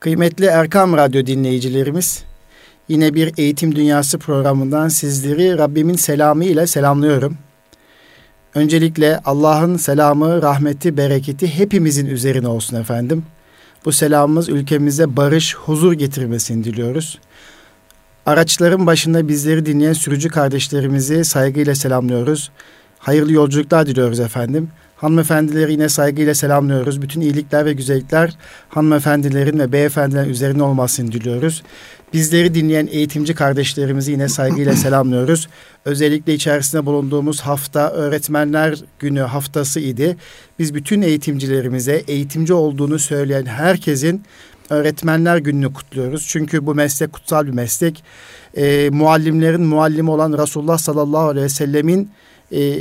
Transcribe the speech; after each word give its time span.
Kıymetli 0.00 0.46
Erkam 0.46 0.96
Radyo 0.96 1.26
dinleyicilerimiz, 1.26 2.24
yine 2.88 3.14
bir 3.14 3.32
Eğitim 3.36 3.76
Dünyası 3.76 4.18
programından 4.18 4.88
sizleri 4.88 5.58
Rabbimin 5.58 5.94
selamı 5.94 6.44
ile 6.44 6.66
selamlıyorum. 6.66 7.38
Öncelikle 8.54 9.20
Allah'ın 9.24 9.76
selamı, 9.76 10.42
rahmeti, 10.42 10.96
bereketi 10.96 11.58
hepimizin 11.58 12.06
üzerine 12.06 12.48
olsun 12.48 12.76
efendim. 12.76 13.24
Bu 13.84 13.92
selamımız 13.92 14.48
ülkemize 14.48 15.16
barış, 15.16 15.54
huzur 15.54 15.92
getirmesini 15.92 16.64
diliyoruz. 16.64 17.18
Araçların 18.26 18.86
başında 18.86 19.28
bizleri 19.28 19.66
dinleyen 19.66 19.92
sürücü 19.92 20.28
kardeşlerimizi 20.28 21.24
saygıyla 21.24 21.74
selamlıyoruz. 21.74 22.50
Hayırlı 22.98 23.32
yolculuklar 23.32 23.86
diliyoruz 23.86 24.20
efendim. 24.20 24.68
Hanımefendileri 25.00 25.72
yine 25.72 25.88
saygıyla 25.88 26.34
selamlıyoruz. 26.34 27.02
Bütün 27.02 27.20
iyilikler 27.20 27.64
ve 27.66 27.72
güzellikler 27.72 28.36
hanımefendilerin 28.68 29.58
ve 29.58 29.72
beyefendilerin 29.72 30.30
üzerine 30.30 30.62
olmasını 30.62 31.12
diliyoruz. 31.12 31.62
Bizleri 32.12 32.54
dinleyen 32.54 32.88
eğitimci 32.90 33.34
kardeşlerimizi 33.34 34.12
yine 34.12 34.28
saygıyla 34.28 34.72
selamlıyoruz. 34.76 35.48
Özellikle 35.84 36.34
içerisinde 36.34 36.86
bulunduğumuz 36.86 37.40
hafta 37.40 37.90
öğretmenler 37.90 38.78
günü 38.98 39.20
haftası 39.20 39.80
idi. 39.80 40.16
Biz 40.58 40.74
bütün 40.74 41.02
eğitimcilerimize 41.02 42.02
eğitimci 42.08 42.54
olduğunu 42.54 42.98
söyleyen 42.98 43.46
herkesin 43.46 44.22
öğretmenler 44.70 45.36
gününü 45.36 45.72
kutluyoruz. 45.72 46.26
Çünkü 46.28 46.66
bu 46.66 46.74
meslek 46.74 47.12
kutsal 47.12 47.46
bir 47.46 47.52
meslek. 47.52 48.04
E, 48.56 48.90
muallimlerin 48.90 49.62
muallimi 49.62 50.10
olan 50.10 50.38
Resulullah 50.42 50.78
sallallahu 50.78 51.28
aleyhi 51.28 51.44
ve 51.44 51.48
sellemin 51.48 52.10
e, 52.52 52.80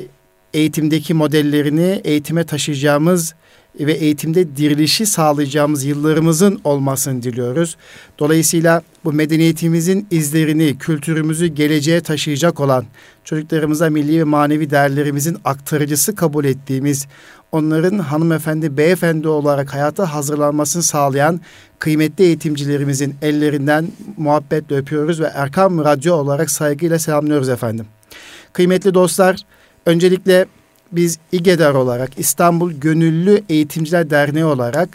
eğitimdeki 0.53 1.13
modellerini 1.13 2.02
eğitime 2.03 2.44
taşıyacağımız 2.44 3.34
ve 3.80 3.94
eğitimde 3.94 4.55
dirilişi 4.58 5.05
sağlayacağımız 5.05 5.84
yıllarımızın 5.84 6.62
olmasını 6.63 7.23
diliyoruz. 7.23 7.77
Dolayısıyla 8.20 8.81
bu 9.05 9.13
medeniyetimizin 9.13 10.08
izlerini, 10.12 10.77
kültürümüzü 10.77 11.47
geleceğe 11.47 12.02
taşıyacak 12.02 12.59
olan 12.59 12.86
çocuklarımıza 13.23 13.89
milli 13.89 14.20
ve 14.20 14.23
manevi 14.23 14.70
değerlerimizin 14.70 15.38
aktarıcısı 15.45 16.16
kabul 16.16 16.45
ettiğimiz, 16.45 17.08
onların 17.52 17.97
hanımefendi, 17.97 18.77
beyefendi 18.77 19.27
olarak 19.27 19.73
hayata 19.73 20.14
hazırlanmasını 20.14 20.83
sağlayan 20.83 21.42
kıymetli 21.80 22.23
eğitimcilerimizin 22.23 23.16
ellerinden 23.22 23.88
muhabbetle 24.17 24.75
öpüyoruz 24.75 25.22
ve 25.22 25.31
Erkam 25.33 25.80
Radyo 25.80 26.16
olarak 26.16 26.52
saygıyla 26.52 27.00
selamlıyoruz 27.00 27.50
efendim. 27.50 27.86
Kıymetli 28.53 28.94
dostlar, 28.94 29.45
Öncelikle 29.90 30.45
biz 30.92 31.20
İGEDAR 31.32 31.73
olarak 31.73 32.20
İstanbul 32.20 32.72
Gönüllü 32.72 33.44
Eğitimciler 33.50 34.09
Derneği 34.09 34.45
olarak 34.45 34.90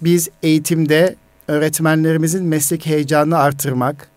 biz 0.00 0.28
eğitimde 0.42 1.16
öğretmenlerimizin 1.48 2.44
meslek 2.44 2.86
heyecanını 2.86 3.38
artırmak, 3.38 4.08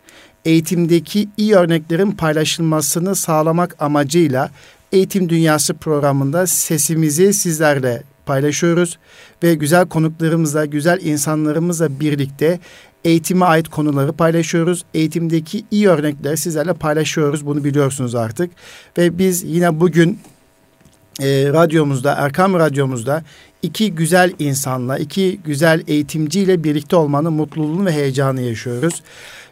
eğitimdeki 0.46 1.30
iyi 1.38 1.56
örneklerin 1.56 2.12
paylaşılmasını 2.12 3.16
sağlamak 3.16 3.76
amacıyla 3.80 4.52
Eğitim 4.92 5.30
Dünyası 5.30 5.74
programında 5.74 6.48
sesimizi 6.48 7.34
sizlerle 7.34 8.04
paylaşıyoruz 8.26 8.98
ve 9.44 9.56
güzel 9.56 9.88
konuklarımızla, 9.88 10.66
güzel 10.66 11.00
insanlarımızla 11.02 12.00
birlikte 12.00 12.60
eğitime 13.06 13.46
ait 13.46 13.68
konuları 13.68 14.14
paylaşıyoruz. 14.14 14.86
Eğitimdeki 14.94 15.66
iyi 15.72 15.90
örnekleri 15.90 16.38
sizlerle 16.38 16.74
paylaşıyoruz. 16.74 17.46
Bunu 17.46 17.64
biliyorsunuz 17.64 18.16
artık. 18.16 18.52
Ve 18.98 19.18
biz 19.18 19.44
yine 19.44 19.80
bugün 19.80 20.20
e, 21.22 21.26
radyomuzda, 21.54 22.14
Erkam 22.14 22.54
Radyomuzda 22.54 23.24
iki 23.62 23.96
güzel 23.96 24.34
insanla, 24.40 24.98
iki 24.98 25.40
güzel 25.46 25.84
eğitimciyle 25.88 26.64
birlikte 26.64 26.96
olmanın 26.96 27.34
mutluluğunu 27.34 27.86
ve 27.86 27.92
heyecanı 27.92 28.42
yaşıyoruz. 28.42 29.02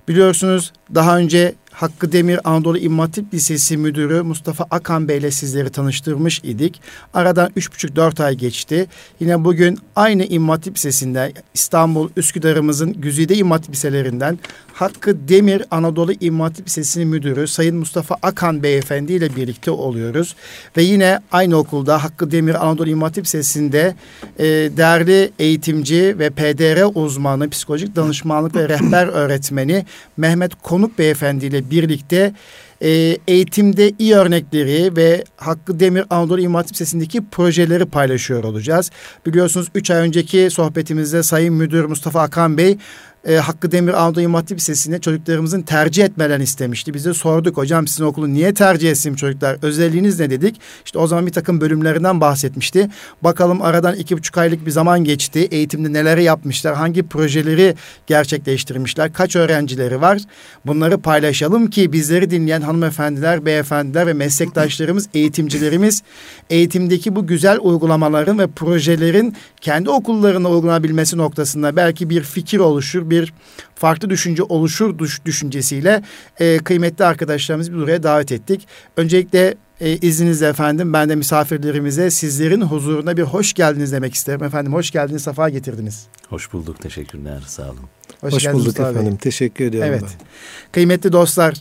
Biliyorsunuz 0.07 0.73
daha 0.95 1.17
önce 1.17 1.55
Hakkı 1.79 2.11
Demir 2.11 2.39
Anadolu 2.43 2.77
İmam 2.77 2.99
Hatip 2.99 3.33
Lisesi 3.33 3.77
Müdürü 3.77 4.21
Mustafa 4.21 4.65
Akan 4.71 5.07
Bey 5.07 5.17
ile 5.17 5.31
sizleri 5.31 5.69
tanıştırmış 5.69 6.41
idik. 6.43 6.81
Aradan 7.13 7.49
üç 7.55 7.71
buçuk 7.71 7.95
dört 7.95 8.19
ay 8.19 8.35
geçti. 8.35 8.87
Yine 9.19 9.43
bugün 9.43 9.79
aynı 9.95 10.25
İmam 10.25 10.49
Hatip 10.49 10.75
Lisesi'nde 10.75 11.33
İstanbul 11.53 12.09
Üsküdar'ımızın 12.17 12.93
güzide 12.93 13.35
İmam 13.35 13.51
Hatip 13.51 13.71
Liselerinden 13.71 14.39
Hakkı 14.73 15.27
Demir 15.27 15.63
Anadolu 15.71 16.13
İmam 16.19 16.41
Hatip 16.41 16.67
Lisesi 16.67 17.05
Müdürü 17.05 17.47
Sayın 17.47 17.75
Mustafa 17.75 18.15
Akan 18.21 18.63
Beyefendi 18.63 19.13
ile 19.13 19.35
birlikte 19.35 19.71
oluyoruz. 19.71 20.35
Ve 20.77 20.83
yine 20.83 21.19
aynı 21.31 21.55
okulda 21.55 22.03
Hakkı 22.03 22.31
Demir 22.31 22.65
Anadolu 22.65 22.89
İmam 22.89 23.03
Hatip 23.03 23.25
Lisesi'nde 23.25 23.95
e, 24.39 24.45
değerli 24.45 25.31
eğitimci 25.39 26.15
ve 26.19 26.29
PDR 26.29 27.03
uzmanı, 27.03 27.49
psikolojik 27.49 27.95
danışmanlık 27.95 28.55
ve 28.55 28.69
rehber 28.69 29.07
öğretmeni 29.07 29.85
Mehmet 30.17 30.55
Konuk 30.63 30.99
Beyefendi 30.99 31.45
ile 31.45 31.68
birlikte 31.71 32.33
e, 32.81 33.17
eğitimde 33.27 33.91
iyi 33.99 34.15
örnekleri 34.15 34.95
ve 34.95 35.23
Hakkı 35.37 35.79
Demir 35.79 36.05
Anadolu 36.09 36.41
İmam 36.41 36.55
Hatip 36.55 36.77
Sesi'ndeki 36.77 37.21
projeleri 37.31 37.85
paylaşıyor 37.85 38.43
olacağız. 38.43 38.91
Biliyorsunuz 39.25 39.67
üç 39.75 39.91
ay 39.91 39.99
önceki 39.99 40.49
sohbetimizde 40.49 41.23
Sayın 41.23 41.53
Müdür 41.53 41.85
Mustafa 41.85 42.21
Akan 42.21 42.57
Bey 42.57 42.77
e, 43.25 43.35
Hakkı 43.35 43.71
Demir 43.71 43.93
Anadolu 43.93 44.21
İmam 44.21 44.41
Hatip 44.41 44.59
çocuklarımızın 45.01 45.61
tercih 45.61 46.05
etmelerini 46.05 46.43
istemişti. 46.43 46.93
Biz 46.93 47.05
de 47.05 47.13
sorduk 47.13 47.57
hocam 47.57 47.87
sizin 47.87 48.03
okulu 48.03 48.33
niye 48.33 48.53
tercih 48.53 48.91
etsin 48.91 49.15
çocuklar? 49.15 49.57
Özelliğiniz 49.61 50.19
ne 50.19 50.29
dedik? 50.29 50.61
İşte 50.85 50.99
o 50.99 51.07
zaman 51.07 51.25
bir 51.25 51.31
takım 51.31 51.61
bölümlerinden 51.61 52.21
bahsetmişti. 52.21 52.89
Bakalım 53.21 53.61
aradan 53.61 53.95
iki 53.95 54.17
buçuk 54.17 54.37
aylık 54.37 54.65
bir 54.65 54.71
zaman 54.71 55.03
geçti. 55.03 55.39
Eğitimde 55.39 55.93
neleri 55.93 56.23
yapmışlar? 56.23 56.75
Hangi 56.75 57.03
projeleri 57.03 57.75
gerçekleştirmişler? 58.07 59.13
Kaç 59.13 59.35
öğrencileri 59.35 60.01
var? 60.01 60.21
Bunları 60.65 60.97
paylaşalım 60.97 61.69
ki 61.69 61.93
bizleri 61.93 62.31
dinleyen 62.31 62.61
hanımefendiler, 62.61 63.45
beyefendiler 63.45 64.07
ve 64.07 64.13
meslektaşlarımız, 64.13 65.09
eğitimcilerimiz 65.13 66.03
eğitimdeki 66.49 67.15
bu 67.15 67.27
güzel 67.27 67.57
uygulamaların 67.61 68.39
ve 68.39 68.47
projelerin 68.47 69.35
kendi 69.61 69.89
okullarına 69.89 70.49
uygulanabilmesi 70.49 71.17
noktasında 71.17 71.75
belki 71.75 72.09
bir 72.09 72.21
fikir 72.21 72.59
oluşur, 72.59 73.08
bir 73.09 73.33
farklı 73.75 74.09
düşünce 74.09 74.43
oluşur 74.43 74.99
düş, 74.99 75.25
düşüncesiyle 75.25 76.03
e, 76.39 76.57
kıymetli 76.57 77.05
arkadaşlarımızı 77.05 77.73
buraya 77.73 78.03
davet 78.03 78.31
ettik. 78.31 78.67
Öncelikle 78.97 79.55
e, 79.81 79.97
izninizle 79.97 80.47
efendim 80.47 80.93
ben 80.93 81.09
de 81.09 81.15
misafirlerimize 81.15 82.11
sizlerin 82.11 82.61
huzuruna 82.61 83.17
bir 83.17 83.23
hoş 83.23 83.53
geldiniz 83.53 83.91
demek 83.91 84.13
isterim. 84.13 84.43
Efendim 84.43 84.73
hoş 84.73 84.91
geldiniz, 84.91 85.23
sefa 85.23 85.49
getirdiniz. 85.49 86.07
Hoş 86.29 86.53
bulduk, 86.53 86.81
teşekkürler, 86.81 87.43
sağ 87.47 87.63
olun. 87.63 87.79
Hoş, 88.21 88.33
hoş 88.33 88.45
bulduk 88.45 88.65
Mustafa 88.65 88.89
efendim, 88.89 89.11
Bey. 89.11 89.17
teşekkür 89.17 89.65
ediyorum. 89.65 89.89
Evet, 89.89 90.03
ben. 90.03 90.27
kıymetli 90.71 91.11
dostlar 91.11 91.53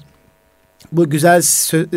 bu 0.92 1.10
güzel 1.10 1.40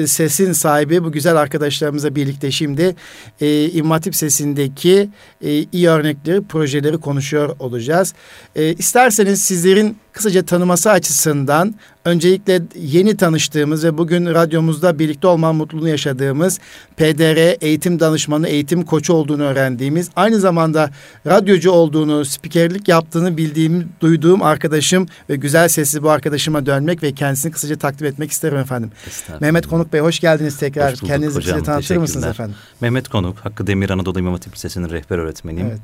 sesin 0.05 0.51
sahibi 0.51 1.03
bu 1.03 1.11
güzel 1.11 1.35
arkadaşlarımızla 1.35 2.15
birlikte 2.15 2.51
şimdi 2.51 2.95
e, 3.41 3.69
İmam 3.69 3.91
Hatip 3.91 4.15
Sesi'ndeki 4.15 5.09
e, 5.41 5.65
iyi 5.71 5.89
örnekleri, 5.89 6.41
projeleri 6.41 6.97
konuşuyor 6.97 7.55
olacağız. 7.59 8.13
E, 8.55 8.73
isterseniz 8.73 9.41
sizlerin 9.41 9.97
kısaca 10.13 10.45
tanıması 10.45 10.91
açısından 10.91 11.75
öncelikle 12.05 12.61
yeni 12.75 13.17
tanıştığımız 13.17 13.83
ve 13.83 13.97
bugün 13.97 14.25
radyomuzda 14.25 14.99
birlikte 14.99 15.27
olma 15.27 15.53
mutluluğunu 15.53 15.89
yaşadığımız 15.89 16.59
PDR 16.97 17.63
eğitim 17.65 17.99
danışmanı, 17.99 18.47
eğitim 18.47 18.85
koçu 18.85 19.13
olduğunu 19.13 19.43
öğrendiğimiz, 19.43 20.09
aynı 20.15 20.39
zamanda 20.39 20.89
radyocu 21.27 21.71
olduğunu, 21.71 22.25
spikerlik 22.25 22.87
yaptığını 22.87 23.37
bildiğim, 23.37 23.89
duyduğum 24.01 24.43
arkadaşım 24.43 25.07
ve 25.29 25.35
güzel 25.35 25.67
sesli 25.67 26.03
bu 26.03 26.09
arkadaşıma 26.09 26.65
dönmek 26.65 27.03
ve 27.03 27.11
kendisini 27.11 27.51
kısaca 27.51 27.75
takdim 27.75 28.07
etmek 28.07 28.31
isterim 28.31 28.57
efendim. 28.57 28.91
Mehmet 29.39 29.67
Konuk 29.67 29.93
Bey 29.93 30.01
hoş 30.01 30.19
geldiniz 30.19 30.57
tekrar. 30.57 30.91
Hoş 30.93 30.99
Kendinizi 30.99 31.37
hocam, 31.37 31.57
bize 31.57 31.65
tanıtır 31.65 31.97
mısınız 31.97 32.25
efendim? 32.25 32.55
Mehmet 32.81 33.07
Konuk, 33.09 33.37
Hakkı 33.37 33.67
Demir 33.67 33.89
Anadolu 33.89 34.19
İmam 34.19 34.33
Hatip 34.33 34.53
Lisesi'nin 34.53 34.89
rehber 34.89 35.17
öğretmeniyim. 35.17 35.67
Evet. 35.67 35.81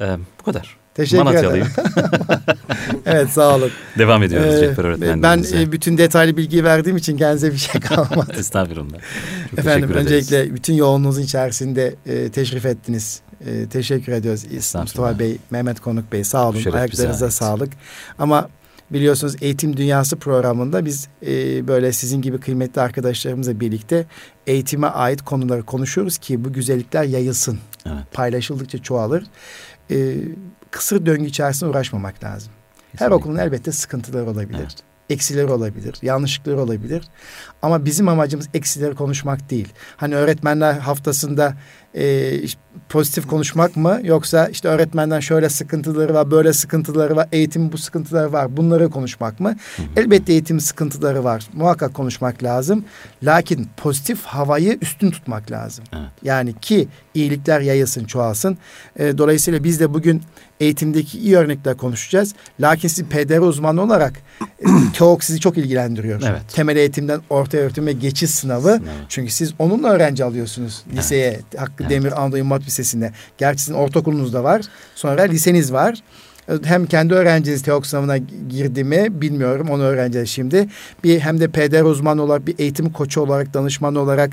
Ee, 0.00 0.16
bu 0.40 0.44
kadar. 0.44 0.81
Teşekkür 0.94 1.34
ederim. 1.34 1.66
evet 3.06 3.30
sağ 3.30 3.56
olun. 3.56 3.70
Devam 3.98 4.22
ediyoruz 4.22 4.54
ee, 4.54 4.62
rehber 4.62 4.84
öğretmenliğimize. 4.84 5.56
Ben 5.56 5.62
e, 5.62 5.72
bütün 5.72 5.98
detaylı 5.98 6.36
bilgi 6.36 6.64
verdiğim 6.64 6.96
için 6.96 7.16
kendinize 7.16 7.52
bir 7.52 7.56
şey 7.56 7.80
kalmadı. 7.80 8.32
Estağfurullah. 8.38 8.98
Çok 9.50 9.58
Efendim 9.58 9.90
öncelikle 9.90 10.38
ederiz. 10.38 10.54
bütün 10.54 10.74
yoğunluğunuzun 10.74 11.22
içerisinde 11.22 11.94
e, 12.06 12.28
teşrif 12.28 12.66
ettiniz. 12.66 13.20
E, 13.46 13.68
teşekkür 13.68 14.12
ediyoruz 14.12 14.44
Mustafa 14.74 15.18
Bey, 15.18 15.38
Mehmet 15.50 15.80
Konuk 15.80 16.12
Bey 16.12 16.24
sağ 16.24 16.48
olun. 16.48 16.72
Ayaklarınıza 16.72 17.30
sağlık. 17.30 17.72
Ama 18.18 18.48
biliyorsunuz 18.90 19.36
Eğitim 19.40 19.76
Dünyası 19.76 20.16
programında 20.16 20.84
biz 20.84 21.08
e, 21.26 21.68
böyle 21.68 21.92
sizin 21.92 22.22
gibi 22.22 22.40
kıymetli 22.40 22.80
arkadaşlarımızla 22.80 23.60
birlikte 23.60 24.06
eğitime 24.46 24.86
ait 24.86 25.22
konuları 25.22 25.62
konuşuyoruz 25.62 26.18
ki 26.18 26.44
bu 26.44 26.52
güzellikler 26.52 27.04
yayılsın. 27.04 27.58
Evet. 27.86 28.12
Paylaşıldıkça 28.12 28.78
çoğalır. 28.78 29.24
E, 29.90 30.14
kısır 30.72 31.06
döngü 31.06 31.26
içerisinde 31.26 31.70
uğraşmamak 31.70 32.24
lazım. 32.24 32.52
Kesinlikle. 32.92 33.06
Her 33.06 33.10
okulun 33.10 33.36
elbette 33.36 33.72
sıkıntıları 33.72 34.30
olabilir. 34.30 34.58
Evet. 34.60 34.76
eksileri 35.10 35.46
olabilir, 35.46 35.94
yanlışlıkları 36.02 36.60
olabilir. 36.60 37.04
Ama 37.62 37.84
bizim 37.84 38.08
amacımız 38.08 38.48
eksileri 38.54 38.94
konuşmak 38.94 39.50
değil. 39.50 39.68
Hani 39.96 40.16
öğretmenler 40.16 40.74
haftasında 40.74 41.54
e, 41.94 42.32
pozitif 42.88 43.26
konuşmak 43.26 43.76
mı 43.76 44.00
yoksa 44.04 44.48
işte 44.48 44.68
öğretmenden 44.68 45.20
şöyle 45.20 45.48
sıkıntıları 45.48 46.14
var, 46.14 46.30
böyle 46.30 46.52
sıkıntıları 46.52 47.16
var, 47.16 47.28
eğitim 47.32 47.72
bu 47.72 47.78
sıkıntıları 47.78 48.32
var. 48.32 48.56
Bunları 48.56 48.90
konuşmak 48.90 49.40
mı? 49.40 49.48
Hı 49.48 49.82
hı. 49.82 49.86
Elbette 49.96 50.32
eğitim 50.32 50.60
sıkıntıları 50.60 51.24
var. 51.24 51.48
Muhakkak 51.52 51.94
konuşmak 51.94 52.42
lazım. 52.42 52.84
Lakin 53.22 53.68
pozitif 53.76 54.22
havayı 54.24 54.78
üstün 54.80 55.10
tutmak 55.10 55.50
lazım. 55.50 55.84
Evet. 55.92 56.08
Yani 56.22 56.54
ki 56.60 56.88
iyilikler 57.14 57.60
yayılsın, 57.60 58.04
çoğalsın. 58.04 58.58
E, 58.96 59.18
dolayısıyla 59.18 59.64
biz 59.64 59.80
de 59.80 59.94
bugün 59.94 60.22
eğitimdeki 60.62 61.18
iyi 61.18 61.36
örnekler 61.36 61.76
konuşacağız. 61.76 62.34
Lakin 62.60 62.88
siz 62.88 63.04
PDR 63.04 63.38
uzmanı 63.38 63.82
olarak 63.82 64.12
e, 64.40 64.66
TEOK 64.98 65.24
sizi 65.24 65.40
çok 65.40 65.58
ilgilendiriyor. 65.58 66.22
Evet. 66.26 66.42
Temel 66.48 66.76
eğitimden 66.76 67.20
orta 67.30 67.58
öğretime 67.58 67.92
geçiş 67.92 68.30
sınavı. 68.30 68.72
Sınav. 68.72 68.86
Çünkü 69.08 69.32
siz 69.32 69.54
onunla 69.58 69.88
öğrenci 69.88 70.24
alıyorsunuz 70.24 70.82
liseye. 70.96 71.30
Evet. 71.30 71.60
Hakkı 71.60 71.74
evet. 71.80 71.90
Demir 71.90 72.22
Anadolu 72.22 72.38
İmam 72.38 72.60
Lisesi'nde. 72.60 73.12
Gerçi 73.38 73.62
sizin 73.62 73.74
ortaokulunuz 73.74 74.34
var. 74.34 74.62
Sonra 74.94 75.22
liseniz 75.22 75.72
var. 75.72 76.02
Hem 76.64 76.86
kendi 76.86 77.14
öğrenciniz 77.14 77.62
TEOK 77.62 77.86
sınavına 77.86 78.16
girdi 78.48 78.84
mi 78.84 79.06
bilmiyorum 79.10 79.70
onu 79.70 79.82
öğreneceğiz 79.82 80.28
şimdi. 80.28 80.68
Bir 81.04 81.20
hem 81.20 81.40
de 81.40 81.48
PDR 81.48 81.82
uzmanı 81.82 82.22
olarak 82.22 82.46
bir 82.46 82.54
eğitim 82.58 82.92
koçu 82.92 83.20
olarak 83.20 83.54
danışman 83.54 83.94
olarak 83.94 84.30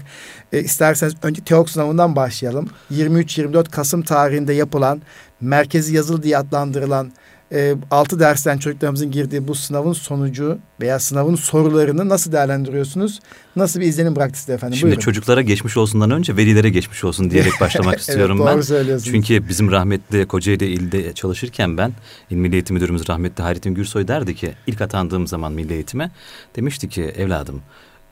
e, 0.53 0.59
isterseniz 0.59 1.13
önce 1.23 1.43
TEOK 1.43 1.69
sınavından 1.69 2.15
başlayalım. 2.15 2.69
23-24 2.91 3.69
Kasım 3.69 4.01
tarihinde 4.01 4.53
yapılan 4.53 5.01
merkezi 5.41 5.95
yazılı 5.95 6.23
diye 6.23 6.37
adlandırılan 6.37 7.11
e, 7.51 7.75
6 7.91 8.19
dersten 8.19 8.57
çocuklarımızın 8.57 9.11
girdiği 9.11 9.47
bu 9.47 9.55
sınavın 9.55 9.93
sonucu 9.93 10.59
veya 10.81 10.99
sınavın 10.99 11.35
sorularını 11.35 12.09
nasıl 12.09 12.31
değerlendiriyorsunuz? 12.31 13.19
Nasıl 13.55 13.79
bir 13.79 13.85
izlenim 13.85 14.15
bıraktı 14.15 14.39
size 14.39 14.53
efendim? 14.53 14.77
Şimdi 14.77 14.91
Buyurun. 14.91 15.01
çocuklara 15.01 15.41
geçmiş 15.41 15.77
olsundan 15.77 16.11
önce 16.11 16.37
velilere 16.37 16.69
geçmiş 16.69 17.03
olsun 17.03 17.29
diyerek 17.31 17.53
başlamak 17.61 17.99
istiyorum 17.99 18.37
evet, 18.37 18.47
doğru 18.47 18.57
ben. 18.57 18.61
Söylüyorsunuz. 18.61 19.11
Çünkü 19.13 19.49
bizim 19.49 19.71
rahmetli 19.71 20.27
Kocaeli 20.27 20.65
ilde 20.65 21.13
çalışırken 21.13 21.77
ben 21.77 21.93
İl 22.29 22.35
Milli 22.35 22.53
Eğitim 22.53 22.73
Müdürümüz 22.73 23.09
rahmetli 23.09 23.43
Hayrettin 23.43 23.73
Gürsoy 23.73 24.07
derdi 24.07 24.35
ki 24.35 24.53
ilk 24.67 24.81
atandığım 24.81 25.27
zaman 25.27 25.53
milli 25.53 25.73
eğitime 25.73 26.11
demişti 26.55 26.89
ki 26.89 27.03
evladım 27.03 27.61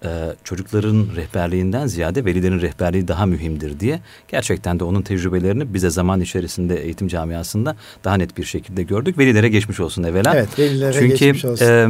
e, 0.06 0.10
çocukların 0.44 1.08
rehberliğinden 1.16 1.88
ziyade 1.88 2.26
velilerin 2.26 2.62
rehberliği 2.62 3.08
daha 3.08 3.26
mühimdir 3.26 3.80
diye 3.80 4.00
gerçekten 4.28 4.80
de 4.80 4.84
onun 4.84 5.02
tecrübelerini 5.02 5.74
bize 5.74 5.90
zaman 5.90 6.22
içerisinde 6.22 6.84
eğitim 6.84 7.08
camiasında 7.08 7.76
daha 8.04 8.16
net 8.16 8.38
bir 8.38 8.44
şekilde 8.44 8.84
gördük. 8.84 9.18
Velilere 9.18 9.50
geçmiş 9.50 9.80
olsun 9.80 10.04
evvela. 10.04 10.36
Evet 10.36 10.60
velilere 10.60 10.94
Çünkü, 10.94 11.08
geçmiş 11.08 11.46
olsun. 11.46 11.66
E, 11.66 11.88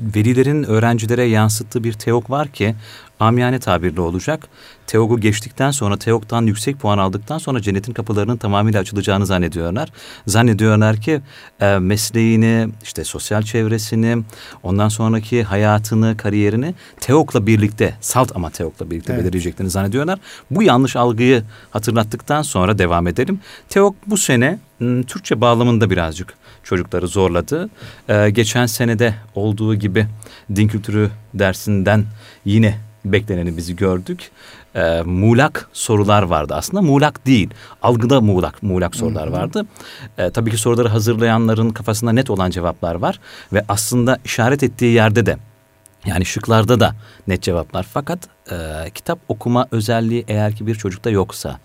velilerin 0.00 0.64
öğrencilere 0.64 1.24
yansıttığı 1.24 1.84
bir 1.84 1.92
teok 1.92 2.30
var 2.30 2.48
ki 2.48 2.74
amiyane 3.20 3.58
tabirle 3.58 4.00
olacak. 4.00 4.48
Teok'u 4.86 5.20
geçtikten 5.20 5.70
sonra 5.70 5.96
Teok'tan 5.96 6.42
yüksek 6.42 6.78
puan 6.78 6.98
aldıktan 6.98 7.38
sonra 7.38 7.62
cennetin 7.62 7.92
kapılarının 7.92 8.36
tamamıyla 8.36 8.80
açılacağını 8.80 9.26
zannediyorlar. 9.26 9.88
Zannediyorlar 10.26 10.96
ki 10.96 11.20
e, 11.60 11.78
mesleğini, 11.78 12.68
işte 12.82 13.04
sosyal 13.04 13.42
çevresini, 13.42 14.22
ondan 14.62 14.88
sonraki 14.88 15.42
hayatını, 15.42 16.16
kariyerini 16.16 16.74
Teok'la 17.00 17.46
birlikte, 17.46 17.94
salt 18.00 18.36
ama 18.36 18.50
Teok'la 18.50 18.90
birlikte 18.90 19.12
evet. 19.12 19.22
belirleyeceklerini 19.22 19.70
zannediyorlar. 19.70 20.18
Bu 20.50 20.62
yanlış 20.62 20.96
algıyı 20.96 21.42
hatırlattıktan 21.70 22.42
sonra 22.42 22.78
devam 22.78 23.06
edelim. 23.06 23.40
Teok 23.68 23.96
bu 24.06 24.16
sene 24.16 24.58
Türkçe 25.06 25.40
bağlamında 25.40 25.90
birazcık 25.90 26.34
çocukları 26.62 27.08
zorladı. 27.08 27.70
Ee, 28.08 28.30
geçen 28.30 28.66
senede 28.66 29.14
olduğu 29.34 29.74
gibi 29.74 29.89
din 30.54 30.68
kültürü 30.68 31.10
dersinden 31.34 32.04
yine 32.44 32.78
bekleneni 33.04 33.56
bizi 33.56 33.76
gördük. 33.76 34.30
E, 34.74 35.02
muğlak 35.02 35.68
sorular 35.72 36.22
vardı. 36.22 36.54
Aslında 36.54 36.82
muğlak 36.82 37.26
değil. 37.26 37.50
Algıda 37.82 38.20
muğlak, 38.20 38.62
muğlak 38.62 38.94
sorular 38.96 39.26
hı 39.26 39.30
hı. 39.30 39.32
vardı. 39.32 39.66
E, 40.18 40.30
tabii 40.30 40.50
ki 40.50 40.56
soruları 40.56 40.88
hazırlayanların 40.88 41.70
kafasında 41.70 42.12
net 42.12 42.30
olan 42.30 42.50
cevaplar 42.50 42.94
var. 42.94 43.20
Ve 43.52 43.64
aslında 43.68 44.18
işaret 44.24 44.62
ettiği 44.62 44.92
yerde 44.92 45.26
de 45.26 45.36
yani 46.06 46.24
şıklarda 46.24 46.80
da 46.80 46.94
net 47.28 47.42
cevaplar. 47.42 47.86
Fakat 47.92 48.18
e, 48.52 48.56
kitap 48.94 49.18
okuma 49.28 49.66
özelliği 49.70 50.24
eğer 50.28 50.56
ki 50.56 50.66
bir 50.66 50.74
çocukta 50.74 51.10
yoksa 51.10 51.58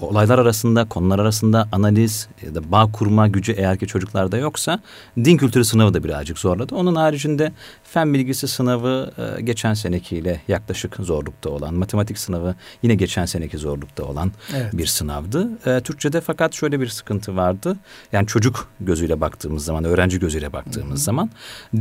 olaylar 0.00 0.38
arasında, 0.38 0.84
konular 0.84 1.18
arasında 1.18 1.68
analiz 1.72 2.28
ya 2.46 2.54
da 2.54 2.72
bağ 2.72 2.92
kurma 2.92 3.28
gücü 3.28 3.52
eğer 3.52 3.78
ki 3.78 3.86
çocuklarda 3.86 4.36
yoksa 4.36 4.80
din 5.16 5.36
kültürü 5.36 5.64
sınavı 5.64 5.94
da 5.94 6.04
birazcık 6.04 6.38
zorladı. 6.38 6.74
Onun 6.74 6.94
haricinde 6.94 7.52
fen 7.84 8.14
bilgisi 8.14 8.48
sınavı 8.48 9.10
e, 9.18 9.42
geçen 9.42 9.74
senekiyle 9.74 10.40
yaklaşık 10.48 10.96
zorlukta 10.96 11.50
olan, 11.50 11.74
matematik 11.74 12.18
sınavı 12.18 12.54
yine 12.82 12.94
geçen 12.94 13.26
seneki 13.26 13.58
zorlukta 13.58 14.04
olan 14.04 14.32
evet. 14.56 14.72
bir 14.72 14.86
sınavdı. 14.86 15.48
E, 15.66 15.80
Türkçe'de 15.80 16.20
fakat 16.20 16.54
şöyle 16.54 16.80
bir 16.80 16.88
sıkıntı 16.88 17.36
vardı. 17.36 17.76
Yani 18.12 18.26
çocuk 18.26 18.68
gözüyle 18.80 19.20
baktığımız 19.20 19.64
zaman, 19.64 19.84
öğrenci 19.84 20.20
gözüyle 20.20 20.52
baktığımız 20.52 20.88
Hı-hı. 20.88 21.04
zaman 21.04 21.30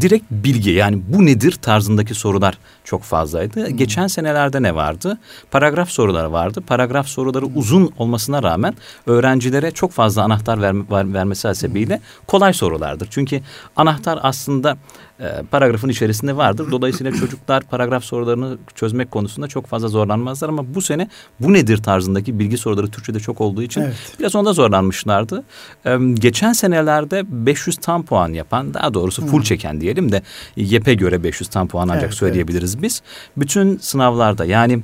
direkt 0.01 0.25
bilgi 0.31 0.71
yani 0.71 1.01
bu 1.07 1.25
nedir 1.25 1.51
tarzındaki 1.51 2.13
sorular 2.13 2.57
çok 2.83 3.03
fazlaydı. 3.03 3.59
Hı-hı. 3.59 3.69
Geçen 3.69 4.07
senelerde 4.07 4.63
ne 4.63 4.75
vardı? 4.75 5.17
Paragraf 5.51 5.89
soruları 5.89 6.31
vardı. 6.31 6.63
Paragraf 6.67 7.07
soruları 7.07 7.45
Hı-hı. 7.45 7.53
uzun 7.55 7.86
olmasına 7.97 8.43
rağmen 8.43 8.73
öğrencilere 9.05 9.71
çok 9.71 9.91
fazla 9.91 10.23
anahtar 10.23 10.61
ver, 10.61 10.91
ver, 10.91 11.13
vermesi 11.13 11.47
hasebiyle 11.47 12.01
kolay 12.27 12.53
sorulardır. 12.53 13.07
Çünkü 13.11 13.41
anahtar 13.75 14.19
aslında 14.21 14.77
e, 15.19 15.43
paragrafın 15.51 15.89
içerisinde 15.89 16.37
vardır. 16.37 16.71
Dolayısıyla 16.71 17.11
çocuklar 17.19 17.63
paragraf 17.63 18.03
sorularını 18.03 18.57
çözmek 18.75 19.11
konusunda 19.11 19.47
çok 19.47 19.67
fazla 19.67 19.87
zorlanmazlar 19.87 20.49
ama 20.49 20.75
bu 20.75 20.81
sene 20.81 21.09
bu 21.39 21.53
nedir 21.53 21.77
tarzındaki 21.77 22.39
bilgi 22.39 22.57
soruları 22.57 22.87
Türkçe'de 22.87 23.19
çok 23.19 23.41
olduğu 23.41 23.63
için 23.63 23.81
evet. 23.81 23.95
biraz 24.19 24.35
onda 24.35 24.53
zorlanmışlardı. 24.53 25.43
E, 25.85 25.97
geçen 26.13 26.53
senelerde 26.53 27.23
500 27.27 27.77
tam 27.77 28.05
puan 28.05 28.33
yapan 28.33 28.73
daha 28.73 28.93
doğrusu 28.93 29.25
full 29.25 29.37
hmm. 29.37 29.43
çeken 29.43 29.81
diyelim 29.81 30.11
de 30.11 30.21
YEP'e 30.55 30.93
göre 30.93 31.23
500 31.23 31.49
tam 31.49 31.67
puan 31.67 31.87
ancak 31.87 32.03
evet, 32.03 32.13
söyleyebiliriz 32.13 32.73
evet. 32.73 32.83
biz. 32.83 33.01
Bütün 33.37 33.77
sınavlarda 33.77 34.45
yani 34.45 34.83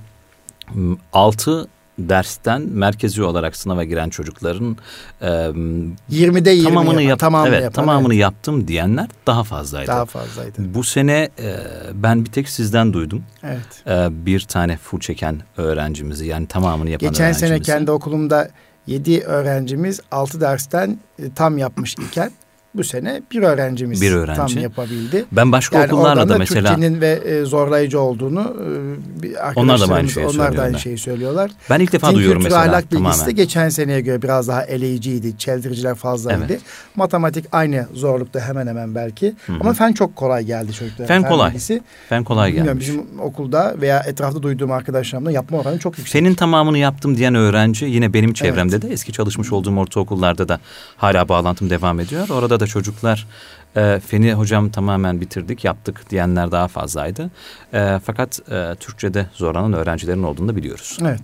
6 1.13 1.67
dersten 1.99 2.61
merkezi 2.61 3.23
olarak 3.23 3.55
sınava 3.55 3.83
giren 3.83 4.09
çocukların 4.09 4.77
e, 5.21 5.25
20'de 5.25 6.51
20 6.51 6.63
tamamını 6.63 7.01
yapan, 7.01 7.09
yap, 7.09 7.19
tamamını 7.19 7.49
evet, 7.49 7.63
yapan, 7.63 7.85
tamamını 7.85 8.13
evet. 8.13 8.21
yaptım 8.21 8.67
diyenler 8.67 9.07
daha 9.27 9.43
fazlaydı. 9.43 9.87
Daha 9.87 10.05
fazlaydı. 10.05 10.53
Bu 10.57 10.83
sene 10.83 11.29
e, 11.39 11.55
ben 11.93 12.25
bir 12.25 12.31
tek 12.31 12.49
sizden 12.49 12.93
duydum. 12.93 13.23
Evet. 13.43 13.87
E, 13.87 14.25
bir 14.25 14.39
tane 14.39 14.77
full 14.77 14.99
çeken 14.99 15.41
öğrencimizi 15.57 16.25
yani 16.25 16.47
tamamını 16.47 16.89
yapan 16.89 17.09
Geçen 17.09 17.25
öğrencimizi. 17.25 17.47
sene 17.47 17.61
kendi 17.61 17.91
okulumda 17.91 18.49
7 18.87 19.21
öğrencimiz 19.21 20.01
6 20.11 20.41
dersten 20.41 20.99
e, 21.19 21.33
tam 21.33 21.57
yapmış 21.57 21.93
iken 21.93 22.31
bu 22.75 22.83
sene 22.83 23.21
bir 23.31 23.41
öğrencimiz 23.41 24.01
bir 24.01 24.11
öğrenci. 24.11 24.53
tam 24.53 24.63
yapabildi. 24.63 25.25
Ben 25.31 25.51
başka 25.51 25.79
yani 25.79 25.93
okullarla 25.93 26.29
da 26.29 26.38
mesela 26.38 26.69
Türkçenin 26.69 27.01
ve 27.01 27.12
e, 27.12 27.45
zorlayıcı 27.45 28.00
olduğunu 28.00 28.55
e, 29.24 29.53
onlar 29.55 29.81
da 29.81 29.93
aynı 29.93 30.09
şeyi 30.09 30.27
onlar 30.27 30.57
da 30.57 30.62
aynı 30.62 30.79
şeyi 30.79 30.98
söylüyorlar. 30.98 31.51
Ben 31.69 31.79
ilk 31.79 31.93
defa 31.93 32.09
Din 32.09 32.15
duyuyorum 32.15 32.43
mesela. 32.43 32.62
ahlak 32.62 32.91
bilgisi 32.91 33.03
tamamen. 33.03 33.27
de 33.27 33.31
geçen 33.31 33.69
seneye 33.69 34.01
göre 34.01 34.21
biraz 34.21 34.48
daha 34.48 34.63
eleyiciydi. 34.63 35.38
Çeldiriciler 35.38 35.95
fazlaydı. 35.95 36.45
Evet. 36.50 36.62
Matematik 36.95 37.45
aynı 37.51 37.88
zorlukta 37.93 38.39
hemen 38.39 38.67
hemen 38.67 38.95
belki. 38.95 39.36
Hı-hı. 39.45 39.57
Ama 39.59 39.74
fen 39.74 39.93
çok 39.93 40.15
kolay 40.15 40.43
geldi 40.43 40.74
çocuklara. 40.74 41.07
Fen, 41.07 41.21
fen 41.21 41.31
kolay. 41.31 41.50
Bilgisi. 41.50 41.81
Fen 42.09 42.24
kolay 42.24 42.51
geldi. 42.51 42.79
Bizim 42.79 43.19
okulda 43.19 43.75
veya 43.81 44.00
etrafta 44.00 44.43
duyduğum 44.43 44.71
arkadaşlarımda 44.71 45.31
yapma 45.31 45.57
oranı 45.57 45.79
çok 45.79 45.98
yüksek. 45.98 46.13
Fenin 46.13 46.33
tamamını 46.33 46.77
yaptım 46.77 47.17
diyen 47.17 47.36
öğrenci 47.36 47.86
yine 47.86 48.13
benim 48.13 48.33
çevremde 48.33 48.75
evet. 48.75 48.89
de 48.89 48.93
eski 48.93 49.12
çalışmış 49.12 49.51
olduğum 49.51 49.77
ortaokullarda 49.77 50.50
da 50.50 50.59
hala 50.98 51.29
bağlantım 51.29 51.69
devam 51.69 52.00
ediyor. 52.00 52.29
Orada 52.29 52.59
da 52.59 52.62
da 52.63 52.67
çocuklar 52.67 53.27
e, 53.75 54.00
feni 54.08 54.34
hocam 54.34 54.70
tamamen 54.70 55.22
bitirdik, 55.22 55.63
yaptık 55.63 56.10
diyenler 56.10 56.51
daha 56.51 56.67
fazlaydı. 56.67 57.29
E, 57.74 58.00
fakat 58.05 58.39
e, 58.51 58.75
Türkçe'de 58.79 59.25
zorlanan 59.34 59.74
öğrencilerin 59.74 60.24
olduğunu 60.24 60.48
da 60.48 60.55
biliyoruz. 60.55 60.98
Evet. 61.01 61.22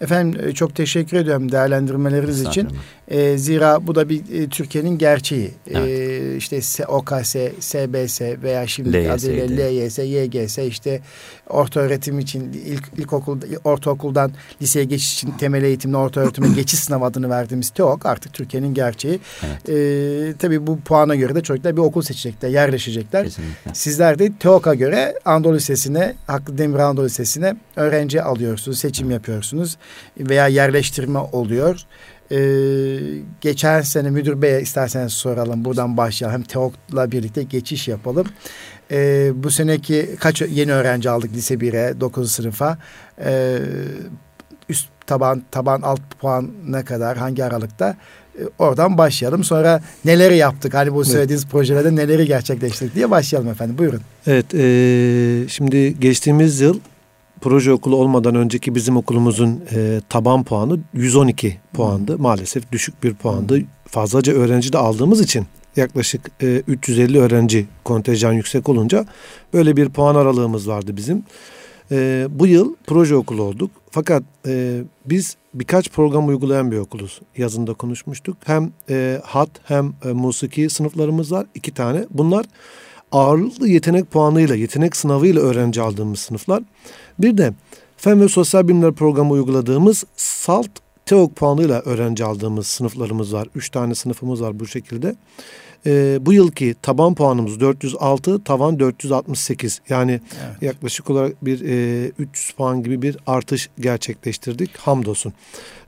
Efendim 0.00 0.40
e, 0.48 0.52
çok 0.52 0.74
teşekkür 0.74 1.16
ediyorum 1.16 1.52
değerlendirmeleriniz 1.52 2.42
için. 2.42 2.68
E, 3.12 3.38
zira 3.38 3.86
bu 3.86 3.94
da 3.94 4.08
bir 4.08 4.42
e, 4.42 4.48
Türkiye'nin 4.48 4.98
gerçeği. 4.98 5.46
E, 5.46 5.78
evet. 5.78 5.88
E, 5.88 6.36
işte 6.36 6.86
OKS, 6.86 7.36
SBS 7.60 8.20
veya 8.20 8.66
şimdi 8.66 9.10
adıyla 9.10 9.46
LYS, 9.46 9.98
YGS 9.98 10.58
işte 10.58 11.00
orta 11.48 11.80
öğretim 11.80 12.18
için 12.18 12.52
ilk 12.52 12.84
ilkokul 12.98 13.38
ortaokuldan 13.64 14.32
liseye 14.62 14.84
geçiş 14.84 15.12
için 15.14 15.30
temel 15.30 15.62
eğitimle 15.62 15.96
orta 15.96 16.20
öğretime 16.20 16.48
geçiş 16.56 16.80
sınav 16.80 17.02
adını 17.02 17.30
verdiğimiz 17.30 17.70
TEOK 17.70 18.06
artık 18.06 18.32
Türkiye'nin 18.32 18.74
gerçeği. 18.74 19.20
Evet. 19.46 19.68
E, 19.68 20.36
tabii 20.38 20.66
bu 20.66 20.80
puana 20.80 21.14
göre 21.14 21.34
de 21.34 21.40
çocuklar 21.40 21.76
bir 21.76 21.82
okul 21.82 22.02
seçecekler, 22.02 22.48
yerleşecekler. 22.48 23.24
Kesinlikle. 23.24 23.74
Sizler 23.74 24.18
de 24.18 24.32
TEOK'a 24.40 24.74
göre 24.74 25.14
Anadolu 25.24 25.56
Lisesi'ne, 25.56 26.14
Hakkı 26.26 26.58
Demir 26.58 26.78
Anadolu 26.78 27.06
Lisesi'ne 27.06 27.56
öğrenci 27.76 28.22
alıyorsunuz, 28.22 28.78
seçim 28.78 29.10
yapıyorsunuz 29.10 29.76
veya 30.18 30.48
yerleştirme 30.48 31.18
oluyor. 31.18 31.86
Ee, 32.32 32.98
geçen 33.40 33.80
sene 33.80 34.10
müdür 34.10 34.42
beye 34.42 34.60
isterseniz 34.60 35.12
soralım. 35.12 35.64
Buradan 35.64 35.96
başlayalım. 35.96 36.38
Hem 36.38 36.44
TEOK'la 36.44 37.12
birlikte 37.12 37.42
geçiş 37.42 37.88
yapalım. 37.88 38.26
Ee, 38.90 39.30
bu 39.34 39.50
seneki 39.50 40.16
kaç 40.20 40.42
yeni 40.42 40.72
öğrenci 40.72 41.10
aldık 41.10 41.32
lise 41.32 41.54
1'e, 41.54 42.00
9 42.00 42.32
sınıfa? 42.32 42.78
Ee, 43.24 43.58
üst 44.68 44.88
taban, 45.06 45.42
taban 45.50 45.82
alt 45.82 46.00
puan 46.20 46.50
ne 46.68 46.84
kadar, 46.84 47.16
hangi 47.16 47.44
aralıkta? 47.44 47.96
Ee, 48.38 48.42
oradan 48.58 48.98
başlayalım. 48.98 49.44
Sonra 49.44 49.82
neleri 50.04 50.36
yaptık? 50.36 50.74
Hani 50.74 50.94
bu 50.94 51.04
söylediğiniz 51.04 51.42
evet. 51.42 51.52
projelerde 51.52 51.96
neleri 51.96 52.26
gerçekleştirdik 52.26 52.94
diye 52.94 53.10
başlayalım 53.10 53.50
efendim. 53.50 53.78
Buyurun. 53.78 54.00
Evet, 54.26 54.54
e, 54.54 55.48
şimdi 55.48 56.00
geçtiğimiz 56.00 56.60
yıl 56.60 56.80
proje 57.42 57.72
okulu 57.72 57.96
olmadan 57.96 58.34
önceki 58.34 58.74
bizim 58.74 58.96
okulumuzun 58.96 59.60
e, 59.74 60.00
taban 60.08 60.44
puanı 60.44 60.78
112 60.94 61.58
puandı. 61.72 62.14
Hmm. 62.14 62.22
Maalesef 62.22 62.72
düşük 62.72 63.02
bir 63.02 63.14
puandı. 63.14 63.62
Fazlaca 63.88 64.32
öğrenci 64.32 64.72
de 64.72 64.78
aldığımız 64.78 65.20
için 65.20 65.46
yaklaşık 65.76 66.30
e, 66.42 66.62
350 66.66 67.20
öğrenci 67.20 67.66
kontenjan 67.84 68.32
yüksek 68.32 68.68
olunca 68.68 69.06
böyle 69.52 69.76
bir 69.76 69.88
puan 69.88 70.14
aralığımız 70.14 70.68
vardı 70.68 70.96
bizim. 70.96 71.22
E, 71.90 72.26
bu 72.30 72.46
yıl 72.46 72.74
proje 72.86 73.14
okulu 73.14 73.42
olduk. 73.42 73.70
Fakat 73.90 74.22
e, 74.46 74.80
biz 75.06 75.36
birkaç 75.54 75.90
program 75.90 76.28
uygulayan 76.28 76.70
bir 76.70 76.78
okuluz. 76.78 77.20
Yazında 77.36 77.74
konuşmuştuk. 77.74 78.36
Hem 78.44 78.72
e, 78.90 79.20
hat 79.24 79.50
hem 79.64 79.92
e, 80.04 80.08
musiki 80.08 80.70
sınıflarımız 80.70 81.32
var. 81.32 81.46
iki 81.54 81.74
tane. 81.74 82.04
Bunlar 82.10 82.46
ağırlıklı 83.12 83.68
yetenek 83.68 84.10
puanıyla, 84.10 84.54
yetenek 84.54 84.96
sınavıyla 84.96 85.42
öğrenci 85.42 85.80
aldığımız 85.80 86.18
sınıflar. 86.18 86.62
Bir 87.18 87.38
de 87.38 87.52
Fen 87.96 88.20
ve 88.20 88.28
Sosyal 88.28 88.68
Bilimler 88.68 88.92
programı 88.92 89.32
uyguladığımız 89.32 90.04
SALT 90.16 90.70
TEOK 91.06 91.36
puanıyla 91.36 91.80
öğrenci 91.80 92.24
aldığımız 92.24 92.66
sınıflarımız 92.66 93.34
var. 93.34 93.48
Üç 93.54 93.70
tane 93.70 93.94
sınıfımız 93.94 94.42
var 94.42 94.60
bu 94.60 94.66
şekilde. 94.66 95.14
Ee, 95.86 96.18
bu 96.20 96.32
yılki 96.32 96.74
taban 96.82 97.14
puanımız 97.14 97.60
406, 97.60 98.44
tavan 98.44 98.78
468. 98.78 99.80
Yani 99.88 100.12
evet. 100.12 100.62
yaklaşık 100.62 101.10
olarak 101.10 101.44
bir 101.44 101.60
e, 101.60 102.10
300 102.18 102.50
puan 102.50 102.82
gibi 102.82 103.02
bir 103.02 103.16
artış 103.26 103.68
gerçekleştirdik. 103.80 104.76
Hamdolsun. 104.76 105.32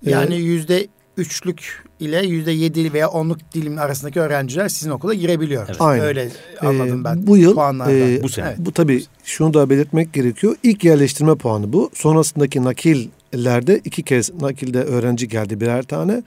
Ee, 0.06 0.10
yani 0.10 0.36
yüzde 0.36 0.86
üçlük 1.16 1.85
ile 2.00 2.26
yüzde 2.26 2.52
yedi 2.52 2.92
veya 2.92 3.09
onluk 3.09 3.38
dilim 3.54 3.78
arasındaki 3.78 4.21
öğrenciler 4.21 4.68
sizin 4.68 4.90
okula 4.90 5.14
girebiliyor. 5.14 5.64
Evet. 5.68 5.80
Aynen. 5.80 6.04
Öyle 6.04 6.30
anladım 6.61 7.00
ee, 7.00 7.04
ben. 7.04 7.26
Bu 7.26 7.37
yıl 7.37 7.56
e, 7.90 8.23
bu 8.23 8.28
sene. 8.28 8.47
Evet. 8.47 8.59
Bu 8.59 8.73
tabii 8.73 9.04
şunu 9.25 9.54
da 9.54 9.71
belirtmek 9.71 10.12
gerekiyor. 10.12 10.56
İlk 10.62 10.85
yerleştirme 10.85 11.35
puanı 11.35 11.73
bu. 11.73 11.90
Sonrasındaki 11.94 12.64
nakillerde 12.64 13.80
iki 13.85 14.02
kez 14.02 14.35
nakilde 14.35 14.83
öğrenci 14.83 15.28
geldi 15.28 15.61
birer 15.61 15.83
tane. 15.83 16.23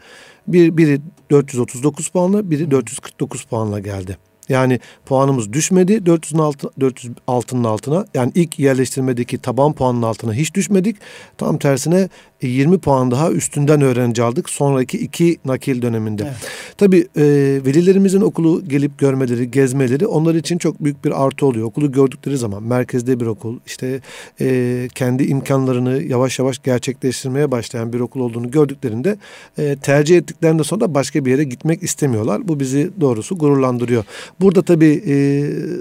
Bir, 0.48 0.77
biri 0.77 1.01
439 1.32 2.08
puanla, 2.08 2.51
biri 2.51 2.72
449 2.72 3.44
puanla 3.44 3.79
geldi. 3.79 4.17
Yani 4.49 4.79
puanımız 5.05 5.53
düşmedi 5.53 5.93
400'ün 5.93 6.39
altı, 6.39 6.69
400 6.79 7.13
altının 7.27 7.63
altına. 7.63 8.05
Yani 8.13 8.31
ilk 8.35 8.59
yerleştirmedeki 8.59 9.37
taban 9.37 9.73
puanın 9.73 10.01
altına 10.01 10.33
hiç 10.33 10.55
düşmedik. 10.55 10.97
Tam 11.37 11.57
tersine 11.57 12.09
20 12.41 12.75
e, 12.75 12.77
puan 12.77 13.11
daha 13.11 13.31
üstünden 13.31 13.81
öğrenci 13.81 14.23
aldık 14.23 14.49
sonraki 14.49 14.97
iki 14.97 15.37
nakil 15.45 15.81
döneminde. 15.81 16.23
Evet. 16.23 16.35
Tabii 16.77 17.07
e, 17.17 17.23
velilerimizin 17.65 18.21
okulu 18.21 18.67
gelip 18.67 18.97
görmeleri, 18.97 19.51
gezmeleri 19.51 20.07
onlar 20.07 20.35
için 20.35 20.57
çok 20.57 20.83
büyük 20.83 21.05
bir 21.05 21.25
artı 21.25 21.45
oluyor. 21.45 21.65
Okulu 21.65 21.91
gördükleri 21.91 22.37
zaman 22.37 22.63
merkezde 22.63 23.19
bir 23.19 23.25
okul, 23.25 23.59
işte 23.65 24.01
e, 24.41 24.87
kendi 24.95 25.23
imkanlarını 25.23 26.03
yavaş 26.03 26.39
yavaş 26.39 26.63
gerçekleştirmeye 26.63 27.51
başlayan 27.51 27.93
bir 27.93 27.99
okul 27.99 28.19
olduğunu 28.19 28.51
gördüklerinde 28.51 29.17
e, 29.57 29.75
tercih 29.75 30.17
ettiklerinden 30.17 30.63
sonra 30.63 30.81
da 30.81 30.95
başka 30.95 31.25
bir 31.25 31.31
yere 31.31 31.43
gitmek 31.43 31.83
istemiyorlar. 31.83 32.47
Bu 32.47 32.59
bizi 32.59 32.91
doğrusu 33.01 33.37
gururlandırıyor. 33.37 34.03
Burada 34.41 34.62
tabii 34.62 35.03
e, 35.08 35.15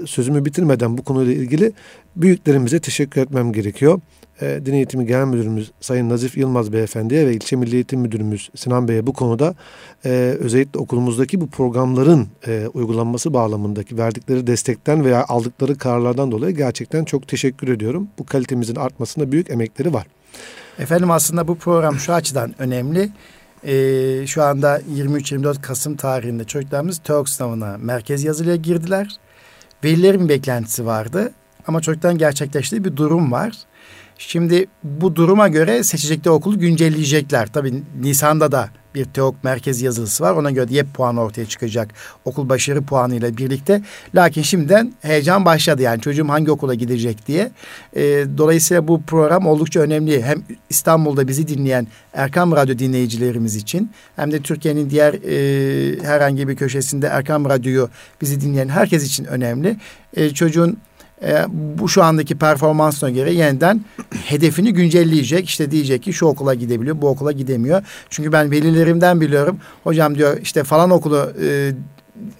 sözümü 0.07 0.45
bitirmeden 0.45 0.97
bu 0.97 1.03
konuyla 1.03 1.33
ilgili 1.33 1.71
büyüklerimize 2.15 2.79
teşekkür 2.79 3.21
etmem 3.21 3.53
gerekiyor. 3.53 4.01
E, 4.41 4.65
Din 4.65 4.73
Eğitimi 4.73 5.05
Genel 5.05 5.25
Müdürümüz 5.25 5.71
Sayın 5.81 6.09
Nazif 6.09 6.37
Yılmaz 6.37 6.73
Beyefendi'ye 6.73 7.27
ve 7.27 7.33
İlçe 7.33 7.55
Milli 7.55 7.75
Eğitim 7.75 7.99
Müdürümüz 7.99 8.49
Sinan 8.55 8.87
Bey'e 8.87 9.07
bu 9.07 9.13
konuda 9.13 9.55
e, 10.05 10.09
özellikle 10.39 10.79
okulumuzdaki 10.79 11.41
bu 11.41 11.47
programların 11.47 12.27
e, 12.47 12.67
uygulanması 12.73 13.33
bağlamındaki 13.33 13.97
verdikleri 13.97 14.47
destekten 14.47 15.05
veya 15.05 15.25
aldıkları 15.27 15.77
kararlardan 15.77 16.31
dolayı 16.31 16.55
gerçekten 16.55 17.05
çok 17.05 17.27
teşekkür 17.27 17.67
ediyorum. 17.67 18.07
Bu 18.19 18.25
kalitemizin 18.25 18.75
artmasında 18.75 19.31
büyük 19.31 19.49
emekleri 19.49 19.93
var. 19.93 20.07
Efendim 20.79 21.11
aslında 21.11 21.47
bu 21.47 21.55
program 21.55 21.99
şu 21.99 22.13
açıdan 22.13 22.55
önemli. 22.59 23.09
Ee, 23.67 24.27
şu 24.27 24.43
anda 24.43 24.81
23-24 24.95 25.61
Kasım 25.61 25.95
tarihinde 25.95 26.43
çocuklarımız 26.43 26.97
TEOK 26.97 27.29
sınavına 27.29 27.77
merkez 27.77 28.23
yazılıya 28.23 28.55
girdiler. 28.55 29.15
Velilerin 29.83 30.29
beklentisi 30.29 30.85
vardı 30.85 31.31
ama 31.67 31.81
çocuktan 31.81 32.17
gerçekleştiği 32.17 32.85
bir 32.85 32.95
durum 32.95 33.31
var. 33.31 33.53
Şimdi 34.17 34.65
bu 34.83 35.15
duruma 35.15 35.47
göre 35.47 35.83
seçecekleri 35.83 36.29
okulu 36.29 36.59
güncelleyecekler. 36.59 37.47
Tabii 37.47 37.83
Nisan'da 38.01 38.51
da 38.51 38.69
bir 38.95 39.05
TEOK 39.05 39.43
merkez 39.43 39.81
yazılısı 39.81 40.23
var. 40.23 40.33
Ona 40.33 40.51
göre 40.51 40.67
YEP 40.69 40.93
puanı 40.93 41.21
ortaya 41.21 41.45
çıkacak. 41.45 41.93
Okul 42.25 42.49
başarı 42.49 42.81
puanıyla 42.81 43.37
birlikte. 43.37 43.81
Lakin 44.15 44.41
şimdiden 44.41 44.93
heyecan 45.01 45.45
başladı 45.45 45.81
yani 45.81 46.01
çocuğum 46.01 46.29
hangi 46.29 46.51
okula 46.51 46.73
gidecek 46.73 47.27
diye. 47.27 47.51
E, 47.95 48.01
dolayısıyla 48.37 48.87
bu 48.87 49.01
program 49.01 49.47
oldukça 49.47 49.79
önemli. 49.79 50.23
Hem 50.23 50.43
İstanbul'da 50.69 51.27
bizi 51.27 51.47
dinleyen 51.47 51.87
Erkam 52.13 52.51
Radyo 52.51 52.77
dinleyicilerimiz 52.77 53.55
için 53.55 53.91
hem 54.15 54.31
de 54.31 54.41
Türkiye'nin 54.41 54.89
diğer 54.89 55.13
e, 55.13 56.03
herhangi 56.03 56.47
bir 56.47 56.55
köşesinde 56.55 57.07
Erkam 57.07 57.45
Radyo'yu 57.45 57.89
bizi 58.21 58.41
dinleyen 58.41 58.69
herkes 58.69 59.05
için 59.05 59.25
önemli. 59.25 59.77
E, 60.13 60.29
çocuğun 60.29 60.77
e, 61.21 61.45
bu 61.79 61.89
şu 61.89 62.03
andaki 62.03 62.37
performansına 62.37 63.09
göre 63.09 63.33
yeniden 63.33 63.85
hedefini 64.25 64.73
güncelleyecek. 64.73 65.49
İşte 65.49 65.71
diyecek 65.71 66.03
ki 66.03 66.13
şu 66.13 66.25
okula 66.25 66.53
gidebiliyor, 66.53 67.01
bu 67.01 67.07
okula 67.07 67.31
gidemiyor. 67.31 67.83
Çünkü 68.09 68.31
ben 68.31 68.51
velilerimden 68.51 69.21
biliyorum. 69.21 69.59
Hocam 69.83 70.15
diyor 70.15 70.37
işte 70.41 70.63
falan 70.63 70.89
okulu 70.89 71.33
e, 71.43 71.71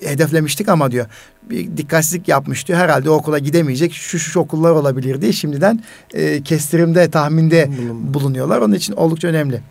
hedeflemiştik 0.01 0.69
ama 0.69 0.91
diyor 0.91 1.05
bir 1.49 1.77
dikkatsizlik 1.77 2.27
yapmış 2.27 2.67
diyor. 2.67 2.79
Herhalde 2.79 3.09
okula 3.09 3.39
gidemeyecek. 3.39 3.93
Şu 3.93 4.19
şu 4.19 4.39
okullar 4.39 4.71
olabilir 4.71 5.21
diye 5.21 5.31
şimdiden 5.31 5.83
e, 6.13 6.43
kestirimde, 6.43 7.09
tahminde 7.09 7.69
bulunuyorlar. 7.93 8.61
Onun 8.61 8.73
için 8.73 8.93
oldukça 8.93 9.27
önemli. 9.27 9.61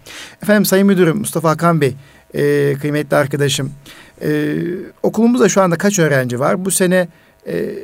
Efendim 0.42 0.64
Sayın 0.64 0.86
Müdürüm 0.86 1.18
Mustafa 1.18 1.50
Hakan 1.50 1.80
Bey, 1.80 1.94
e, 2.34 2.74
kıymetli 2.80 3.16
arkadaşım. 3.16 3.72
E, 4.22 4.56
okulumuzda 5.02 5.48
şu 5.48 5.62
anda 5.62 5.76
kaç 5.76 5.98
öğrenci 5.98 6.40
var? 6.40 6.64
Bu 6.64 6.70
sene 6.70 7.08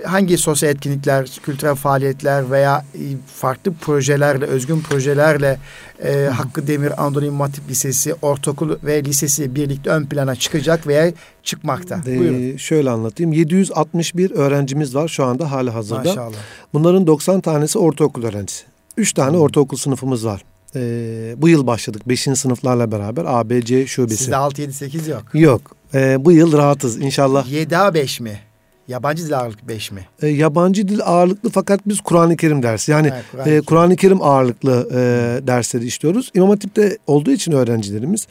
hangi 0.05 0.39
sosyal 0.39 0.73
etkinlikler, 0.73 1.39
kültürel 1.43 1.75
faaliyetler 1.75 2.51
veya 2.51 2.85
e, 2.95 3.03
farklı 3.37 3.73
projelerle, 3.73 4.45
özgün 4.45 4.81
projelerle 4.81 5.59
e, 6.05 6.25
Hakkı 6.25 6.67
Demir 6.67 7.05
Anadolu 7.05 7.25
İmam 7.25 7.41
Hatip 7.41 7.71
Lisesi, 7.71 8.15
ortaokul 8.23 8.71
ve 8.85 9.05
lisesi 9.05 9.55
birlikte 9.55 9.91
ön 9.91 10.07
plana 10.07 10.35
çıkacak 10.35 10.87
veya 10.87 11.13
çıkmakta. 11.43 12.01
Ee, 12.07 12.19
Buyurun. 12.19 12.57
Şöyle 12.57 12.91
anlatayım. 12.91 13.33
761 13.33 14.31
öğrencimiz 14.31 14.95
var 14.95 15.09
şu 15.09 15.25
anda 15.25 15.51
hali 15.51 15.71
hazırda. 15.71 16.09
Maşallah. 16.09 16.37
Bunların 16.73 17.07
90 17.07 17.41
tanesi 17.41 17.79
ortaokul 17.79 18.25
öğrencisi. 18.25 18.65
3 18.97 19.13
tane 19.13 19.33
hmm. 19.33 19.41
ortaokul 19.41 19.77
sınıfımız 19.77 20.27
var. 20.27 20.45
Ee, 20.77 21.35
bu 21.37 21.49
yıl 21.49 21.67
başladık 21.67 22.09
5. 22.09 22.21
sınıflarla 22.21 22.93
beraber 22.93 23.25
ABC 23.25 23.87
şubesi. 23.87 24.17
Sizde 24.17 24.37
6, 24.37 24.63
7, 24.63 24.73
8 24.73 25.09
yok. 25.09 25.23
Yok. 25.35 25.61
Ee, 25.95 26.25
bu 26.25 26.33
yıl 26.33 26.53
rahatız 26.53 27.01
inşallah. 27.01 27.47
7A5 27.47 28.23
mi? 28.23 28.41
Yabancı 28.93 29.27
dil 29.27 29.39
ağırlıklı 29.39 29.69
5 29.69 29.93
mi? 29.93 30.07
E, 30.23 30.29
yabancı 30.29 30.89
dil 30.89 31.01
ağırlıklı 31.05 31.51
fakat 31.51 31.81
biz 31.89 32.01
Kur'an-ı 32.01 32.37
Kerim 32.37 32.63
dersi. 32.63 32.91
Yani 32.91 33.13
Kur'an-ı 33.67 33.93
e, 33.93 33.97
Kur 33.97 33.97
Kerim 33.97 34.23
ağırlıklı 34.23 34.89
e, 34.93 34.97
dersleri 35.47 35.85
işliyoruz. 35.85 36.31
İmam 36.35 36.51
Hatip'te 36.51 36.99
olduğu 37.07 37.31
için 37.31 37.53
öğrencilerimiz 37.53 38.27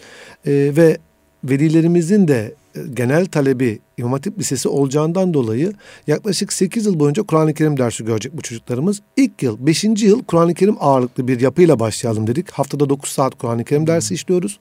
e, 0.46 0.52
ve 0.52 0.98
velilerimizin 1.44 2.28
de 2.28 2.56
e, 2.76 2.80
genel 2.94 3.26
talebi 3.26 3.80
İmam 3.98 4.12
Hatip 4.12 4.40
Lisesi 4.40 4.70
olacağından 4.70 5.34
dolayı 5.34 5.74
yaklaşık 6.08 6.54
8 6.54 6.86
yıl 6.86 7.00
boyunca 7.00 7.24
Kur'an-ı 7.24 7.54
Kerim 7.54 7.78
dersi 7.78 8.06
görecek 8.06 8.38
bu 8.38 8.42
çocuklarımız. 8.42 9.02
İlk 9.18 9.44
yıl 9.44 9.66
5. 9.66 9.84
yıl 9.84 10.24
Kur'an-ı 10.24 10.54
Kerim 10.54 10.76
ağırlıklı 10.80 11.28
bir 11.28 11.40
yapıyla 11.40 11.80
başlayalım 11.80 12.28
dedik. 12.28 12.52
Haftada 12.52 12.90
9 12.90 13.10
saat 13.12 13.36
Kur'an-ı 13.36 13.64
Kerim 13.64 13.88
dersi 13.88 14.14
işliyoruz 14.14 14.60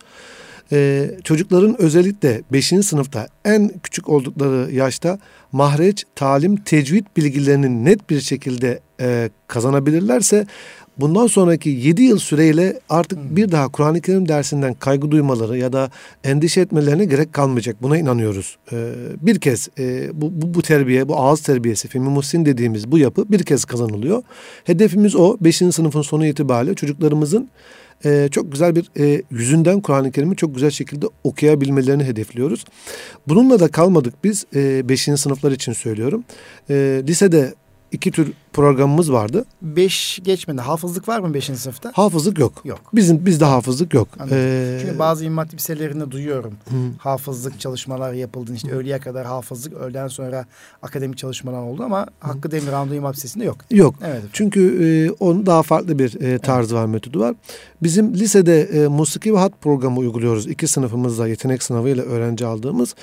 e, 0.73 1.11
çocukların 1.25 1.83
özellikle 1.83 2.43
5. 2.53 2.67
sınıfta 2.67 3.29
en 3.45 3.71
küçük 3.83 4.09
oldukları 4.09 4.73
yaşta 4.73 5.19
mahreç, 5.53 6.05
talim, 6.15 6.57
tecvid 6.57 7.07
bilgilerini 7.17 7.85
net 7.85 8.11
bir 8.11 8.21
şekilde 8.21 8.81
e, 9.00 9.31
kazanabilirlerse 9.49 10.47
bundan 11.00 11.27
sonraki 11.27 11.71
7 11.71 12.03
yıl 12.03 12.19
süreyle 12.19 12.81
artık 12.89 13.19
hmm. 13.19 13.37
bir 13.37 13.53
daha 13.53 13.69
Kur'an-ı 13.69 14.00
Kerim 14.00 14.29
dersinden 14.29 14.75
kaygı 14.75 15.11
duymaları 15.11 15.59
ya 15.59 15.73
da 15.73 15.91
endişe 16.25 16.61
etmelerine 16.61 17.05
gerek 17.05 17.33
kalmayacak. 17.33 17.83
Buna 17.83 17.99
inanıyoruz. 17.99 18.57
Ee, 18.73 18.93
bir 19.21 19.41
kez 19.41 19.69
e, 19.79 20.11
bu, 20.21 20.43
bu, 20.43 20.55
bu 20.55 20.62
terbiye, 20.62 21.09
bu 21.09 21.17
ağız 21.17 21.41
terbiyesi, 21.41 21.89
Femi 21.89 22.09
Muhsin 22.09 22.45
dediğimiz 22.45 22.93
bu 22.93 22.99
yapı 22.99 23.33
bir 23.33 23.43
kez 23.43 23.65
kazanılıyor. 23.65 24.23
Hedefimiz 24.65 25.17
o. 25.17 25.37
5. 25.41 25.57
sınıfın 25.57 26.03
sonu 26.03 26.27
itibariyle 26.27 26.75
çocuklarımızın 26.75 27.50
e, 28.04 28.28
çok 28.30 28.52
güzel 28.52 28.76
bir 28.76 28.90
e, 28.99 29.23
yüzünden 29.30 29.80
Kur'an-ı 29.80 30.12
Kerim'i 30.12 30.37
çok 30.37 30.54
güzel 30.54 30.71
şekilde 30.71 31.07
okuyabilmelerini 31.25 32.04
hedefliyoruz. 32.04 32.64
Bununla 33.28 33.61
da 33.61 33.69
kalmadık 33.69 34.14
biz 34.25 34.45
5. 34.54 35.09
E, 35.09 35.16
sınıflar 35.16 35.52
için 35.52 35.73
söylüyorum. 35.73 36.25
E, 36.71 37.02
lisede 37.09 37.54
iki 37.92 38.11
tür 38.11 38.32
programımız 38.52 39.12
vardı. 39.12 39.44
Beş 39.62 40.20
geçmedi. 40.23 40.61
Hafızlık 40.61 41.09
var 41.09 41.20
mı 41.20 41.35
beşinci 41.35 41.61
sınıfta? 41.61 41.92
Hafızlık 41.94 42.38
yok. 42.38 42.52
Yok. 42.64 42.80
Bizim 42.94 43.26
bizde 43.26 43.44
hafızlık 43.44 43.94
yok. 43.94 44.09
Ee, 44.30 44.78
Çünkü 44.82 44.99
bazı 44.99 45.25
imam 45.25 45.47
liselerinde 45.54 46.11
duyuyorum. 46.11 46.54
Hı. 46.68 46.76
Hafızlık 46.99 47.61
çalışmalar 47.61 48.12
yapıldı. 48.12 48.54
İşte 48.54 48.73
öğleye 48.73 48.99
kadar 48.99 49.26
hafızlık, 49.26 49.73
öğleden 49.73 50.09
sonra 50.09 50.44
akademik 50.82 51.18
çalışmalar 51.18 51.62
oldu 51.62 51.82
ama 51.82 52.00
hı. 52.02 52.06
Hakkı 52.20 52.50
Demir 52.50 52.73
Anadolu 52.73 52.94
İmam 52.94 53.12
Lisesi'nde 53.12 53.44
yok. 53.44 53.56
Yok. 53.70 53.94
Evet. 54.04 54.23
Çünkü 54.32 54.85
e, 54.85 55.11
onun 55.25 55.47
daha 55.47 55.62
farklı 55.62 55.99
bir 55.99 56.20
e, 56.20 56.38
tarzı 56.38 56.75
evet. 56.75 56.82
var, 56.82 56.87
metodu 56.87 57.20
var. 57.20 57.35
Bizim 57.82 58.14
lisede 58.14 58.62
e, 58.62 58.87
musiki 58.87 59.35
ve 59.35 59.38
hat 59.38 59.52
programı 59.61 59.99
uyguluyoruz. 59.99 60.47
İki 60.47 60.68
sınıfımızda 60.68 61.28
yetenek 61.28 61.62
sınavıyla 61.62 62.04
öğrenci 62.04 62.47
aldığımız. 62.47 62.94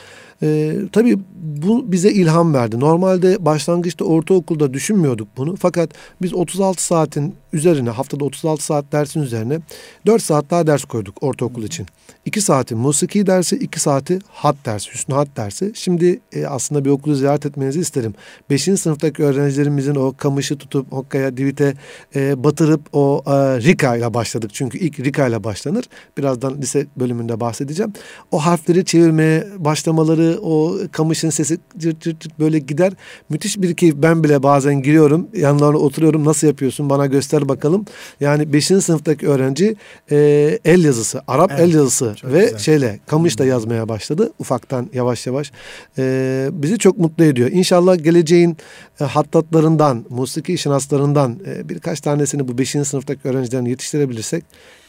E, 0.42 0.76
tabii 0.92 1.18
bu 1.64 1.92
bize 1.92 2.12
ilham 2.12 2.54
verdi. 2.54 2.80
Normalde 2.80 3.46
başlangıçta 3.46 4.06
ortaokulda 4.06 4.74
düşünmüyorduk 4.74 5.28
bunu. 5.38 5.56
Fakat 5.56 5.90
biz 6.22 6.34
36 6.34 6.84
saatin 6.84 7.36
üzerine 7.54 7.90
haftada 7.90 8.26
36 8.26 8.64
saat 8.66 8.92
dersin 8.92 9.22
üzerine 9.22 9.60
4 10.06 10.22
saat 10.22 10.50
daha 10.50 10.68
ders 10.68 10.86
koyduk 10.86 11.24
ortaokul 11.24 11.64
için. 11.64 11.88
2 12.26 12.42
saati 12.42 12.76
musiki 12.76 13.28
dersi, 13.28 13.56
2 13.56 13.80
saati 13.80 14.20
hat 14.30 14.56
dersi, 14.66 14.94
hüsnü 14.94 15.16
hat 15.16 15.28
dersi. 15.38 15.72
Şimdi 15.76 16.20
e, 16.34 16.46
aslında 16.46 16.86
bir 16.86 16.90
okulu 16.90 17.16
ziyaret 17.16 17.46
etmenizi 17.46 17.80
isterim. 17.80 18.14
5. 18.50 18.62
sınıftaki 18.62 19.24
öğrencilerimizin 19.24 19.96
o 19.96 20.14
kamışı 20.18 20.58
tutup 20.58 20.92
Hokkaya, 20.92 21.38
Divit'e 21.38 21.74
e, 22.16 22.44
batırıp 22.44 22.82
o 22.94 23.24
e, 23.28 23.32
Rika 23.62 23.96
ile 23.96 24.14
başladık. 24.14 24.52
Çünkü 24.54 24.78
ilk 24.78 25.00
Rika 25.00 25.28
ile 25.28 25.44
başlanır. 25.44 25.86
Birazdan 26.18 26.58
lise 26.62 26.88
bölümünde 26.98 27.40
bahsedeceğim. 27.40 27.94
O 28.32 28.46
harfleri 28.46 28.86
çevirmeye 28.86 29.48
başlamaları, 29.58 30.40
o 30.42 30.78
kamışın 30.92 31.30
sesi 31.30 31.58
cırt 31.78 32.02
cırt 32.02 32.20
cırt 32.20 32.40
böyle 32.40 32.60
gider. 32.60 32.94
Müthiş 33.30 33.62
bir 33.62 33.76
keyif. 33.76 33.96
Ben 33.96 34.24
bile 34.24 34.44
bazen 34.44 34.82
giriyorum, 34.82 35.28
yanlarına 35.34 35.78
oturuyorum. 35.78 36.26
Nasıl 36.26 36.48
yapıyorsun? 36.48 36.90
Bana 36.90 37.06
göster 37.06 37.37
bakalım. 37.42 37.86
Yani 38.20 38.54
5. 38.54 38.66
sınıftaki 38.66 39.28
öğrenci 39.28 39.76
e, 40.12 40.18
el 40.66 40.84
yazısı, 40.84 41.22
Arap 41.28 41.52
evet. 41.52 41.62
el 41.62 41.74
yazısı 41.74 42.16
ve 42.24 42.44
güzel. 42.44 42.58
şeyle 42.58 43.00
kamışla 43.08 43.46
yazmaya 43.46 43.90
başladı 43.90 44.32
ufaktan 44.40 44.90
yavaş 44.94 45.28
yavaş. 45.28 45.52
E, 45.98 46.50
bizi 46.52 46.78
çok 46.78 46.98
mutlu 46.98 47.24
ediyor. 47.24 47.50
İnşallah 47.52 48.04
geleceğin 48.04 48.58
e, 49.02 49.04
hattatlarından, 49.04 50.06
musiki 50.10 50.58
şinaslarından 50.58 51.40
e, 51.46 51.70
birkaç 51.70 52.02
tanesini 52.02 52.48
bu 52.48 52.58
5. 52.58 52.70
sınıftaki 52.70 53.28
öğrencilerin 53.28 53.66
yetiştirebilirsek 53.66 54.44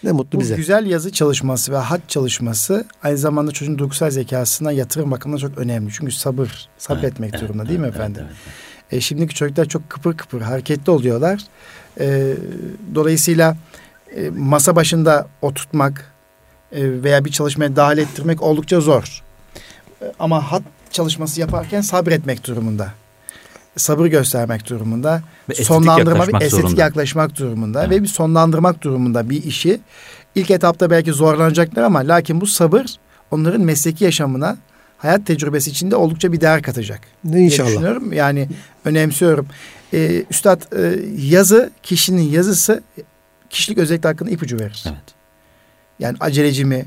ne 0.04 0.12
mutlu 0.12 0.38
bu 0.38 0.42
bize. 0.42 0.54
Bu 0.54 0.56
güzel 0.56 0.86
yazı 0.86 1.12
çalışması 1.12 1.72
ve 1.72 1.76
hat 1.76 2.08
çalışması 2.08 2.84
aynı 3.02 3.18
zamanda 3.18 3.52
çocuğun 3.52 3.78
duygusal 3.78 4.10
zekasına 4.10 4.72
yatırım 4.72 5.10
bakımından 5.10 5.40
çok 5.40 5.58
önemli. 5.58 5.92
Çünkü 5.92 6.12
sabır, 6.12 6.68
sabretmek 6.78 7.30
evet, 7.30 7.42
durumunda 7.42 7.62
evet, 7.62 7.70
değil 7.70 7.80
mi 7.80 7.86
efendim? 7.86 8.22
Evet, 8.26 8.36
evet. 8.46 8.67
E, 8.92 9.00
şimdiki 9.00 9.34
çocuklar 9.34 9.64
çok 9.64 9.90
kıpır 9.90 10.16
kıpır 10.16 10.40
hareketli 10.40 10.90
oluyorlar. 10.90 11.40
E, 12.00 12.34
dolayısıyla 12.94 13.56
e, 14.16 14.30
masa 14.30 14.76
başında 14.76 15.26
oturtmak, 15.42 16.12
e, 16.72 17.02
veya 17.02 17.24
bir 17.24 17.30
çalışmaya 17.30 17.76
dahil 17.76 17.98
ettirmek 17.98 18.42
oldukça 18.42 18.80
zor. 18.80 19.22
E, 20.02 20.12
ama 20.18 20.52
hat 20.52 20.62
çalışması 20.90 21.40
yaparken 21.40 21.80
sabretmek 21.80 22.46
durumunda. 22.46 22.92
Sabır 23.76 24.06
göstermek 24.06 24.68
durumunda. 24.70 25.22
Ve 25.48 25.54
sonlandırma 25.54 26.28
bir 26.28 26.34
estetik 26.34 26.60
zorunda. 26.60 26.80
yaklaşmak 26.80 27.38
durumunda 27.38 27.80
evet. 27.80 27.90
ve 27.90 28.02
bir 28.02 28.08
sonlandırmak 28.08 28.82
durumunda 28.82 29.30
bir 29.30 29.42
işi. 29.42 29.80
ilk 30.34 30.50
etapta 30.50 30.90
belki 30.90 31.12
zorlanacaklar 31.12 31.82
ama 31.82 31.98
lakin 31.98 32.40
bu 32.40 32.46
sabır 32.46 32.86
onların 33.30 33.60
mesleki 33.60 34.04
yaşamına 34.04 34.56
hayat 34.98 35.26
tecrübesi 35.26 35.70
içinde 35.70 35.96
oldukça 35.96 36.32
bir 36.32 36.40
değer 36.40 36.62
katacak. 36.62 37.00
Ne 37.24 37.40
inşallah. 37.40 37.68
Düşünüyorum. 37.68 38.12
Yani 38.12 38.48
önemsiyorum. 38.84 39.46
Ee, 39.94 40.24
Üstad 40.30 40.72
e, 40.72 41.00
yazı 41.18 41.70
kişinin 41.82 42.22
yazısı 42.30 42.82
kişilik 43.50 43.78
özellikle 43.78 44.08
hakkında 44.08 44.30
ipucu 44.30 44.58
verir. 44.58 44.84
Evet. 44.86 45.14
Yani 45.98 46.16
aceleci 46.20 46.64
mi? 46.64 46.86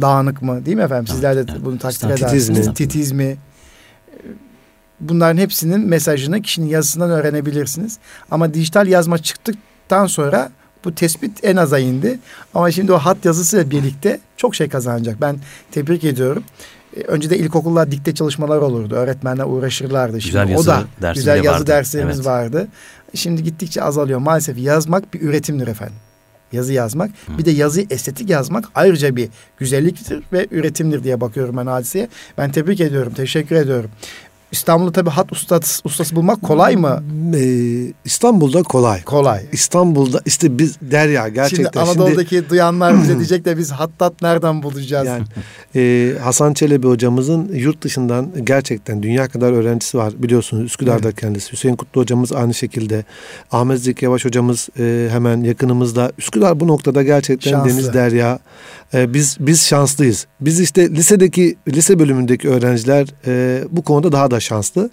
Dağınık 0.00 0.42
mı? 0.42 0.66
Değil 0.66 0.76
mi 0.76 0.82
efendim? 0.82 1.06
Sizler 1.06 1.36
de 1.36 1.40
evet, 1.40 1.64
bunu 1.64 1.78
takdir 1.78 2.10
edersiniz. 2.10 2.68
Mi? 2.68 2.74
Titiz 2.74 3.12
mi? 3.12 3.36
Bunların 5.00 5.38
hepsinin 5.38 5.80
mesajını 5.80 6.42
kişinin 6.42 6.66
yazısından 6.66 7.10
öğrenebilirsiniz. 7.10 7.98
Ama 8.30 8.54
dijital 8.54 8.86
yazma 8.86 9.18
çıktıktan 9.18 10.06
sonra 10.06 10.50
bu 10.84 10.94
tespit 10.94 11.44
en 11.44 11.56
aza 11.56 11.78
indi. 11.78 12.18
Ama 12.54 12.70
şimdi 12.70 12.92
o 12.92 12.98
hat 12.98 13.24
yazısıyla 13.24 13.70
birlikte 13.70 14.20
çok 14.36 14.54
şey 14.54 14.68
kazanacak. 14.68 15.20
Ben 15.20 15.36
tebrik 15.70 16.04
ediyorum. 16.04 16.44
E, 16.96 17.00
önce 17.00 17.30
de 17.30 17.38
ilkokullar 17.38 17.90
dikte 17.90 18.14
çalışmalar 18.14 18.58
olurdu. 18.58 18.94
Öğretmenler 18.94 19.44
uğraşırlardı. 19.44 20.20
Şimdi 20.20 20.32
güzel 20.32 20.48
yazı 20.48 20.70
o 20.70 21.02
da 21.02 21.12
güzel 21.12 21.44
yazı 21.44 21.58
vardı. 21.58 21.66
derslerimiz 21.66 22.16
evet. 22.16 22.26
vardı. 22.26 22.68
Şimdi 23.14 23.42
gittikçe 23.42 23.82
azalıyor. 23.82 24.18
Maalesef 24.18 24.58
yazmak 24.58 25.14
bir 25.14 25.20
üretimdir 25.20 25.66
efendim 25.66 25.96
yazı 26.52 26.72
yazmak. 26.72 27.10
Hı. 27.10 27.38
Bir 27.38 27.44
de 27.44 27.50
yazı 27.50 27.84
estetik 27.90 28.30
yazmak 28.30 28.64
ayrıca 28.74 29.16
bir 29.16 29.28
güzelliktir 29.58 30.22
ve 30.32 30.46
üretimdir 30.50 31.04
diye 31.04 31.20
bakıyorum 31.20 31.56
ben 31.56 31.66
hadiseye. 31.66 32.08
Ben 32.38 32.52
tebrik 32.52 32.80
ediyorum, 32.80 33.12
teşekkür 33.14 33.56
ediyorum. 33.56 33.90
İstanbul'da 34.52 34.92
tabii 34.92 35.10
hat 35.10 35.32
ustası, 35.32 35.80
ustası 35.84 36.16
bulmak 36.16 36.42
kolay 36.42 36.76
mı? 36.76 37.02
Ee, 37.34 37.92
İstanbul'da 38.04 38.62
kolay. 38.62 39.02
Kolay. 39.02 39.42
İstanbul'da 39.52 40.20
işte 40.26 40.58
biz 40.58 40.76
derya 40.80 41.28
gerçekten. 41.28 41.64
Şimdi 41.64 41.90
Anadolu'daki 41.90 42.28
şimdi, 42.28 42.48
duyanlar 42.50 43.02
bize 43.02 43.16
diyecek 43.16 43.44
de 43.44 43.58
biz 43.58 43.70
hattat 43.70 44.22
nereden 44.22 44.62
bulacağız? 44.62 45.06
Yani 45.06 45.24
e, 45.76 46.12
Hasan 46.18 46.52
Çelebi 46.52 46.86
hocamızın 46.86 47.50
yurt 47.54 47.82
dışından 47.82 48.28
gerçekten 48.44 49.02
dünya 49.02 49.28
kadar 49.28 49.52
öğrencisi 49.52 49.98
var. 49.98 50.12
Biliyorsunuz 50.18 50.64
Üsküdar'da 50.64 51.08
evet. 51.08 51.20
kendisi. 51.20 51.52
Hüseyin 51.52 51.76
Kutlu 51.76 52.00
hocamız 52.00 52.32
aynı 52.32 52.54
şekilde. 52.54 53.04
Ahmet 53.52 53.80
Zeki 53.80 54.04
Yavaş 54.04 54.24
hocamız 54.24 54.68
e, 54.78 55.08
hemen 55.10 55.40
yakınımızda. 55.40 56.12
Üsküdar 56.18 56.60
bu 56.60 56.68
noktada 56.68 57.02
gerçekten 57.02 57.50
Şanslı. 57.50 57.70
deniz 57.70 57.94
derya. 57.94 58.38
E, 58.94 59.14
biz 59.14 59.36
biz 59.40 59.66
şanslıyız. 59.66 60.26
Biz 60.40 60.60
işte 60.60 60.90
lisedeki 60.90 61.56
lise 61.68 61.98
bölümündeki 61.98 62.48
öğrenciler 62.48 63.06
e, 63.26 63.64
bu 63.70 63.82
konuda 63.82 64.12
daha 64.12 64.30
da 64.30 64.37
şanslı. 64.40 64.90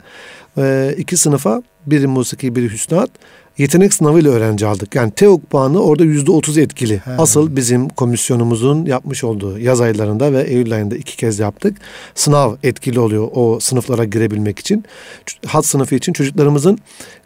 E, 0.57 0.95
iki 0.97 1.17
sınıfa 1.17 1.63
biri 1.85 2.07
musiki 2.07 2.55
biri 2.55 2.69
hüsnat 2.71 3.09
yetenek 3.57 3.93
sınavıyla 3.93 4.31
öğrenci 4.31 4.65
aldık. 4.65 4.95
Yani 4.95 5.11
TEOK 5.11 5.49
puanı 5.49 5.83
orada 5.83 6.03
yüzde 6.03 6.31
otuz 6.31 6.57
etkili. 6.57 6.97
He. 6.97 7.11
Asıl 7.17 7.55
bizim 7.55 7.89
komisyonumuzun 7.89 8.85
yapmış 8.85 9.23
olduğu 9.23 9.59
yaz 9.59 9.81
aylarında 9.81 10.33
ve 10.33 10.41
Eylül 10.41 10.73
ayında 10.73 10.95
iki 10.95 11.17
kez 11.17 11.39
yaptık. 11.39 11.77
Sınav 12.15 12.55
etkili 12.63 12.99
oluyor 12.99 13.27
o 13.33 13.59
sınıflara 13.59 14.03
girebilmek 14.03 14.59
için. 14.59 14.85
Hat 15.45 15.65
sınıfı 15.65 15.95
için 15.95 16.13
çocuklarımızın 16.13 16.79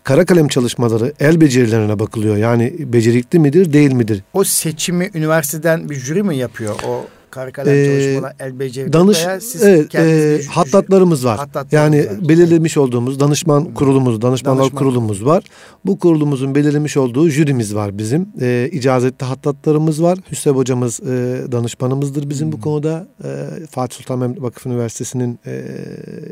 kara 0.03 0.25
kalem 0.25 0.47
çalışmaları, 0.47 1.13
el 1.19 1.41
becerilerine 1.41 1.99
bakılıyor. 1.99 2.37
Yani 2.37 2.73
becerikli 2.79 3.39
midir, 3.39 3.73
değil 3.73 3.91
midir? 3.91 4.23
O 4.33 4.43
seçimi 4.43 5.09
üniversiteden 5.13 5.89
bir 5.89 5.95
jüri 5.95 6.23
mi 6.23 6.37
yapıyor? 6.37 6.75
O 6.87 7.05
Kara 7.31 7.51
kalem 7.51 7.73
ee, 7.73 7.85
çalışmalar, 7.85 8.35
el 8.39 8.59
beceri 8.59 8.93
danış, 8.93 9.25
veya 9.25 9.39
siz 9.39 9.63
evet, 9.63 9.95
e, 9.95 10.41
hattatlarımız 10.49 11.25
var. 11.25 11.37
Hattatlarımız 11.37 11.73
yani 11.73 12.09
var. 12.09 12.29
belirlemiş 12.29 12.77
olduğumuz 12.77 13.19
danışman 13.19 13.73
kurulumuz, 13.73 14.21
danışmanlar 14.21 14.61
danışman. 14.61 14.79
kurulumuz 14.79 15.25
var. 15.25 15.43
Bu 15.85 15.99
kurulumuzun 15.99 16.55
belirlemiş 16.55 16.97
olduğu 16.97 17.29
jürimiz 17.29 17.75
var 17.75 17.97
bizim. 17.97 18.27
E, 18.41 18.69
icazetli 18.71 19.25
hattatlarımız 19.25 20.03
var. 20.03 20.19
Hüsrev 20.31 20.53
hocamız 20.53 20.99
e, 20.99 21.05
danışmanımızdır 21.51 22.29
bizim 22.29 22.47
hmm. 22.47 22.51
bu 22.51 22.61
konuda. 22.61 23.07
E, 23.23 23.29
Fatih 23.71 23.97
Sultan 23.97 24.19
Mehmet 24.19 24.41
Vakıf 24.41 24.65
Üniversitesi'nin 24.65 25.39
e, 25.45 25.63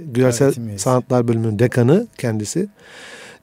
Gülersel 0.06 0.54
Sanatlar 0.78 1.28
Bölümünün 1.28 1.60
dekanı 1.60 2.08
kendisi. 2.18 2.68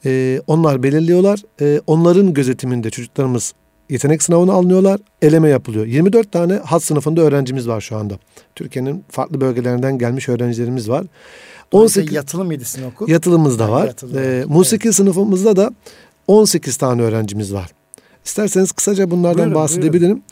E, 0.05 0.41
onlar 0.47 0.83
belirliyorlar. 0.83 1.41
E, 1.61 1.81
onların 1.87 2.35
gözetiminde 2.35 2.91
çocuklarımız 2.91 3.55
yetenek 3.91 4.23
sınavına 4.23 4.53
alınıyorlar. 4.53 5.01
Eleme 5.23 5.49
yapılıyor. 5.49 5.87
24 5.87 6.33
tane 6.33 6.55
hat 6.55 6.83
sınıfında 6.83 7.21
öğrencimiz 7.21 7.69
var 7.69 7.81
şu 7.81 7.97
anda. 7.97 8.19
Türkiye'nin 8.55 9.05
farklı 9.11 9.41
bölgelerinden 9.41 9.99
gelmiş 9.99 10.29
öğrencilerimiz 10.29 10.89
var. 10.89 11.07
18 11.73 12.13
yatılı 12.13 12.45
mıydı 12.45 12.65
sizin 12.65 12.87
okul? 12.87 13.09
Yatılımız 13.09 13.59
da 13.59 13.71
var. 13.71 13.87
Yatılı. 13.87 14.21
Ee, 14.21 14.45
musiki 14.49 14.89
evet. 14.89 14.97
sınıfımızda 14.97 15.57
da 15.57 15.71
18 16.27 16.77
tane 16.77 17.03
öğrencimiz 17.03 17.55
var. 17.55 17.71
İsterseniz 18.25 18.73
kısaca 18.73 19.11
bunlardan 19.11 19.39
buyurun, 19.39 19.55
bahsedebilirim. 19.55 20.23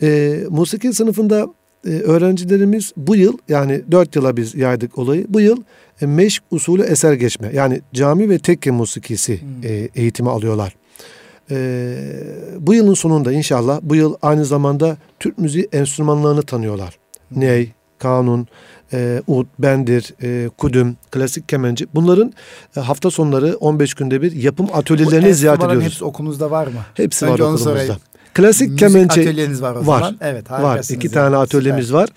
Buyurun. 0.00 0.44
Ee, 0.44 0.44
musiki 0.48 0.92
sınıfında 0.92 1.46
e, 1.86 1.90
öğrencilerimiz 1.90 2.92
bu 2.96 3.16
yıl 3.16 3.38
yani 3.48 3.82
4 3.90 4.16
yıla 4.16 4.36
biz 4.36 4.54
yaydık 4.54 4.98
olayı. 4.98 5.26
Bu 5.28 5.40
yıl 5.40 5.62
e, 6.02 6.06
meşk 6.06 6.42
usulü 6.50 6.82
eser 6.82 7.12
geçme 7.12 7.50
yani 7.54 7.80
cami 7.94 8.30
ve 8.30 8.38
tekke 8.38 8.70
musikisi 8.70 9.40
hmm. 9.40 9.48
e, 9.70 9.88
eğitimi 9.94 10.30
alıyorlar. 10.30 10.76
Ee, 11.50 11.96
bu 12.58 12.74
yılın 12.74 12.94
sonunda 12.94 13.32
inşallah 13.32 13.80
bu 13.82 13.94
yıl 13.94 14.14
aynı 14.22 14.44
zamanda 14.44 14.96
Türk 15.20 15.38
müziği 15.38 15.68
enstrümanlarını 15.72 16.42
tanıyorlar. 16.42 16.98
Hı. 17.34 17.40
Ney, 17.40 17.72
kanun, 17.98 18.46
e, 18.92 19.22
ud, 19.26 19.46
bendir, 19.58 20.14
e, 20.22 20.48
kudüm, 20.48 20.96
klasik 21.10 21.48
kemenci. 21.48 21.86
Bunların 21.94 22.32
e, 22.76 22.80
hafta 22.80 23.10
sonları 23.10 23.56
15 23.56 23.94
günde 23.94 24.22
bir 24.22 24.32
yapım 24.32 24.66
atölyelerini 24.72 25.34
ziyaret 25.34 25.64
ediyoruz. 25.64 25.84
hepsi 25.84 26.04
okulunuzda 26.04 26.50
var 26.50 26.66
mı? 26.66 26.80
Hepsi 26.94 27.24
Önce 27.24 27.32
var 27.32 27.38
okulumuzda. 27.38 27.70
Sorayım. 27.70 27.96
Klasik 28.36 28.70
Müzik 28.70 28.78
kemençe 28.78 29.20
atölyeniz 29.20 29.62
var 29.62 29.74
o 29.74 29.86
var. 29.86 30.00
zaman. 30.00 30.16
Evet, 30.20 30.50
var. 30.50 30.80
İki 30.82 31.06
yani. 31.06 31.14
tane 31.14 31.36
atölyemiz 31.36 31.86
Süper. 31.86 31.98
var. 31.98 32.08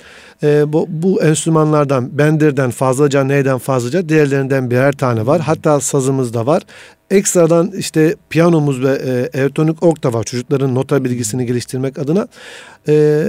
Ee, 0.44 0.74
bu, 0.74 0.86
bu 0.90 1.24
enstrümanlardan 1.24 2.18
Bender'den 2.18 2.72
fazlaca 2.72 3.24
neyden 3.24 3.58
fazlaca 3.58 4.10
diğerlerinden 4.10 4.72
birer 4.72 4.92
tane 4.92 5.26
var. 5.26 5.42
Hatta 5.42 5.80
sazımız 5.80 6.34
da 6.34 6.46
var. 6.46 6.64
Ekstradan 7.10 7.72
işte 7.78 8.16
piyanomuz 8.30 8.84
ve 8.84 8.92
e, 8.92 9.40
elektronik 9.40 9.84
org 9.84 10.04
da 10.04 10.14
var 10.14 10.24
çocukların 10.24 10.76
nota 10.76 11.04
bilgisini 11.04 11.46
geliştirmek 11.46 12.00
adına. 12.00 12.28
Ee, 12.88 13.24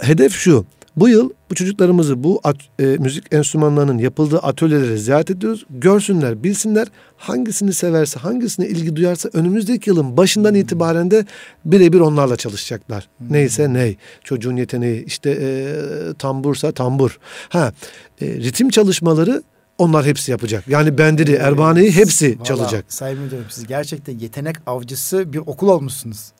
hedef 0.00 0.32
şu. 0.32 0.64
Bu 0.96 1.08
yıl 1.08 1.30
bu 1.50 1.54
çocuklarımızı 1.54 2.24
bu 2.24 2.40
at- 2.44 2.80
e, 2.80 2.84
müzik 2.84 3.24
enstrümanlarının 3.34 3.98
yapıldığı 3.98 4.38
atölyeleri 4.38 4.98
ziyaret 4.98 5.30
ediyoruz. 5.30 5.66
Görsünler, 5.70 6.42
bilsinler 6.44 6.88
hangisini 7.16 7.72
severse, 7.74 8.20
hangisine 8.20 8.66
ilgi 8.68 8.96
duyarsa 8.96 9.30
önümüzdeki 9.32 9.90
yılın 9.90 10.16
başından 10.16 10.54
itibaren 10.54 11.10
de 11.10 11.26
birebir 11.64 12.00
onlarla 12.00 12.36
çalışacaklar. 12.36 13.08
Neyse 13.30 13.72
ney. 13.72 13.96
Çocuğun 14.24 14.56
yeteneği 14.56 15.04
işte 15.04 15.30
e, 15.40 15.74
tambursa 16.18 16.72
tambur. 16.72 17.18
Ha 17.48 17.72
e, 18.20 18.26
ritim 18.26 18.70
çalışmaları 18.70 19.42
onlar 19.78 20.06
hepsi 20.06 20.30
yapacak. 20.30 20.68
Yani 20.68 20.98
bendiri, 20.98 21.32
erbaneyi 21.32 21.92
hepsi 21.92 22.26
Vallahi 22.34 22.44
çalacak. 22.48 22.84
Sayın 22.88 23.18
Müdürüm 23.20 23.44
siz 23.50 23.66
gerçekten 23.66 24.18
yetenek 24.18 24.56
avcısı 24.66 25.32
bir 25.32 25.38
okul 25.38 25.68
olmuşsunuz. 25.68 26.32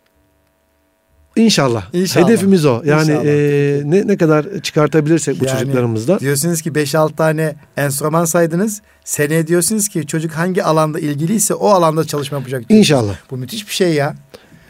İnşallah. 1.37 1.95
İnşallah. 1.95 2.29
Hedefimiz 2.29 2.67
o. 2.67 2.83
Yani 2.85 3.03
İnşallah. 3.03 3.25
e, 3.25 3.83
ne 3.85 4.07
ne 4.07 4.17
kadar 4.17 4.47
çıkartabilirsek 4.63 5.41
bu 5.41 5.45
Yani 5.45 5.59
çocuklarımızda. 5.59 6.21
Diyorsunuz 6.21 6.63
ki 6.63 6.71
5-6 6.71 7.17
tane 7.17 7.55
enstrüman 7.77 8.25
saydınız. 8.25 8.83
Seneye 9.05 9.47
diyorsunuz 9.47 9.89
ki 9.89 10.07
çocuk 10.07 10.33
hangi 10.33 10.65
alanda 10.65 11.01
ilgiliyse 11.01 11.55
o 11.55 11.69
alanda 11.69 12.05
çalışma 12.05 12.39
yapacak. 12.39 12.61
diyorsunuz. 12.61 12.79
İnşallah. 12.79 13.15
Bu 13.31 13.37
müthiş 13.37 13.69
bir 13.69 13.73
şey 13.73 13.95
ya. 13.95 14.15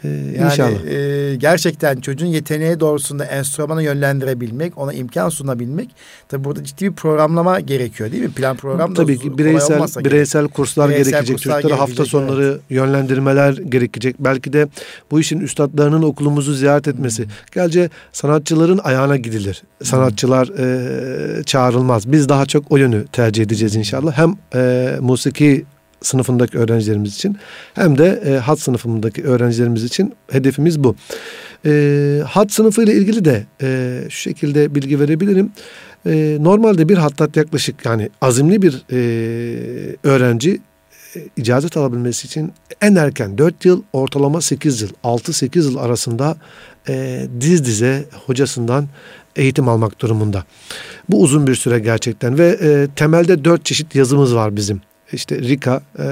E, 0.03 0.07
Yani 0.09 0.45
inşallah. 0.45 0.85
e, 0.85 1.35
gerçekten 1.35 1.95
çocuğun 2.01 2.25
yeteneği 2.27 2.79
doğrusunda 2.79 3.25
enstrümanı 3.25 3.83
yönlendirebilmek, 3.83 4.77
ona 4.77 4.93
imkan 4.93 5.29
sunabilmek. 5.29 5.89
Tabi 6.29 6.43
burada 6.43 6.63
ciddi 6.63 6.85
bir 6.85 6.93
programlama 6.95 7.59
gerekiyor 7.59 8.11
değil 8.11 8.23
mi? 8.23 8.31
Plan 8.31 8.57
program 8.57 8.91
da 8.95 9.01
Tabii 9.01 9.17
ki 9.19 9.37
bireysel 9.37 9.77
gerek. 9.79 10.05
bireysel 10.05 10.47
kurslar 10.47 10.89
Bireysel 10.89 11.11
gerekecek. 11.11 11.37
kurslar 11.37 11.53
Çocuklara 11.61 11.79
hafta 11.79 11.93
gerekecek, 11.93 12.11
sonları 12.11 12.59
yönlendirmeler 12.69 13.53
gerekecek. 13.53 14.15
Belki 14.19 14.53
de 14.53 14.67
bu 15.11 15.19
işin 15.19 15.39
üstadlarının 15.39 16.01
okulumuzu 16.03 16.53
ziyaret 16.53 16.87
etmesi. 16.87 17.25
Gerçi 17.55 17.89
sanatçıların 18.11 18.79
ayağına 18.83 19.17
gidilir. 19.17 19.63
Sanatçılar 19.83 20.47
e, 20.59 21.43
çağrılmaz. 21.43 22.11
Biz 22.11 22.29
daha 22.29 22.45
çok 22.45 22.71
o 22.71 22.77
yönü 22.77 23.05
tercih 23.11 23.43
edeceğiz 23.43 23.75
inşallah. 23.75 24.17
Hem 24.17 24.35
e, 24.55 24.91
musiki 25.01 25.65
sınıfındaki 26.01 26.57
öğrencilerimiz 26.57 27.15
için 27.15 27.37
hem 27.73 27.97
de 27.97 28.23
e, 28.25 28.37
hat 28.37 28.59
sınıfındaki 28.59 29.23
öğrencilerimiz 29.23 29.83
için 29.83 30.13
hedefimiz 30.31 30.83
bu. 30.83 30.95
E, 31.65 32.21
hat 32.27 32.51
sınıfı 32.51 32.83
ile 32.83 32.93
ilgili 32.93 33.25
de 33.25 33.43
e, 33.61 33.99
şu 34.09 34.19
şekilde 34.21 34.75
bilgi 34.75 34.99
verebilirim. 34.99 35.51
E, 36.05 36.37
normalde 36.41 36.89
bir 36.89 36.97
hattat 36.97 37.37
yaklaşık 37.37 37.85
yani 37.85 38.09
azimli 38.21 38.61
bir 38.61 38.83
e, 38.91 39.95
öğrenci 40.03 40.61
e, 41.15 41.19
icazet 41.37 41.77
alabilmesi 41.77 42.27
için 42.27 42.53
en 42.81 42.95
erken 42.95 43.37
4 43.37 43.65
yıl 43.65 43.83
ortalama 43.93 44.41
8 44.41 44.81
yıl 44.81 44.89
6-8 45.03 45.57
yıl 45.57 45.77
arasında 45.77 46.37
e, 46.89 47.25
diz 47.41 47.65
dize 47.65 48.05
hocasından 48.25 48.87
eğitim 49.35 49.69
almak 49.69 49.99
durumunda. 49.99 50.43
Bu 51.09 51.21
uzun 51.21 51.47
bir 51.47 51.55
süre 51.55 51.79
gerçekten 51.79 52.37
ve 52.37 52.57
e, 52.61 52.87
temelde 52.95 53.45
4 53.45 53.65
çeşit 53.65 53.95
yazımız 53.95 54.35
var 54.35 54.55
bizim. 54.55 54.81
İşte 55.13 55.39
Rika, 55.39 55.81
e, 55.99 56.03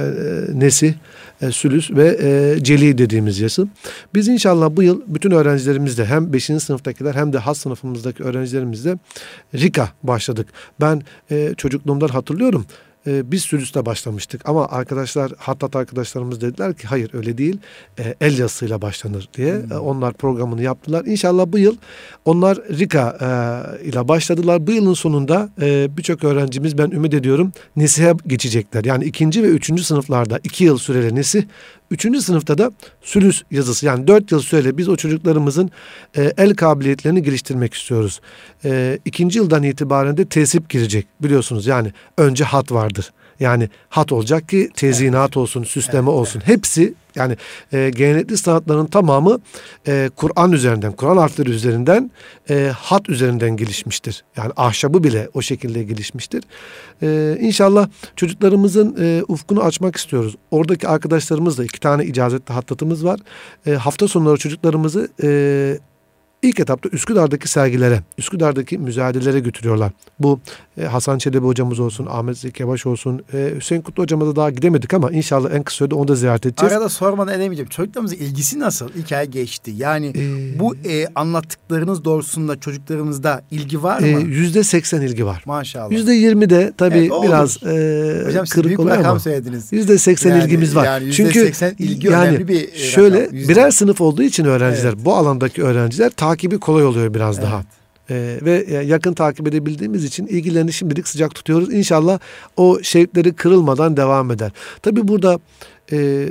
Nesi, 0.54 0.96
e, 1.42 1.52
Sülüs 1.52 1.92
ve 1.92 2.18
e, 2.22 2.64
Celi 2.64 2.98
dediğimiz 2.98 3.40
yazı. 3.40 3.68
Biz 4.14 4.28
inşallah 4.28 4.70
bu 4.72 4.84
yıl 4.84 5.02
bütün 5.08 5.32
öğrencilerimizle 5.32 6.06
hem 6.06 6.34
5. 6.34 6.44
sınıftakiler 6.44 7.16
hem 7.16 7.34
de 7.34 7.38
has 7.38 7.58
sınıfımızdaki 7.58 8.24
öğrencilerimizle 8.24 8.98
Rika 9.56 9.90
başladık. 10.04 10.48
Ben 10.82 11.02
e, 11.32 11.54
çocukluğumdan 11.58 12.08
hatırlıyorum. 12.08 12.66
E, 13.08 13.32
biz 13.32 13.44
Sülüs'te 13.44 13.86
başlamıştık 13.86 14.50
ama 14.50 14.68
arkadaşlar 14.68 15.32
Hattat 15.38 15.76
arkadaşlarımız 15.76 16.42
dediler 16.42 16.74
ki 16.74 16.88
hayır 16.88 17.14
öyle 17.14 17.38
değil 17.38 17.58
e, 18.00 18.16
el 18.22 18.38
yazısıyla 18.38 18.82
başlanır 18.82 19.30
diye 19.34 19.62
E, 19.72 19.76
onlar 19.76 20.14
programını 20.14 20.62
yaptılar. 20.62 21.06
İnşallah 21.06 21.46
bu 21.48 21.58
yıl 21.58 21.76
onlar 22.26 22.58
Rika 22.58 23.18
e, 23.22 23.86
ile 23.86 24.08
başladılar. 24.08 24.68
Bu 24.68 24.72
yılın 24.72 24.94
sonunda 24.94 25.50
e, 25.62 25.98
birçok 25.98 26.24
öğrencimiz 26.24 26.78
ben 26.78 26.92
ümit 26.92 27.14
ediyorum 27.14 27.52
Nesih'e 27.76 28.14
geçecekler. 28.28 28.84
Yani 28.84 29.06
ikinci 29.06 29.44
ve 29.44 29.48
üçüncü 29.48 29.84
sınıflarda 29.84 30.40
iki 30.44 30.64
yıl 30.64 30.78
süreli 30.78 31.16
Nesih, 31.16 31.44
üçüncü 31.92 32.22
sınıfta 32.22 32.58
da 32.58 32.72
Sülüs 33.02 33.44
yazısı 33.52 33.86
yani 33.86 34.08
dört 34.08 34.32
yıl 34.32 34.40
süreli 34.40 34.78
biz 34.78 34.90
o 34.90 34.96
çocuklarımızın 34.96 35.72
e, 36.18 36.34
el 36.38 36.56
kabiliyetlerini 36.56 37.24
geliştirmek 37.24 37.74
istiyoruz. 37.74 38.22
E, 38.66 39.00
ikinci 39.06 39.40
yıldan 39.40 39.64
itibaren 39.64 40.18
de 40.18 40.26
tesip 40.26 40.70
girecek 40.70 41.08
biliyorsunuz 41.22 41.68
yani 41.68 41.94
önce 42.18 42.44
hat 42.44 42.72
vardır. 42.72 43.14
Yani 43.40 43.70
hat 43.90 44.12
olacak 44.12 44.50
ki 44.50 44.70
tezinat 44.76 45.38
olsun, 45.38 45.64
süsleme 45.64 46.10
olsun. 46.10 46.42
Hepsi 46.46 46.94
yani 47.20 47.38
e, 47.74 47.90
gelenekli 47.90 48.38
sanatların 48.38 48.86
tamamı 48.86 49.40
e, 49.88 50.10
Kur'an 50.16 50.52
üzerinden, 50.52 50.92
Kur'an 50.92 51.18
harfleri 51.18 51.50
üzerinden, 51.50 52.12
e, 52.50 52.72
hat 52.78 53.10
üzerinden 53.10 53.58
gelişmiştir. 53.58 54.24
Yani 54.38 54.52
ahşabı 54.58 55.04
bile 55.04 55.30
o 55.34 55.42
şekilde 55.42 55.84
gelişmiştir. 55.84 56.44
E, 57.02 57.38
inşallah 57.40 57.90
çocuklarımızın 58.16 58.96
e, 59.00 59.24
ufkunu 59.28 59.64
açmak 59.64 59.96
istiyoruz. 59.96 60.36
Oradaki 60.52 60.88
arkadaşlarımızla 60.88 61.64
iki 61.64 61.80
tane 61.80 62.06
icazetli 62.06 62.54
hattatımız 62.54 63.06
var. 63.06 63.20
E, 63.68 63.72
hafta 63.72 64.08
sonları 64.08 64.38
çocuklarımızı 64.38 65.10
e, 65.24 65.80
İlk 66.42 66.60
etapta 66.60 66.90
Üsküdar'daki 66.90 67.48
sergilere, 67.48 68.04
Üsküdar'daki 68.18 68.78
müzayedelere 68.78 69.40
götürüyorlar. 69.40 69.92
Bu 70.20 70.40
e, 70.80 70.86
Hasan 70.86 71.18
Çelebi 71.18 71.46
hocamız 71.46 71.80
olsun, 71.80 72.08
Ahmet 72.10 72.38
Zeki 72.38 72.64
Yavaş 72.64 72.86
olsun, 72.86 73.22
e, 73.34 73.54
Hüseyin 73.56 73.82
Kutlu 73.82 74.04
hocamıza 74.04 74.36
daha 74.36 74.50
gidemedik 74.50 74.94
ama 74.94 75.12
inşallah 75.12 75.52
en 75.54 75.64
kısa 75.64 75.78
sürede 75.78 75.96
onu 75.96 76.08
da 76.08 76.16
ziyaret 76.16 76.46
edeceğiz. 76.46 76.74
Arada 76.74 76.90
sormadan 76.90 77.34
edemeyeceğim. 77.34 77.70
Çocuklarımızın 77.70 78.16
ilgisi 78.16 78.60
nasıl? 78.60 78.90
Hikaye 78.90 79.26
geçti. 79.26 79.72
Yani 79.78 80.14
Ee, 80.16 80.60
bu 80.60 80.76
e, 80.76 81.08
anlattıklarınız 81.16 82.04
doğrusunda 82.06 82.60
çocuklarımızda 82.60 83.42
ilgi 83.52 83.84
var 83.84 84.02
e, 84.02 84.16
mı? 84.16 84.22
Yüzde 84.22 84.64
seksen 84.64 85.02
ilgi 85.02 85.26
var. 85.26 85.44
Maşallah. 85.46 85.92
Yüzde 85.92 86.14
yirmi 86.14 86.50
de 86.50 86.74
tabii 86.78 86.98
Evet, 86.98 87.12
biraz 87.24 87.64
e, 87.64 88.24
Hocam 88.28 88.46
kırık 88.46 88.80
oluyor 88.80 88.98
ama. 89.06 89.20
söylediniz. 89.20 89.68
Yüzde 89.74 89.98
seksen 89.98 90.30
Yani- 90.30 90.44
ilgimiz 90.44 90.76
var. 90.76 90.86
yani 90.86 91.12
Çünkü 91.14 91.40
seksen 91.40 91.76
ilgi 91.80 92.08
yani 92.08 92.28
önemli 92.30 92.48
bir, 92.48 92.76
şöyle 92.76 93.22
rakam. 93.22 93.34
Birer 93.40 93.72
sınıf 93.72 94.02
olduğu 94.02 94.24
için 94.24 94.46
öğrenciler 94.46 95.06
bu 95.06 95.16
alandaki 95.16 95.64
öğrenciler 95.64 96.10
takibi 96.10 96.60
kolay 96.60 96.86
oluyor 96.86 97.14
biraz 97.14 97.38
Evet. 97.40 97.48
daha. 97.48 97.64
Ee, 98.10 98.40
ve 98.42 98.66
e, 98.68 98.74
yakın 98.74 99.14
takip 99.14 99.48
edebildiğimiz 99.48 100.04
için 100.04 100.28
ilgilerini 100.28 100.74
şimdilik 100.74 101.08
sıcak 101.08 101.36
tutuyoruz. 101.36 101.74
İnşallah 101.74 102.20
o 102.58 102.80
şevkleri 102.84 103.34
kırılmadan 103.34 103.98
devam 103.98 104.32
eder. 104.32 104.52
Tabii 104.82 105.08
burada 105.08 105.40
e, 105.92 106.30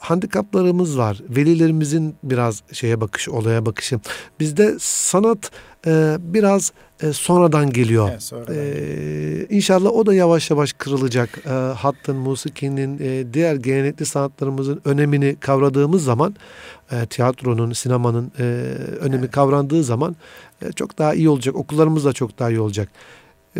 handikaplarımız 0.00 0.98
var. 0.98 1.22
Velilerimizin 1.28 2.14
biraz 2.22 2.62
şeye 2.72 3.00
bakışı, 3.00 3.32
olaya 3.32 3.66
bakışı. 3.66 4.00
Bizde 4.40 4.76
sanat 4.80 5.50
e, 5.86 6.16
biraz 6.20 6.72
e, 7.02 7.12
sonradan 7.12 7.70
geliyor. 7.70 8.08
Evet, 8.10 8.22
sonradan. 8.22 8.54
Ee, 8.56 9.46
inşallah 9.50 9.90
o 9.92 10.06
da 10.06 10.14
yavaş 10.14 10.50
yavaş 10.50 10.72
kırılacak. 10.72 11.38
Ee, 11.46 11.50
hattın, 11.50 12.16
musikinin, 12.16 12.98
e, 13.02 13.34
diğer 13.34 13.54
gelenekli 13.54 14.06
sanatlarımızın 14.06 14.80
önemini 14.84 15.36
kavradığımız 15.40 16.04
zaman, 16.04 16.36
e, 16.92 17.06
tiyatronun, 17.06 17.72
sinemanın 17.72 18.32
e, 18.38 18.44
önemi 19.00 19.28
kavrandığı 19.28 19.84
zaman 19.84 20.12
e, 20.12 20.47
çok 20.76 20.98
daha 20.98 21.14
iyi 21.14 21.28
olacak. 21.28 21.56
Okullarımız 21.56 22.04
da 22.04 22.12
çok 22.12 22.38
daha 22.38 22.50
iyi 22.50 22.60
olacak. 22.60 22.88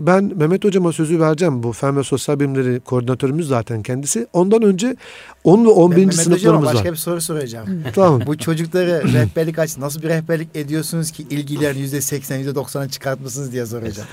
Ben 0.01 0.33
Mehmet 0.37 0.65
Hocam'a 0.65 0.93
sözü 0.93 1.21
vereceğim. 1.21 1.63
Bu 1.63 1.73
Fen 1.73 1.97
ve 1.97 2.03
Sosyal 2.03 2.41
Bilimleri 2.41 2.81
koordinatörümüz 2.81 3.49
zaten 3.49 3.83
kendisi. 3.83 4.27
Ondan 4.33 4.63
önce 4.63 4.97
10 5.45 5.65
ve 5.65 5.69
11. 5.69 5.97
Ben 5.97 6.01
Mehmet 6.01 6.15
sınıflarımız 6.15 6.65
başka 6.67 6.85
var. 6.85 6.93
bir 6.93 6.97
soru 6.97 7.21
soracağım. 7.21 7.69
Tamam. 7.95 8.23
Bu 8.27 8.39
çocukları 8.39 9.03
rehberlik 9.13 9.59
aç 9.59 9.79
nasıl 9.79 10.03
bir 10.03 10.09
rehberlik 10.09 10.57
ediyorsunuz 10.57 11.11
ki 11.11 11.27
ilgilerini 11.31 11.81
yüzde 11.81 12.01
seksen, 12.01 12.39
yüzde 12.39 12.55
doksan'a 12.55 12.89
çıkartmışsınız 12.89 13.53
diye 13.53 13.67
soracağım. 13.67 14.09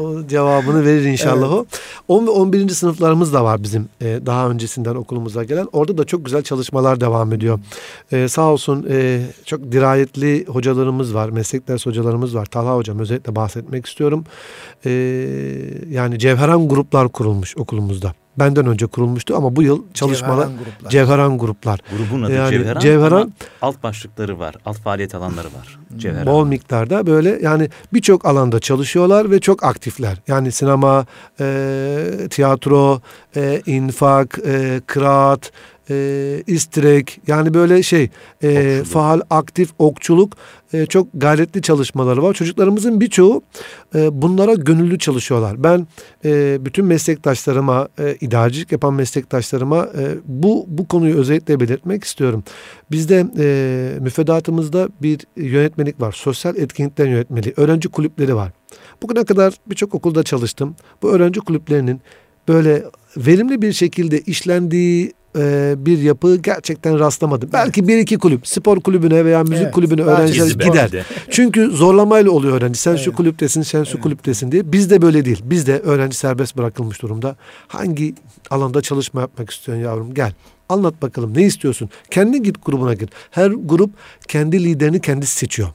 O 0.00 0.26
cevabını 0.26 0.84
verir 0.84 1.04
inşallah 1.04 1.52
o. 1.52 1.66
10 2.08 2.26
ve 2.26 2.30
11. 2.30 2.68
sınıflarımız 2.68 3.32
da 3.32 3.44
var 3.44 3.62
bizim 3.62 3.88
e, 4.00 4.20
daha 4.26 4.50
öncesinden 4.50 4.94
okulumuza 4.94 5.44
gelen. 5.44 5.68
Orada 5.72 5.98
da 5.98 6.04
çok 6.04 6.24
güzel 6.24 6.42
çalışmalar 6.42 7.00
devam 7.00 7.32
ediyor. 7.32 7.60
E, 8.12 8.28
sağ 8.28 8.42
olsun 8.42 8.86
e, 8.90 9.22
çok 9.44 9.72
dirayetli 9.72 10.44
hocalarımız 10.46 11.14
var, 11.14 11.28
meslek 11.28 11.68
ders 11.68 11.86
hocalarımız 11.86 12.34
var. 12.34 12.46
Talha 12.46 12.76
hocam 12.76 12.98
özellikle 12.98 13.36
bahsetmek 13.36 13.86
istiyorum. 13.86 14.24
E, 14.86 14.90
yani 15.90 16.18
Cevheran 16.18 16.68
gruplar 16.68 17.08
kurulmuş 17.08 17.56
okulumuzda. 17.56 18.12
Benden 18.38 18.66
önce 18.66 18.86
kurulmuştu 18.86 19.36
ama 19.36 19.56
bu 19.56 19.62
yıl 19.62 19.82
çalışmalar 19.94 20.36
Cevheran 20.46 20.58
gruplar. 20.58 20.90
Cevheran 20.90 21.38
gruplar. 21.38 21.80
Grubun 21.96 22.22
adı 22.22 22.32
Yani 22.32 22.50
Cevheran, 22.50 22.80
Cevheran- 22.80 23.30
alt 23.62 23.82
başlıkları 23.82 24.38
var. 24.38 24.54
Alt 24.66 24.78
faaliyet 24.78 25.14
alanları 25.14 25.46
var. 25.46 25.78
Cevheran. 25.96 26.26
Bol 26.26 26.46
miktarda 26.46 27.06
böyle 27.06 27.38
yani 27.42 27.68
birçok 27.92 28.24
alanda 28.26 28.60
çalışıyorlar 28.60 29.30
ve 29.30 29.40
çok 29.40 29.64
aktifler. 29.64 30.18
Yani 30.28 30.52
sinema, 30.52 31.06
e, 31.40 32.04
tiyatro, 32.30 33.00
e, 33.36 33.62
infak, 33.66 34.38
e, 34.46 34.80
kıraat, 34.86 35.52
e, 35.90 36.42
istirek 36.46 37.20
yani 37.26 37.54
böyle 37.54 37.82
şey 37.82 38.10
e, 38.42 38.82
faal 38.84 39.20
aktif 39.30 39.70
okçuluk 39.78 40.36
e, 40.72 40.86
çok 40.86 41.08
gayretli 41.14 41.62
çalışmaları 41.62 42.22
var. 42.22 42.34
Çocuklarımızın 42.34 43.00
birçoğu 43.00 43.42
e, 43.94 44.22
bunlara 44.22 44.54
gönüllü 44.54 44.98
çalışıyorlar. 44.98 45.64
Ben 45.64 45.86
e, 46.24 46.58
bütün 46.64 46.84
meslektaşlarıma, 46.84 47.88
e, 47.98 48.16
idarecilik 48.20 48.72
yapan 48.72 48.94
meslektaşlarıma 48.94 49.88
e, 49.98 50.14
bu 50.24 50.64
bu 50.68 50.88
konuyu 50.88 51.16
özellikle 51.16 51.60
belirtmek 51.60 52.04
istiyorum. 52.04 52.44
Bizde 52.90 53.26
e, 53.38 53.98
müfredatımızda 54.00 54.88
bir 55.02 55.20
yönetmelik 55.36 56.00
var. 56.00 56.12
Sosyal 56.12 56.56
etkinlikler 56.56 57.06
yönetmeliği. 57.06 57.54
Öğrenci 57.56 57.88
kulüpleri 57.88 58.36
var. 58.36 58.52
Bugüne 59.02 59.24
kadar 59.24 59.54
birçok 59.66 59.94
okulda 59.94 60.22
çalıştım. 60.22 60.76
Bu 61.02 61.10
öğrenci 61.10 61.40
kulüplerinin 61.40 62.00
böyle 62.48 62.84
verimli 63.16 63.62
bir 63.62 63.72
şekilde 63.72 64.20
işlendiği 64.20 65.12
e, 65.38 65.74
bir 65.78 65.98
yapı 65.98 66.36
gerçekten 66.36 66.98
rastlamadım. 66.98 67.50
Evet. 67.52 67.64
Belki 67.64 67.88
bir 67.88 67.98
iki 67.98 68.18
kulüp, 68.18 68.48
spor 68.48 68.80
kulübüne 68.80 69.24
veya 69.24 69.42
müzik 69.42 69.62
evet. 69.62 69.74
kulübüne 69.74 70.02
öğrenciler 70.02 70.66
gider. 70.66 71.06
Çünkü 71.30 71.70
zorlamayla 71.70 72.30
oluyor 72.30 72.56
öğrenci. 72.56 72.78
Sen 72.78 72.90
evet. 72.90 73.00
şu 73.00 73.12
kulüptesin, 73.12 73.62
sen 73.62 73.84
şu 73.84 73.90
evet. 73.90 74.02
kulüptesin 74.02 74.52
diye. 74.52 74.72
Bizde 74.72 75.02
böyle 75.02 75.24
değil. 75.24 75.42
Bizde 75.44 75.78
öğrenci 75.78 76.16
serbest 76.16 76.56
bırakılmış 76.56 77.02
durumda. 77.02 77.36
Hangi 77.68 78.14
alanda 78.50 78.82
çalışma 78.82 79.20
yapmak 79.20 79.50
istiyorsun 79.50 79.84
yavrum? 79.84 80.14
Gel. 80.14 80.32
Anlat 80.68 81.02
bakalım 81.02 81.34
ne 81.34 81.42
istiyorsun? 81.42 81.90
Kendi 82.10 82.42
git 82.42 82.64
grubuna 82.64 82.94
git. 82.94 83.10
Her 83.30 83.50
grup 83.50 83.90
kendi 84.28 84.64
liderini 84.64 85.00
kendisi 85.00 85.36
seçiyor. 85.36 85.68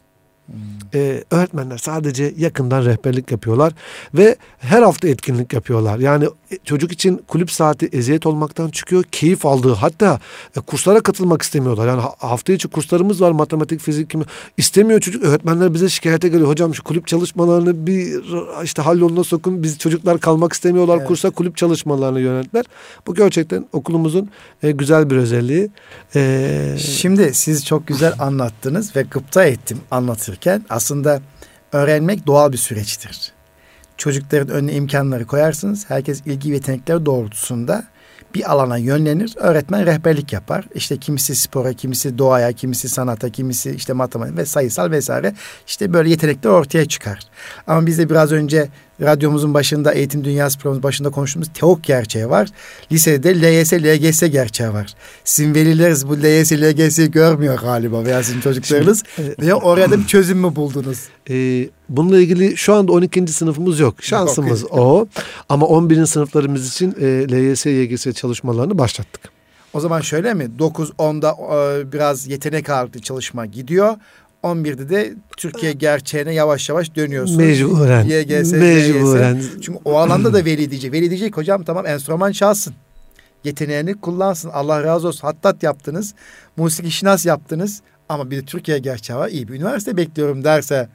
Ee, 0.94 1.24
öğretmenler 1.32 1.78
sadece 1.78 2.34
yakından 2.38 2.86
rehberlik 2.86 3.32
yapıyorlar 3.32 3.74
ve 4.14 4.36
her 4.60 4.82
hafta 4.82 5.08
etkinlik 5.08 5.54
yapıyorlar. 5.54 6.00
Yani 6.00 6.26
e, 6.52 6.58
çocuk 6.64 6.92
için 6.92 7.22
kulüp 7.28 7.52
saati 7.52 7.86
eziyet 7.86 8.26
olmaktan 8.26 8.70
çıkıyor, 8.70 9.04
keyif 9.04 9.46
aldığı 9.46 9.74
hatta 9.74 10.20
e, 10.58 10.60
kurslara 10.60 11.00
katılmak 11.00 11.42
istemiyorlar. 11.42 11.88
Yani 11.88 12.02
hafta 12.18 12.54
içi 12.54 12.68
kurslarımız 12.68 13.22
var 13.22 13.32
matematik, 13.32 13.82
fizik, 13.82 14.10
kimya. 14.10 14.26
istemiyor 14.58 15.00
çocuk. 15.00 15.24
Öğretmenler 15.24 15.74
bize 15.74 15.90
şikayete 15.90 16.30
geliyor. 16.30 16.50
Hocam 16.50 16.76
şu 16.76 16.84
kulüp 16.84 17.08
çalışmalarını 17.08 17.88
bir 17.88 18.24
işte 18.64 18.82
halloluna 18.82 19.24
sokun. 19.24 19.64
Biz 19.64 19.78
çocuklar 19.78 20.20
kalmak 20.20 20.54
istemiyorlar 20.54 20.98
evet. 20.98 21.08
kursa 21.08 21.30
kulüp 21.30 21.58
çalışmalarını 21.58 22.20
yönetler. 22.20 22.66
Bu 23.08 23.16
gerçekten 23.16 23.66
okulumuzun 23.74 24.30
e, 24.64 24.72
güzel 24.72 25.10
bir 25.10 25.16
özelliği. 25.16 25.70
Ee... 26.16 26.76
Şimdi 26.80 27.34
siz 27.34 27.66
çok 27.66 27.88
güzel 27.88 28.14
anlattınız 28.20 28.96
ve 28.96 29.02
gıpta 29.02 29.46
ettim 29.46 29.78
anlatır 29.92 30.37
öğrenirken 30.38 30.66
aslında 30.70 31.22
öğrenmek 31.72 32.28
doğal 32.28 32.52
bir 32.52 32.58
süreçtir. 32.58 33.34
Çocukların 33.98 34.50
önüne 34.50 34.74
imkanları 34.74 35.26
koyarsınız. 35.26 35.90
Herkes 35.90 36.22
ilgi 36.26 36.52
ve 36.52 36.56
yetenekleri 36.56 37.06
doğrultusunda 37.06 37.84
bir 38.36 38.52
alana 38.52 38.78
yönlenir. 38.78 39.34
Öğretmen 39.36 39.86
rehberlik 39.86 40.34
yapar. 40.34 40.66
İşte 40.76 40.98
kimisi 40.98 41.36
spora, 41.36 41.74
kimisi 41.74 42.18
doğaya, 42.18 42.52
kimisi 42.52 42.90
sanata, 42.90 43.30
kimisi 43.30 43.72
işte 43.72 43.94
matematik 43.94 44.38
ve 44.38 44.46
sayısal 44.46 44.92
vesaire. 44.92 45.34
İşte 45.68 45.94
böyle 45.94 46.10
yetenekler 46.10 46.50
ortaya 46.50 46.86
çıkar. 46.86 47.20
Ama 47.68 47.86
biz 47.86 47.98
de 47.98 48.10
biraz 48.10 48.32
önce 48.32 48.70
radyomuzun 49.02 49.54
başında 49.54 49.94
eğitim 49.94 50.24
dünyası 50.24 50.60
programımız 50.60 50.84
başında 50.84 51.10
konuştuğumuz 51.10 51.48
TEOK 51.54 51.84
gerçeği 51.84 52.30
var. 52.30 52.50
Lisede 52.92 53.42
LYS, 53.42 53.74
LGS 53.74 54.32
gerçeği 54.32 54.74
var. 54.74 54.94
Sizin 55.24 55.56
velileriniz 55.56 56.10
bu 56.10 56.18
LYS, 56.18 56.52
LGS'yi 56.52 57.12
görmüyor 57.12 57.60
galiba 57.60 58.06
veya 58.06 58.24
sizin 58.24 58.42
çocuklarınız. 58.42 59.04
Şimdi, 59.16 59.36
veya 59.40 59.56
oraya 59.56 59.92
da 59.92 60.00
bir 60.00 60.08
çözüm 60.08 60.38
mü 60.38 60.56
buldunuz? 60.56 61.00
Ee, 61.30 61.70
bununla 61.90 62.20
ilgili 62.20 62.58
şu 62.58 62.74
anda 62.74 62.92
12. 62.92 63.28
sınıfımız 63.28 63.80
yok. 63.80 63.96
Şansımız 64.04 64.62
yok. 64.62 64.74
o. 64.74 65.08
Ama 65.50 65.66
11. 65.66 66.06
sınıflarımız 66.06 66.68
için 66.68 66.96
e, 67.00 67.06
LYS, 67.06 67.66
YGS 67.66 68.14
çalışmalarını 68.14 68.78
başlattık. 68.78 69.38
O 69.74 69.80
zaman 69.80 70.02
şöyle 70.02 70.34
mi? 70.34 70.50
9-10'da 70.60 71.36
e, 71.56 71.92
biraz 71.92 72.28
yetenek 72.28 72.70
ağırlıklı 72.70 73.02
çalışma 73.02 73.46
gidiyor. 73.46 73.96
11'de 74.48 74.90
de 74.90 75.14
Türkiye 75.38 75.72
gerçeğine 75.72 76.34
yavaş 76.34 76.70
yavaş 76.70 76.96
dönüyorsunuz. 76.96 77.38
Mecburen. 77.38 78.04
YGS, 78.04 78.52
Mecburen. 78.52 79.36
YGS. 79.36 79.62
Çünkü 79.62 79.80
o 79.86 79.98
alanda 79.98 80.34
da 80.34 80.46
veli 80.46 80.72
diyecek. 80.72 80.94
Veli 80.94 81.10
diyecek 81.10 81.38
hocam 81.38 81.64
tamam 81.64 81.86
enstrüman 81.86 82.32
çalsın. 82.32 82.74
Yeteneğini 83.44 84.02
kullansın. 84.02 84.50
Allah 84.50 84.84
razı 84.84 85.08
olsun. 85.08 85.28
Hattat 85.28 85.64
yaptınız. 85.64 86.14
Musiki 86.58 86.92
şinas 86.92 87.26
yaptınız. 87.26 87.82
Ama 88.10 88.32
bir 88.32 88.38
de 88.38 88.46
Türkiye 88.46 88.80
gerçeği 88.80 89.20
var. 89.20 89.30
İyi 89.30 89.48
bir 89.48 89.54
üniversite 89.54 89.98
bekliyorum 89.98 90.44
derse 90.44 90.90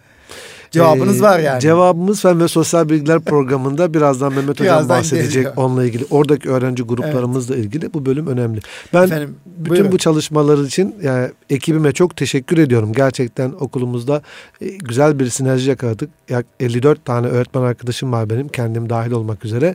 Cevabınız 0.73 1.21
ee, 1.21 1.23
var 1.23 1.39
yani. 1.39 1.61
Cevabımız 1.61 2.23
Fen 2.23 2.41
ve 2.41 2.49
Sosyal 2.49 2.89
Bilgiler 2.89 3.21
programında 3.21 3.95
birazdan 3.95 4.33
Mehmet 4.33 4.61
Hocam 4.61 4.65
birazdan 4.65 4.99
bahsedecek 4.99 5.33
geliyor. 5.33 5.53
onunla 5.57 5.85
ilgili. 5.85 6.05
Oradaki 6.11 6.51
öğrenci 6.51 6.83
gruplarımızla 6.83 7.55
evet. 7.55 7.65
ilgili 7.65 7.95
bu 7.95 8.07
bölüm 8.07 8.27
önemli. 8.27 8.61
Ben 8.95 9.03
Efendim, 9.03 9.37
bütün 9.47 9.71
buyurun. 9.71 9.93
bu 9.93 9.99
çalışmalar 9.99 10.65
için 10.65 10.95
yani 11.03 11.31
ekibime 11.51 11.93
çok 11.93 12.17
teşekkür 12.17 12.59
ediyorum. 12.59 12.93
Gerçekten 12.93 13.53
okulumuzda 13.61 14.23
e, 14.61 14.67
güzel 14.69 15.19
bir 15.19 15.29
sinerji 15.29 15.71
yakaladık. 15.71 16.11
Yak 16.29 16.47
54 16.61 17.05
tane 17.05 17.27
öğretmen 17.27 17.63
arkadaşım 17.63 18.13
var 18.13 18.31
benim 18.31 18.49
kendim 18.49 18.91
dahil 18.91 19.11
olmak 19.11 19.45
üzere. 19.45 19.75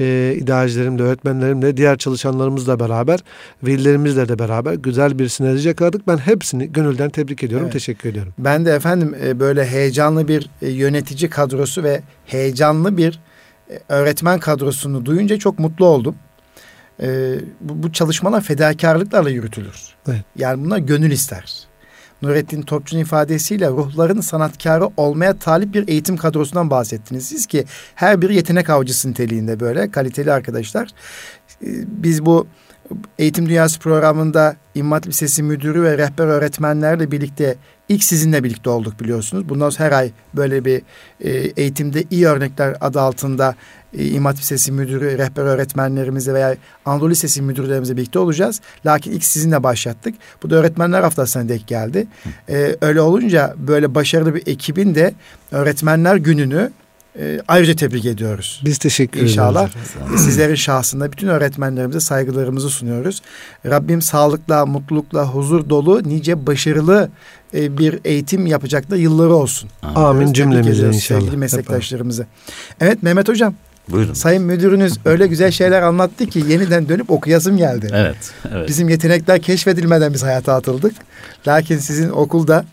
Ee, 0.00 0.36
idarecilerimle, 0.40 1.02
öğretmenlerimle, 1.02 1.76
diğer 1.76 1.96
çalışanlarımızla 1.98 2.80
beraber, 2.80 3.20
velilerimizle 3.62 4.28
de 4.28 4.38
beraber 4.38 4.74
güzel 4.74 5.18
bir 5.18 5.28
sinerji 5.28 5.68
yakaladık. 5.68 6.08
Ben 6.08 6.16
hepsini 6.16 6.72
gönülden 6.72 7.10
tebrik 7.10 7.42
ediyorum, 7.42 7.66
evet. 7.66 7.72
teşekkür 7.72 8.10
ediyorum. 8.10 8.32
Ben 8.38 8.66
de 8.66 8.70
efendim 8.70 9.14
e, 9.24 9.40
böyle 9.40 9.66
heyecanlı 9.66 10.28
bir 10.28 10.35
bir 10.36 10.50
e, 10.62 10.70
yönetici 10.70 11.30
kadrosu 11.30 11.82
ve 11.82 12.02
heyecanlı 12.26 12.96
bir 12.96 13.20
e, 13.70 13.80
öğretmen 13.88 14.38
kadrosunu 14.40 15.06
duyunca 15.06 15.38
çok 15.38 15.58
mutlu 15.58 15.86
oldum. 15.86 16.16
Ee, 17.02 17.34
bu, 17.60 17.82
bu 17.82 17.92
çalışmalar 17.92 18.40
fedakarlıklarla 18.40 19.30
yürütülür. 19.30 19.94
Evet. 20.08 20.24
Yani 20.36 20.64
bunlar 20.64 20.78
gönül 20.78 21.10
ister. 21.10 21.66
Nurettin 22.22 22.62
Topçu'nun 22.62 23.00
ifadesiyle 23.00 23.68
ruhların 23.68 24.20
sanatkarı 24.20 24.88
olmaya 24.96 25.38
talip 25.38 25.74
bir 25.74 25.88
eğitim 25.88 26.16
kadrosundan 26.16 26.70
bahsettiniz. 26.70 27.28
Siz 27.28 27.46
ki 27.46 27.64
her 27.94 28.22
bir 28.22 28.30
yetenek 28.30 28.70
avcısı 28.70 29.10
niteliğinde 29.10 29.60
böyle 29.60 29.90
kaliteli 29.90 30.32
arkadaşlar. 30.32 30.88
Biz 31.86 32.26
bu 32.26 32.46
Eğitim 33.18 33.48
Dünyası 33.48 33.78
programında 33.80 34.56
İmmat 34.74 35.06
Lisesi 35.06 35.42
Müdürü 35.42 35.82
ve 35.82 35.98
rehber 35.98 36.26
öğretmenlerle 36.26 37.10
birlikte 37.10 37.56
ilk 37.88 38.04
sizinle 38.04 38.44
birlikte 38.44 38.70
olduk 38.70 39.00
biliyorsunuz. 39.00 39.48
Bundan 39.48 39.70
sonra 39.70 39.86
her 39.86 39.92
ay 39.92 40.10
böyle 40.34 40.64
bir 40.64 40.82
e, 41.20 41.30
eğitimde 41.30 42.04
iyi 42.10 42.26
örnekler 42.26 42.76
adı 42.80 43.00
altında 43.00 43.54
e, 43.98 44.04
İmmat 44.04 44.38
Lisesi 44.38 44.72
Müdürü, 44.72 45.18
rehber 45.18 45.42
öğretmenlerimizle 45.42 46.34
veya 46.34 46.56
Anadolu 46.84 47.10
Lisesi 47.10 47.42
müdürlerimizle 47.42 47.96
birlikte 47.96 48.18
olacağız. 48.18 48.60
Lakin 48.86 49.12
ilk 49.12 49.24
sizinle 49.24 49.62
başlattık. 49.62 50.14
Bu 50.42 50.50
da 50.50 50.56
öğretmenler 50.56 51.02
haftasına 51.02 51.48
denk 51.48 51.66
geldi. 51.66 52.06
E, 52.48 52.76
öyle 52.80 53.00
olunca 53.00 53.54
böyle 53.58 53.94
başarılı 53.94 54.34
bir 54.34 54.42
ekibin 54.46 54.94
de 54.94 55.14
öğretmenler 55.52 56.16
gününü 56.16 56.70
e, 57.18 57.40
ayrıca 57.48 57.76
tebrik 57.76 58.04
ediyoruz. 58.04 58.62
Biz 58.64 58.78
teşekkür 58.78 59.20
İnşallah 59.20 59.68
ediyoruz. 59.68 59.90
İnşallah 59.94 60.18
sizlerin 60.18 60.54
şahsında 60.54 61.12
bütün 61.12 61.28
öğretmenlerimize 61.28 62.00
saygılarımızı 62.00 62.70
sunuyoruz. 62.70 63.22
Rabbim 63.66 64.02
sağlıkla, 64.02 64.66
mutlulukla, 64.66 65.24
huzur 65.24 65.68
dolu, 65.68 66.02
nice 66.08 66.46
başarılı 66.46 67.10
e, 67.54 67.78
bir 67.78 68.00
eğitim 68.04 68.46
yapacaklar 68.46 68.96
yılları 68.96 69.34
olsun. 69.34 69.70
Amin 69.82 70.32
cümlemize 70.32 70.86
inşallah. 70.86 71.20
Sevgili 71.20 71.36
meslektaşlarımızı. 71.36 72.26
Evet 72.80 73.02
Mehmet 73.02 73.28
Hocam. 73.28 73.54
Buyurun. 73.88 74.14
Sayın 74.14 74.42
müdürünüz 74.42 74.94
öyle 75.04 75.26
güzel 75.26 75.50
şeyler 75.50 75.82
anlattı 75.82 76.26
ki 76.26 76.44
yeniden 76.48 76.88
dönüp 76.88 77.10
okuyasım 77.10 77.56
geldi. 77.56 77.88
Evet, 77.92 78.16
evet. 78.52 78.68
Bizim 78.68 78.88
yetenekler 78.88 79.42
keşfedilmeden 79.42 80.14
biz 80.14 80.22
hayata 80.22 80.54
atıldık. 80.54 80.94
Lakin 81.46 81.78
sizin 81.78 82.10
okulda 82.10 82.64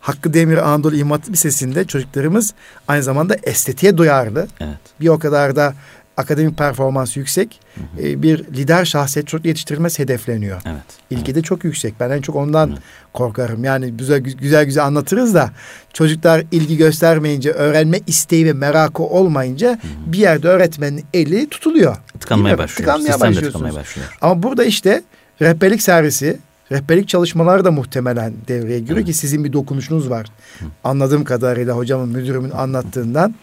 Hakkı 0.00 0.34
Demir 0.34 0.56
Anadolu 0.56 0.96
İmam 0.96 1.20
Lisesi'nde 1.30 1.84
çocuklarımız 1.84 2.54
aynı 2.88 3.02
zamanda 3.02 3.36
estetiğe 3.42 3.98
duyarlı. 3.98 4.46
Evet. 4.60 4.78
Bir 5.00 5.08
o 5.08 5.18
kadar 5.18 5.56
da 5.56 5.74
akademik 6.16 6.58
performans 6.58 7.16
yüksek. 7.16 7.60
Hı 7.74 7.80
hı. 7.80 8.06
E, 8.06 8.22
bir 8.22 8.38
lider 8.38 8.84
şahsiyet 8.84 9.28
çocuk 9.28 9.46
yetiştirilmesi 9.46 10.02
hedefleniyor. 10.02 10.62
Evet. 10.66 10.82
İlgi 11.10 11.34
de 11.34 11.42
çok 11.42 11.64
yüksek. 11.64 11.94
Ben 12.00 12.10
en 12.10 12.20
çok 12.20 12.36
ondan 12.36 12.70
evet. 12.70 12.78
korkarım. 13.12 13.64
Yani 13.64 13.92
güzel 13.92 14.20
güzel 14.20 14.64
güzel 14.64 14.84
anlatırız 14.84 15.34
da 15.34 15.50
çocuklar 15.92 16.44
ilgi 16.52 16.76
göstermeyince, 16.76 17.50
öğrenme 17.50 18.00
isteği 18.06 18.46
ve 18.46 18.52
merakı 18.52 19.02
olmayınca 19.02 19.68
hı 19.68 19.72
hı. 19.72 20.12
bir 20.12 20.18
yerde 20.18 20.48
öğretmenin 20.48 21.04
eli 21.14 21.48
tutuluyor. 21.48 21.96
Tıkanmaya 22.20 22.58
başlıyor. 22.58 22.76
Tıkanmaya 22.76 23.12
Sistem 23.12 23.34
tıkanmaya 23.34 23.74
başlıyor. 23.74 24.18
Ama 24.20 24.42
burada 24.42 24.64
işte 24.64 25.02
rehberlik 25.40 25.82
servisi 25.82 26.38
Rehberlik 26.72 27.08
çalışmaları 27.08 27.64
da 27.64 27.70
muhtemelen 27.70 28.32
devreye 28.48 28.80
giriyor 28.80 28.96
evet. 28.96 29.06
ki 29.06 29.12
sizin 29.12 29.44
bir 29.44 29.52
dokunuşunuz 29.52 30.10
var. 30.10 30.26
Hı. 30.58 30.64
Anladığım 30.84 31.24
kadarıyla 31.24 31.76
hocamın, 31.76 32.08
müdürümün 32.08 32.50
anlattığından. 32.50 33.34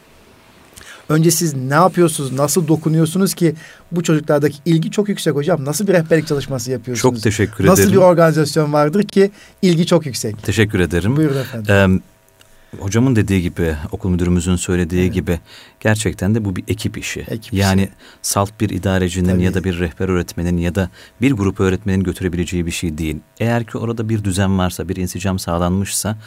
Önce 1.09 1.31
siz 1.31 1.53
ne 1.53 1.73
yapıyorsunuz, 1.73 2.31
nasıl 2.31 2.67
dokunuyorsunuz 2.67 3.33
ki 3.33 3.55
bu 3.91 4.03
çocuklardaki 4.03 4.57
ilgi 4.65 4.91
çok 4.91 5.09
yüksek 5.09 5.35
hocam. 5.35 5.65
Nasıl 5.65 5.87
bir 5.87 5.93
rehberlik 5.93 6.27
çalışması 6.27 6.71
yapıyorsunuz? 6.71 7.15
Çok 7.15 7.23
teşekkür 7.23 7.65
nasıl 7.65 7.83
ederim. 7.83 7.89
Nasıl 7.89 7.91
bir 7.91 8.11
organizasyon 8.11 8.73
vardır 8.73 9.03
ki 9.03 9.31
ilgi 9.61 9.85
çok 9.85 10.05
yüksek? 10.05 10.43
Teşekkür 10.43 10.79
ederim. 10.79 11.17
Buyurun 11.17 11.37
efendim. 11.37 12.01
Ee, 12.73 12.79
hocamın 12.79 13.15
dediği 13.15 13.41
gibi, 13.41 13.75
okul 13.91 14.09
müdürümüzün 14.09 14.55
söylediği 14.55 15.03
evet. 15.03 15.13
gibi 15.13 15.39
Gerçekten 15.79 16.35
de 16.35 16.45
bu 16.45 16.55
bir 16.55 16.63
ekip 16.67 16.97
işi. 16.97 17.25
Ekip 17.27 17.53
yani 17.53 17.81
işi. 17.81 17.91
salt 18.21 18.59
bir 18.59 18.69
idarecinin 18.69 19.29
Tabii. 19.29 19.43
ya 19.43 19.53
da 19.53 19.63
bir 19.63 19.79
rehber 19.79 20.09
öğretmenin 20.09 20.57
ya 20.57 20.75
da 20.75 20.89
bir 21.21 21.31
grup 21.31 21.59
öğretmenin 21.59 22.03
götürebileceği 22.03 22.65
bir 22.65 22.71
şey 22.71 22.97
değil. 22.97 23.17
Eğer 23.39 23.63
ki 23.63 23.77
orada 23.77 24.09
bir 24.09 24.23
düzen 24.23 24.57
varsa, 24.57 24.89
bir 24.89 24.95
insicam 24.95 25.39
sağlanmışsa 25.39 26.17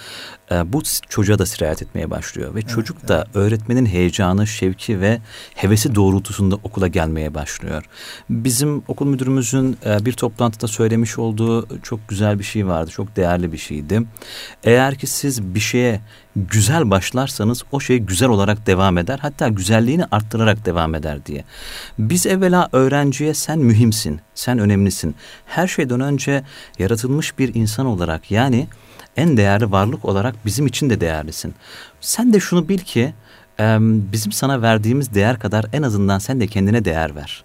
e, 0.51 0.73
bu 0.73 0.83
çocuğa 1.09 1.39
da 1.39 1.47
sirayet 1.47 1.83
etmeye 1.83 2.11
başlıyor. 2.11 2.55
Ve 2.55 2.63
çocuk 2.63 3.09
da 3.09 3.27
öğretmenin 3.35 3.87
heyecanı, 3.87 4.47
şevki 4.47 5.01
ve 5.01 5.21
hevesi 5.55 5.95
doğrultusunda 5.95 6.55
okula 6.55 6.89
gelmeye 6.89 7.35
başlıyor. 7.35 7.85
Bizim 8.31 8.83
okul 8.89 9.07
müdürümüzün 9.07 9.77
e, 9.87 10.05
bir 10.05 10.13
toplantıda 10.13 10.69
söylemiş 10.69 11.19
olduğu 11.19 11.83
çok 11.83 12.09
güzel 12.09 12.39
bir 12.39 12.45
şey 12.45 12.67
vardı. 12.67 12.91
Çok 12.91 13.17
değerli 13.17 13.53
bir 13.53 13.59
şeydi. 13.59 14.03
Eğer 14.65 14.95
ki 14.95 15.07
siz 15.07 15.43
bir 15.43 15.61
şeye 15.61 16.01
güzel 16.37 16.91
başlarsanız 16.91 17.63
o 17.73 17.81
şey 17.81 17.99
güzel 17.99 18.29
olarak 18.29 18.67
devam 18.67 18.99
eder. 18.99 19.19
Hatta 19.23 19.42
güzelliğini 19.49 20.05
arttırarak 20.11 20.67
devam 20.67 20.95
eder 20.95 21.27
diye. 21.27 21.45
Biz 21.99 22.27
evvela 22.27 22.69
öğrenciye 22.73 23.35
sen 23.35 23.59
mühimsin, 23.59 24.21
sen 24.35 24.59
önemlisin. 24.59 25.15
Her 25.47 25.67
şeyden 25.67 26.01
önce 26.01 26.43
yaratılmış 26.79 27.39
bir 27.39 27.55
insan 27.55 27.87
olarak 27.87 28.31
yani 28.31 28.69
en 29.17 29.37
değerli 29.37 29.71
varlık 29.71 30.05
olarak 30.05 30.35
bizim 30.47 30.67
için 30.67 30.91
de 30.91 31.01
değerlisin. 31.01 31.55
Sen 32.01 32.33
de 32.33 32.41
şunu 32.41 32.69
bil 32.69 32.79
ki 32.79 33.15
bizim 34.13 34.33
sana 34.33 34.63
verdiğimiz 34.63 35.15
değer 35.15 35.39
kadar 35.39 35.67
en 35.73 35.83
azından 35.83 36.19
sen 36.19 36.41
de 36.41 36.47
kendine 36.47 36.85
değer 36.85 37.17
ver. 37.17 37.45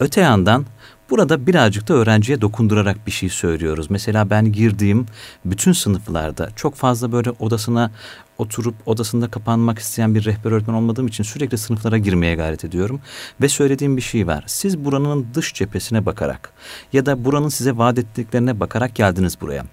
Öte 0.00 0.20
yandan 0.20 0.66
burada 1.14 1.46
birazcık 1.46 1.88
da 1.88 1.94
öğrenciye 1.94 2.40
dokundurarak 2.40 3.06
bir 3.06 3.12
şey 3.12 3.28
söylüyoruz. 3.28 3.90
Mesela 3.90 4.30
ben 4.30 4.52
girdiğim 4.52 5.06
bütün 5.44 5.72
sınıflarda 5.72 6.50
çok 6.56 6.74
fazla 6.74 7.12
böyle 7.12 7.30
odasına 7.30 7.90
oturup 8.38 8.74
odasında 8.86 9.30
kapanmak 9.30 9.78
isteyen 9.78 10.14
bir 10.14 10.24
rehber 10.24 10.52
öğretmen 10.52 10.74
olmadığım 10.74 11.06
için 11.06 11.24
sürekli 11.24 11.58
sınıflara 11.58 11.98
girmeye 11.98 12.34
gayret 12.34 12.64
ediyorum. 12.64 13.00
Ve 13.40 13.48
söylediğim 13.48 13.96
bir 13.96 14.02
şey 14.02 14.26
var. 14.26 14.44
Siz 14.46 14.84
buranın 14.84 15.26
dış 15.34 15.54
cephesine 15.54 16.06
bakarak 16.06 16.52
ya 16.92 17.06
da 17.06 17.24
buranın 17.24 17.48
size 17.48 17.76
vaat 17.76 17.98
ettiklerine 17.98 18.60
bakarak 18.60 18.94
geldiniz 18.94 19.40
buraya. 19.40 19.64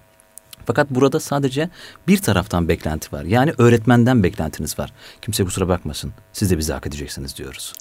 Fakat 0.66 0.90
burada 0.90 1.20
sadece 1.20 1.70
bir 2.08 2.18
taraftan 2.18 2.68
beklenti 2.68 3.16
var. 3.16 3.24
Yani 3.24 3.52
öğretmenden 3.58 4.22
beklentiniz 4.22 4.78
var. 4.78 4.92
Kimse 5.22 5.44
kusura 5.44 5.68
bakmasın. 5.68 6.12
Siz 6.32 6.50
de 6.50 6.58
bizi 6.58 6.72
hak 6.72 6.86
edeceksiniz 6.86 7.36
diyoruz. 7.36 7.74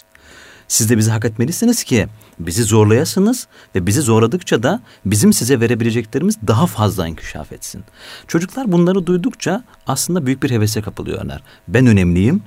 Siz 0.71 0.89
de 0.89 0.97
bizi 0.97 1.11
hak 1.11 1.25
etmelisiniz 1.25 1.83
ki 1.83 2.07
bizi 2.39 2.63
zorlayasınız 2.63 3.47
ve 3.75 3.87
bizi 3.87 4.01
zorladıkça 4.01 4.63
da 4.63 4.81
bizim 5.05 5.33
size 5.33 5.59
verebileceklerimiz 5.59 6.37
daha 6.47 6.67
fazla 6.67 7.07
inkişaf 7.07 7.51
etsin. 7.51 7.83
Çocuklar 8.27 8.71
bunları 8.71 9.05
duydukça 9.05 9.63
aslında 9.87 10.25
büyük 10.25 10.43
bir 10.43 10.51
hevese 10.51 10.81
kapılıyorlar. 10.81 11.41
Ben 11.67 11.87
önemliyim, 11.87 12.43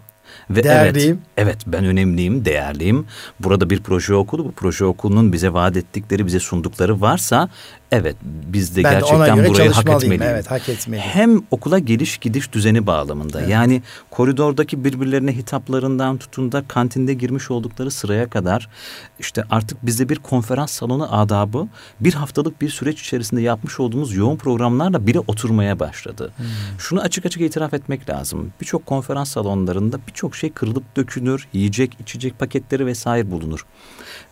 ve 0.51 0.65
Değerliyim. 0.65 1.21
Evet, 1.37 1.49
evet 1.49 1.59
ben 1.67 1.85
önemliyim, 1.85 2.45
değerliyim. 2.45 3.07
Burada 3.41 3.71
bir 3.71 3.83
proje 3.83 4.15
okulu, 4.15 4.45
bu 4.45 4.53
proje 4.53 4.85
okulunun 4.85 5.33
bize 5.33 5.53
vaat 5.53 5.77
ettikleri, 5.77 6.27
bize 6.27 6.41
sundukları 6.41 7.01
varsa 7.01 7.49
evet 7.95 8.17
biz 8.25 8.77
de 8.77 8.85
ben 8.85 8.93
gerçekten 8.93 9.39
de 9.39 9.49
burayı 9.49 9.71
hak 9.71 9.89
etmeliyim. 9.89 10.23
Evet, 10.23 10.51
hak 10.51 10.69
etmeliyim. 10.69 11.09
Hem 11.11 11.43
okula 11.51 11.79
geliş 11.79 12.19
gidiş 12.19 12.53
düzeni 12.53 12.87
bağlamında. 12.87 13.41
Evet. 13.41 13.51
Yani 13.51 13.83
koridordaki 14.11 14.85
birbirlerine 14.85 15.37
hitaplarından 15.37 16.17
tutun 16.17 16.53
da 16.53 16.65
kantinde 16.69 17.15
girmiş 17.15 17.51
oldukları 17.51 17.91
sıraya 17.91 18.31
kadar 18.31 18.69
işte 19.19 19.45
artık 19.51 19.87
bizde 19.87 20.09
bir 20.09 20.17
konferans 20.17 20.71
salonu 20.71 21.17
adabı 21.17 21.69
bir 22.01 22.15
haftalık 22.15 22.61
bir 22.61 22.69
süreç 22.69 23.01
içerisinde 23.01 23.41
yapmış 23.41 23.81
olduğumuz 23.81 24.15
yoğun 24.15 24.37
programlarla 24.37 25.07
bile 25.07 25.19
oturmaya 25.21 25.79
başladı. 25.81 26.33
Hmm. 26.37 26.47
Şunu 26.79 27.01
açık 27.01 27.27
açık 27.27 27.43
itiraf 27.43 27.75
etmek 27.75 28.11
lazım. 28.11 28.53
Birçok 28.61 28.87
konferans 28.87 29.31
salonlarında 29.31 29.99
birçok 30.09 30.37
şey 30.37 30.53
kırılıp 30.53 30.97
dökülür, 30.97 31.49
yiyecek, 31.53 31.97
içecek 32.01 32.39
paketleri 32.39 32.87
vesaire 32.87 33.31
bulunur. 33.31 33.67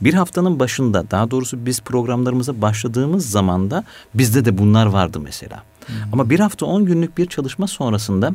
Bir 0.04 0.14
haftanın 0.14 0.60
başında 0.60 1.10
daha 1.10 1.30
doğrusu 1.30 1.66
biz 1.66 1.80
programlarımıza 1.80 2.62
başladığımız 2.62 3.30
zamanda 3.30 3.84
bizde 4.14 4.44
de 4.44 4.58
bunlar 4.58 4.86
vardı 4.86 5.20
mesela. 5.20 5.62
Hmm. 5.86 5.94
Ama 6.12 6.30
bir 6.30 6.40
hafta 6.40 6.66
on 6.66 6.84
günlük 6.84 7.18
bir 7.18 7.26
çalışma 7.26 7.66
sonrasında 7.66 8.34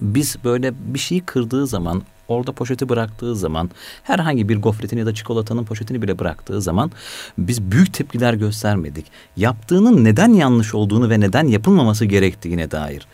biz 0.00 0.36
böyle 0.44 0.74
bir 0.94 0.98
şeyi 0.98 1.20
kırdığı 1.20 1.66
zaman 1.66 2.02
orada 2.28 2.52
poşeti 2.52 2.88
bıraktığı 2.88 3.36
zaman 3.36 3.70
herhangi 4.02 4.48
bir 4.48 4.62
gofretin 4.62 4.98
ya 4.98 5.06
da 5.06 5.14
çikolatanın 5.14 5.64
poşetini 5.64 6.02
bile 6.02 6.18
bıraktığı 6.18 6.62
zaman 6.62 6.90
biz 7.38 7.62
büyük 7.62 7.94
tepkiler 7.94 8.34
göstermedik. 8.34 9.06
Yaptığının 9.36 10.04
neden 10.04 10.32
yanlış 10.32 10.74
olduğunu 10.74 11.10
ve 11.10 11.20
neden 11.20 11.46
yapılmaması 11.46 12.04
gerektiğine 12.04 12.70
dair. 12.70 13.06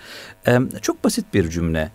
Ee, 0.48 0.60
çok 0.82 1.04
basit 1.04 1.34
bir 1.34 1.50
cümle. 1.50 1.90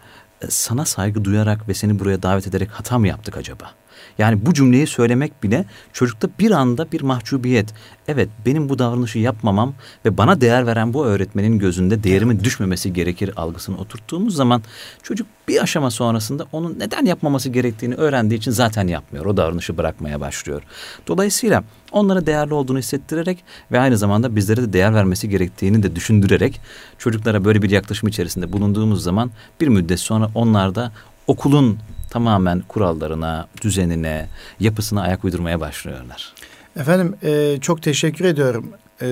Sana 0.50 0.86
saygı 0.86 1.26
duyarak 1.26 1.70
ve 1.70 1.74
seni 1.74 2.00
buraya 2.00 2.24
davet 2.24 2.48
ederek 2.48 2.70
hata 2.72 3.00
mı 3.00 3.08
yaptık 3.08 3.38
acaba? 3.38 3.72
Yani 4.18 4.46
bu 4.46 4.54
cümleyi 4.54 4.88
söylemek 4.88 5.44
bile 5.44 5.66
çocukta 5.94 6.30
bir 6.40 6.52
anda 6.52 6.92
bir 6.92 7.02
mahcubiyet. 7.02 7.74
Evet 8.08 8.30
benim 8.46 8.70
bu 8.70 8.80
davranışı 8.80 9.20
yapmamam 9.20 9.74
ve 10.06 10.18
bana 10.18 10.42
değer 10.42 10.68
veren 10.68 10.94
bu 10.94 11.06
öğretmenin 11.06 11.60
gözünde 11.60 12.04
değerimin 12.04 12.40
düşmemesi 12.40 12.94
gerekir 12.94 13.32
algısını 13.36 13.78
oturttuğumuz 13.78 14.36
zaman 14.36 14.64
çocuk 15.04 15.28
bir 15.48 15.64
aşama 15.64 15.92
sonrasında 15.92 16.46
onun 16.52 16.80
neden 16.80 17.06
yapmaması 17.06 17.50
gerektiğini 17.50 17.96
öğrendiği 17.96 18.38
için 18.38 18.52
zaten 18.52 18.88
yapmıyor. 18.88 19.26
O 19.26 19.38
davranışı 19.38 19.78
bırakmaya 19.78 20.20
başlıyor. 20.22 20.62
Dolayısıyla 21.08 21.64
onlara 21.92 22.26
değerli 22.26 22.54
olduğunu 22.54 22.80
hissettirerek 22.80 23.44
ve 23.72 23.80
aynı 23.80 23.98
zamanda 23.98 24.36
bizlere 24.36 24.62
de 24.62 24.74
değer 24.74 24.94
vermesi 24.94 25.30
gerektiğini 25.30 25.84
de 25.84 25.96
düşündürerek 25.96 26.62
çocuklara 26.98 27.46
böyle 27.46 27.62
bir 27.62 27.70
yaklaşım 27.70 28.10
içerisinde 28.10 28.54
bulunduğumuz 28.54 29.04
zaman 29.04 29.32
bir 29.62 29.68
müddet 29.68 30.00
sonra 30.00 30.30
onlar 30.36 30.76
da 30.76 30.92
okulun 31.28 31.80
tamamen 32.10 32.62
kurallarına, 32.68 33.48
düzenine, 33.62 34.28
yapısına 34.60 35.02
ayak 35.02 35.24
uydurmaya 35.24 35.60
başlıyorlar. 35.60 36.34
Efendim 36.76 37.16
e, 37.24 37.58
çok 37.62 37.84
teşekkür 37.84 38.26
ediyorum. 38.26 38.70
E, 39.02 39.08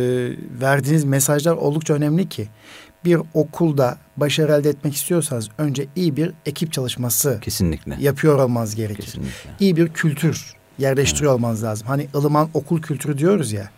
verdiğiniz 0.61 1.03
mesajlar 1.03 1.53
oldukça 1.53 1.93
önemli 1.93 2.29
ki 2.29 2.47
bir 3.05 3.19
okulda 3.33 3.97
başarı 4.17 4.51
elde 4.51 4.69
etmek 4.69 4.95
istiyorsanız 4.95 5.49
önce 5.57 5.87
iyi 5.95 6.15
bir 6.15 6.31
ekip 6.45 6.73
çalışması 6.73 7.39
kesinlikle 7.41 7.97
yapıyor 7.99 8.39
olmanız 8.39 8.75
gerekir. 8.75 9.03
Kesinlikle. 9.03 9.49
İyi 9.59 9.75
bir 9.75 9.87
kültür 9.87 10.53
yerleştiriyor 10.77 11.31
evet. 11.31 11.39
olmanız 11.39 11.63
lazım. 11.63 11.87
Hani 11.87 12.07
ılıman 12.15 12.49
okul 12.53 12.81
kültürü 12.81 13.17
diyoruz 13.17 13.51
ya. 13.51 13.69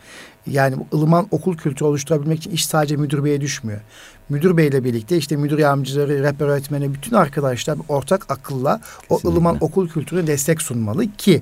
Yani 0.49 0.75
bu 0.77 0.97
ılıman 0.97 1.27
okul 1.31 1.57
kültürü 1.57 1.88
oluşturabilmek 1.88 2.39
için 2.39 2.51
iş 2.51 2.65
sadece 2.65 2.95
müdür 2.95 3.23
beye 3.23 3.41
düşmüyor. 3.41 3.79
Müdür 4.29 4.57
beyle 4.57 4.83
birlikte 4.83 5.17
işte 5.17 5.35
müdür 5.35 5.57
yardımcıları, 5.57 6.23
rehber 6.23 6.47
öğretmeni 6.47 6.93
bütün 6.93 7.15
arkadaşlar 7.15 7.77
ortak 7.88 8.31
akılla 8.31 8.77
Kesinlikle. 8.79 9.29
o 9.29 9.31
ılıman 9.31 9.57
okul 9.62 9.89
kültürüne 9.89 10.27
destek 10.27 10.62
sunmalı 10.62 11.05
ki 11.17 11.41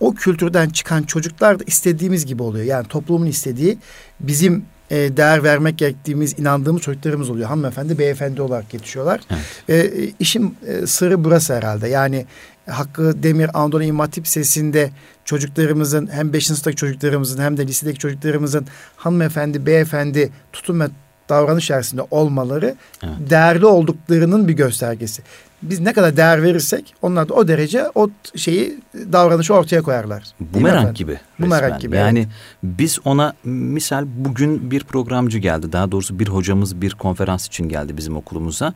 o 0.00 0.14
kültürden 0.14 0.68
çıkan 0.68 1.02
çocuklar 1.02 1.60
da 1.60 1.64
istediğimiz 1.66 2.26
gibi 2.26 2.42
oluyor. 2.42 2.64
Yani 2.64 2.86
toplumun 2.86 3.26
istediği 3.26 3.78
bizim 4.20 4.64
e, 4.90 5.16
değer 5.16 5.44
vermek 5.44 5.78
gerektiğimiz, 5.78 6.38
inandığımız 6.38 6.82
çocuklarımız 6.82 7.30
oluyor. 7.30 7.48
Hanımefendi, 7.48 7.98
beyefendi 7.98 8.42
olarak 8.42 8.74
yetişiyorlar. 8.74 9.20
Evet. 9.68 9.94
E, 9.94 10.10
işin 10.18 10.56
e, 10.66 10.86
sırrı 10.86 11.24
burası 11.24 11.54
herhalde. 11.54 11.88
Yani 11.88 12.26
Hakkı 12.66 13.22
Demir 13.22 13.50
Anadolu 13.54 13.82
İmam 13.82 14.06
Hatip 14.06 14.28
Sesi'nde 14.28 14.90
çocuklarımızın 15.24 16.06
hem 16.12 16.32
5. 16.32 16.46
sınıftaki 16.46 16.76
çocuklarımızın 16.76 17.42
hem 17.42 17.56
de 17.56 17.66
lisedeki 17.66 17.98
çocuklarımızın 17.98 18.66
hanımefendi, 18.96 19.66
beyefendi 19.66 20.30
tutum 20.52 20.80
ve 20.80 20.88
davranış 21.28 21.64
içerisinde 21.64 22.02
olmaları 22.10 22.74
evet. 23.02 23.30
değerli 23.30 23.66
olduklarının 23.66 24.48
bir 24.48 24.52
göstergesi 24.52 25.22
biz 25.70 25.80
ne 25.80 25.92
kadar 25.92 26.16
değer 26.16 26.42
verirsek 26.42 26.94
onlar 27.02 27.28
da 27.28 27.34
o 27.34 27.48
derece 27.48 27.84
o 27.94 28.10
şeyi 28.36 28.78
davranışı 28.94 29.54
ortaya 29.54 29.82
koyarlar. 29.82 30.24
Bumerang 30.40 30.96
gibi. 30.96 31.18
Bumerang 31.38 31.80
gibi. 31.80 31.96
Yani 31.96 32.18
evet. 32.18 32.28
biz 32.62 32.98
ona 33.04 33.34
misal 33.44 34.04
bugün 34.16 34.70
bir 34.70 34.84
programcı 34.84 35.38
geldi. 35.38 35.72
Daha 35.72 35.92
doğrusu 35.92 36.18
bir 36.18 36.28
hocamız 36.28 36.80
bir 36.80 36.90
konferans 36.90 37.46
için 37.46 37.68
geldi 37.68 37.96
bizim 37.96 38.16
okulumuza. 38.16 38.74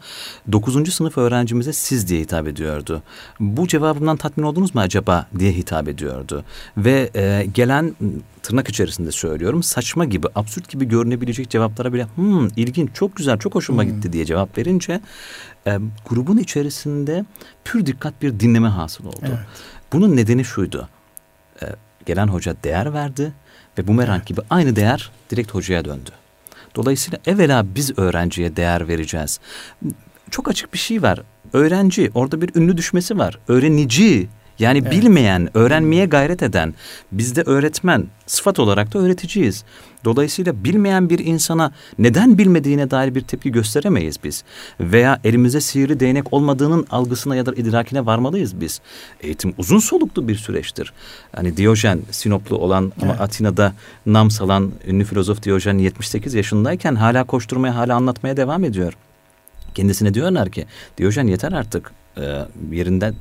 Dokuzuncu 0.52 0.92
sınıf 0.92 1.18
öğrencimize 1.18 1.72
siz 1.72 2.08
diye 2.08 2.20
hitap 2.20 2.48
ediyordu. 2.48 3.02
Bu 3.40 3.68
cevabımdan 3.68 4.16
tatmin 4.16 4.44
oldunuz 4.44 4.74
mu 4.74 4.80
acaba 4.80 5.26
diye 5.38 5.52
hitap 5.52 5.88
ediyordu. 5.88 6.44
Ve 6.76 7.10
e, 7.16 7.46
gelen 7.54 7.94
tırnak 8.42 8.68
içerisinde 8.68 9.12
söylüyorum 9.12 9.62
saçma 9.62 10.04
gibi 10.04 10.26
absürt 10.34 10.68
gibi 10.68 10.88
görünebilecek 10.88 11.50
cevaplara 11.50 11.92
bile 11.92 12.06
hmm, 12.14 12.48
ilginç 12.56 12.90
çok 12.94 13.16
güzel 13.16 13.38
çok 13.38 13.54
hoşuma 13.54 13.82
hmm. 13.82 13.90
gitti 13.90 14.12
diye 14.12 14.24
cevap 14.24 14.58
verince 14.58 15.00
e, 15.66 15.78
grubun 16.08 16.36
içerisinde 16.36 16.79
pür 17.64 17.86
dikkat 17.86 18.22
bir 18.22 18.40
dinleme 18.40 18.68
hasıl 18.68 19.04
oldu. 19.04 19.16
Evet. 19.22 19.38
Bunun 19.92 20.16
nedeni 20.16 20.44
şuydu. 20.44 20.88
E, 21.62 21.66
gelen 22.06 22.28
hoca 22.28 22.56
değer 22.64 22.94
verdi 22.94 23.32
ve 23.78 23.86
bu 23.86 23.94
merak 23.94 24.16
evet. 24.16 24.26
gibi 24.26 24.40
aynı 24.50 24.76
değer 24.76 25.10
direkt 25.30 25.54
hocaya 25.54 25.84
döndü. 25.84 26.10
Dolayısıyla 26.74 27.18
evvela 27.26 27.74
biz 27.74 27.98
öğrenciye 27.98 28.56
değer 28.56 28.88
vereceğiz. 28.88 29.40
Çok 30.30 30.48
açık 30.48 30.72
bir 30.72 30.78
şey 30.78 31.02
var. 31.02 31.22
Öğrenci 31.52 32.10
orada 32.14 32.40
bir 32.40 32.54
ünlü 32.54 32.76
düşmesi 32.76 33.18
var. 33.18 33.38
Öğrenici 33.48 34.28
Yani 34.60 34.78
evet. 34.78 34.92
bilmeyen, 34.92 35.56
öğrenmeye 35.56 36.06
gayret 36.06 36.42
eden, 36.42 36.74
bizde 37.12 37.42
öğretmen, 37.42 38.06
sıfat 38.26 38.58
olarak 38.58 38.94
da 38.94 38.98
öğreticiyiz. 38.98 39.64
Dolayısıyla 40.04 40.64
bilmeyen 40.64 41.10
bir 41.10 41.18
insana 41.18 41.72
neden 41.98 42.38
bilmediğine 42.38 42.90
dair 42.90 43.14
bir 43.14 43.20
tepki 43.20 43.52
gösteremeyiz 43.52 44.16
biz. 44.24 44.44
Veya 44.80 45.20
elimizde 45.24 45.60
sihirli 45.60 46.00
değnek 46.00 46.32
olmadığının 46.32 46.86
algısına 46.90 47.36
ya 47.36 47.46
da 47.46 47.54
idrakine 47.54 48.06
varmalıyız 48.06 48.60
biz. 48.60 48.80
Eğitim 49.20 49.54
uzun 49.58 49.78
soluklu 49.78 50.28
bir 50.28 50.34
süreçtir. 50.34 50.92
Hani 51.36 51.56
Diyojen 51.56 52.00
Sinoplu 52.10 52.56
olan 52.56 52.92
ama 53.02 53.12
evet. 53.12 53.20
Atina'da 53.20 53.72
nam 54.06 54.30
salan 54.30 54.72
ünlü 54.86 55.04
filozof 55.04 55.42
Diyojen 55.42 55.78
78 55.78 56.34
yaşındayken 56.34 56.94
hala 56.94 57.24
koşturmaya, 57.24 57.76
hala 57.76 57.96
anlatmaya 57.96 58.36
devam 58.36 58.64
ediyor. 58.64 58.92
Kendisine 59.74 60.14
diyorlar 60.14 60.50
ki 60.50 60.66
Diyojen 60.98 61.26
yeter 61.26 61.52
artık 61.52 61.92
yerinden 62.70 63.14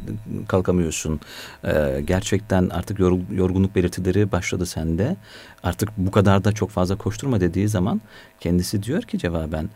kalkamıyorsun. 0.48 1.20
E, 1.64 2.02
gerçekten 2.06 2.70
artık 2.70 3.00
yorgunluk 3.32 3.76
belirtileri 3.76 4.32
başladı 4.32 4.66
sende. 4.66 5.16
Artık 5.64 5.90
bu 5.98 6.12
kadar 6.12 6.44
da 6.44 6.52
çok 6.52 6.70
fazla 6.70 6.96
koşturma 6.96 7.42
dediği 7.42 7.68
zaman 7.68 8.02
kendisi 8.40 8.84
diyor 8.84 9.02
ki 9.02 9.18
cevaben 9.18 9.70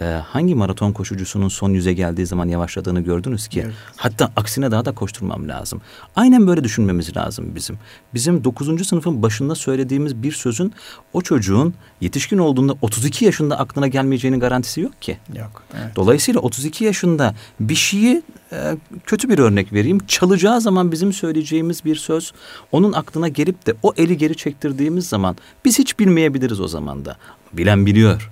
e, 0.00 0.04
hangi 0.04 0.54
maraton 0.54 0.92
koşucusunun 0.92 1.48
son 1.48 1.70
yüze 1.70 1.92
geldiği 1.92 2.26
zaman 2.26 2.48
yavaşladığını 2.48 3.00
gördünüz 3.00 3.48
ki? 3.48 3.62
Evet. 3.64 3.74
Hatta 3.96 4.32
aksine 4.36 4.70
daha 4.70 4.84
da 4.84 4.92
koşturmam 4.92 5.48
lazım. 5.48 5.80
Aynen 6.16 6.46
böyle 6.46 6.64
düşünmemiz 6.64 7.16
lazım 7.16 7.54
bizim. 7.54 7.78
Bizim 8.14 8.44
9. 8.44 8.86
sınıfın 8.86 9.22
başında 9.22 9.54
söylediğimiz 9.54 10.22
bir 10.22 10.32
sözün 10.32 10.72
o 11.12 11.22
çocuğun 11.22 11.74
yetişkin 12.00 12.38
olduğunda 12.38 12.74
32 12.82 13.24
yaşında 13.24 13.58
aklına 13.58 13.86
gelmeyeceğinin 13.86 14.40
garantisi 14.40 14.80
yok 14.80 15.02
ki. 15.02 15.18
Yok. 15.38 15.62
Evet. 15.80 15.96
Dolayısıyla 15.96 16.40
32 16.40 16.84
yaşında 16.84 17.34
bir 17.60 17.74
şeyi 17.74 18.22
e, 18.52 18.76
kötü 19.06 19.28
bir 19.28 19.38
örnek 19.38 19.72
vereyim. 19.72 19.98
Çalacağı 20.06 20.60
zaman 20.60 20.92
bizim 20.92 21.12
söyleyeceğimiz 21.12 21.84
bir 21.84 21.96
söz 21.96 22.32
onun 22.72 22.92
aklına 22.92 23.28
gelip 23.28 23.66
de 23.66 23.74
o 23.82 23.92
eli 23.96 24.16
geri 24.16 24.36
çektirdiğimiz 24.36 25.08
zaman 25.08 25.36
biz 25.64 25.78
hiç 25.78 25.98
bilmeyebiliriz 25.98 26.60
o 26.60 26.68
zaman 26.68 27.04
da. 27.04 27.16
Bilen 27.52 27.86
biliyor 27.86 28.30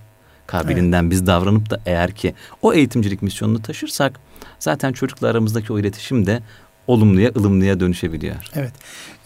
kabiliğinden 0.48 1.02
evet. 1.02 1.10
biz 1.10 1.26
davranıp 1.26 1.70
da 1.70 1.80
eğer 1.86 2.12
ki 2.12 2.34
o 2.62 2.74
eğitimcilik 2.74 3.22
misyonunu 3.22 3.62
taşırsak 3.62 4.20
zaten 4.58 4.92
çocukla 4.92 5.28
aramızdaki 5.28 5.72
o 5.72 5.78
iletişim 5.78 6.26
de 6.26 6.42
olumluya, 6.86 7.32
ılımlıya 7.36 7.80
dönüşebiliyor. 7.80 8.36
Evet. 8.54 8.72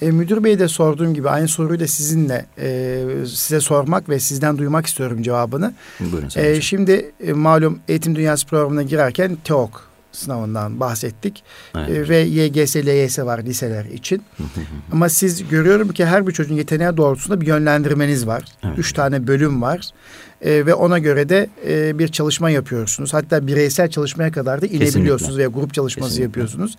E, 0.00 0.10
müdür 0.10 0.44
Bey 0.44 0.58
de 0.58 0.68
sorduğum 0.68 1.14
gibi 1.14 1.30
aynı 1.30 1.48
soruyu 1.48 1.80
da 1.80 1.86
sizinle 1.86 2.46
e, 2.58 3.04
size 3.26 3.60
sormak 3.60 4.08
ve 4.08 4.20
sizden 4.20 4.58
duymak 4.58 4.86
istiyorum 4.86 5.22
cevabını. 5.22 5.74
Buyurun. 6.00 6.28
E, 6.36 6.60
şimdi 6.60 7.12
e, 7.26 7.32
malum 7.32 7.78
Eğitim 7.88 8.16
Dünyası 8.16 8.46
programına 8.46 8.82
girerken 8.82 9.36
TEOK 9.44 9.92
sınavından 10.12 10.80
bahsettik. 10.80 11.42
Evet. 11.76 11.90
E, 11.90 12.08
ve 12.08 12.18
YGS, 12.18 12.76
LYS 12.76 13.18
var 13.18 13.38
liseler 13.38 13.84
için. 13.84 14.22
Ama 14.92 15.08
siz 15.08 15.48
görüyorum 15.48 15.92
ki 15.92 16.06
her 16.06 16.26
bir 16.26 16.32
çocuğun 16.32 16.54
yeteneği 16.54 16.96
doğrultusunda 16.96 17.40
bir 17.40 17.46
yönlendirmeniz 17.46 18.26
var. 18.26 18.42
Evet. 18.64 18.78
Üç 18.78 18.92
tane 18.92 19.26
bölüm 19.26 19.62
var 19.62 19.90
e, 20.42 20.66
ve 20.66 20.74
ona 20.74 20.98
göre 20.98 21.28
de 21.28 21.48
e, 21.68 21.98
bir 21.98 22.08
çalışma 22.08 22.50
yapıyorsunuz. 22.50 23.14
Hatta 23.14 23.46
bireysel 23.46 23.90
çalışmaya 23.90 24.32
kadar 24.32 24.62
da 24.62 24.66
inebiliyorsunuz 24.66 25.38
veya 25.38 25.48
grup 25.48 25.74
çalışması 25.74 26.10
Kesinlikle. 26.10 26.24
yapıyorsunuz. 26.24 26.76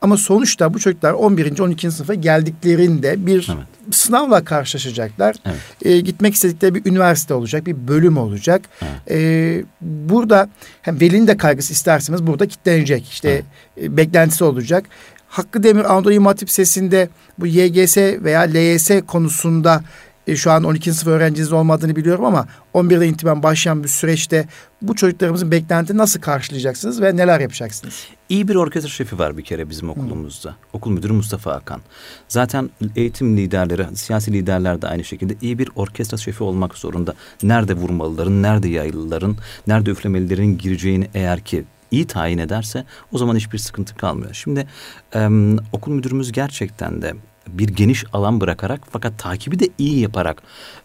Ama 0.00 0.16
sonuçta 0.16 0.74
bu 0.74 0.78
çocuklar 0.78 1.12
11. 1.12 1.58
12. 1.58 1.90
sınıfa 1.90 2.14
geldiklerinde 2.14 3.26
bir 3.26 3.50
evet. 3.54 3.94
sınavla 3.94 4.44
karşılaşacaklar. 4.44 5.36
Evet. 5.46 5.56
E, 5.82 6.00
gitmek 6.00 6.34
istedikleri 6.34 6.74
bir 6.74 6.90
üniversite 6.90 7.34
olacak, 7.34 7.66
bir 7.66 7.88
bölüm 7.88 8.16
olacak. 8.16 8.62
Evet. 8.82 9.10
E, 9.10 9.64
burada 9.80 10.48
hem 10.82 11.00
velinin 11.00 11.26
de 11.26 11.36
kaygısı 11.36 11.72
isterseniz 11.72 12.26
burada 12.26 12.48
kitlenecek. 12.48 13.08
İşte 13.08 13.28
evet. 13.76 13.90
e, 13.90 13.96
beklentisi 13.96 14.44
olacak. 14.44 14.84
Hakkı 15.28 15.62
Demir 15.62 15.84
Anadolu 15.84 16.12
İmam 16.12 16.26
Hatip 16.26 16.50
Sesi'nde 16.50 17.08
bu 17.38 17.46
YGS 17.46 17.96
veya 17.96 18.40
LYS 18.40 18.90
konusunda 19.06 19.82
e, 20.30 20.36
şu 20.36 20.50
an 20.50 20.64
12. 20.64 20.92
sınıf 20.92 21.06
öğrenciniz 21.06 21.52
olmadığını 21.52 21.96
biliyorum 21.96 22.24
ama 22.24 22.46
11'de 22.74 23.08
itibaren 23.08 23.42
başlayan 23.42 23.82
bir 23.82 23.88
süreçte 23.88 24.48
bu 24.82 24.96
çocuklarımızın 24.96 25.50
beklenti 25.50 25.96
nasıl 25.96 26.20
karşılayacaksınız 26.20 27.02
ve 27.02 27.16
neler 27.16 27.40
yapacaksınız? 27.40 27.94
İyi 28.28 28.48
bir 28.48 28.54
orkestra 28.54 28.90
şefi 28.90 29.18
var 29.18 29.36
bir 29.38 29.42
kere 29.42 29.70
bizim 29.70 29.90
okulumuzda. 29.90 30.50
Hı. 30.50 30.54
Okul 30.72 30.90
müdürü 30.90 31.12
Mustafa 31.12 31.54
Hakan. 31.54 31.80
Zaten 32.28 32.70
eğitim 32.96 33.36
liderleri, 33.36 33.96
siyasi 33.96 34.32
liderler 34.32 34.82
de 34.82 34.88
aynı 34.88 35.04
şekilde 35.04 35.34
iyi 35.40 35.58
bir 35.58 35.68
orkestra 35.76 36.16
şefi 36.16 36.44
olmak 36.44 36.78
zorunda. 36.78 37.14
Nerede 37.42 37.74
vurmalıların, 37.74 38.42
nerede 38.42 38.68
yaylıların, 38.68 39.36
nerede 39.66 39.90
üflemelilerin 39.90 40.58
gireceğini 40.58 41.08
eğer 41.14 41.40
ki 41.40 41.64
iyi 41.90 42.06
tayin 42.06 42.38
ederse 42.38 42.84
o 43.12 43.18
zaman 43.18 43.36
hiçbir 43.36 43.58
sıkıntı 43.58 43.96
kalmıyor. 43.96 44.34
Şimdi 44.34 44.66
e, 45.14 45.28
okul 45.72 45.92
müdürümüz 45.92 46.32
gerçekten 46.32 47.02
de 47.02 47.14
bir 47.58 47.68
geniş 47.68 48.04
alan 48.12 48.40
bırakarak 48.40 48.80
fakat 48.90 49.18
takibi 49.18 49.58
de 49.58 49.68
iyi 49.78 50.00
yaparak 50.00 50.42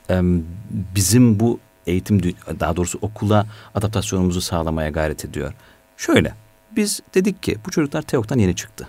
e, 0.09 0.22
bizim 0.95 1.39
bu 1.39 1.59
eğitim 1.88 2.22
daha 2.59 2.76
doğrusu 2.76 2.99
okula 3.01 3.47
adaptasyonumuzu 3.76 4.41
sağlamaya 4.41 4.89
gayret 4.89 5.26
ediyor. 5.26 5.53
Şöyle 5.97 6.34
biz 6.76 7.01
dedik 7.13 7.43
ki 7.43 7.57
bu 7.66 7.72
çocuklar 7.72 8.01
TEOK'tan 8.01 8.39
yeni 8.39 8.55
çıktı. 8.55 8.88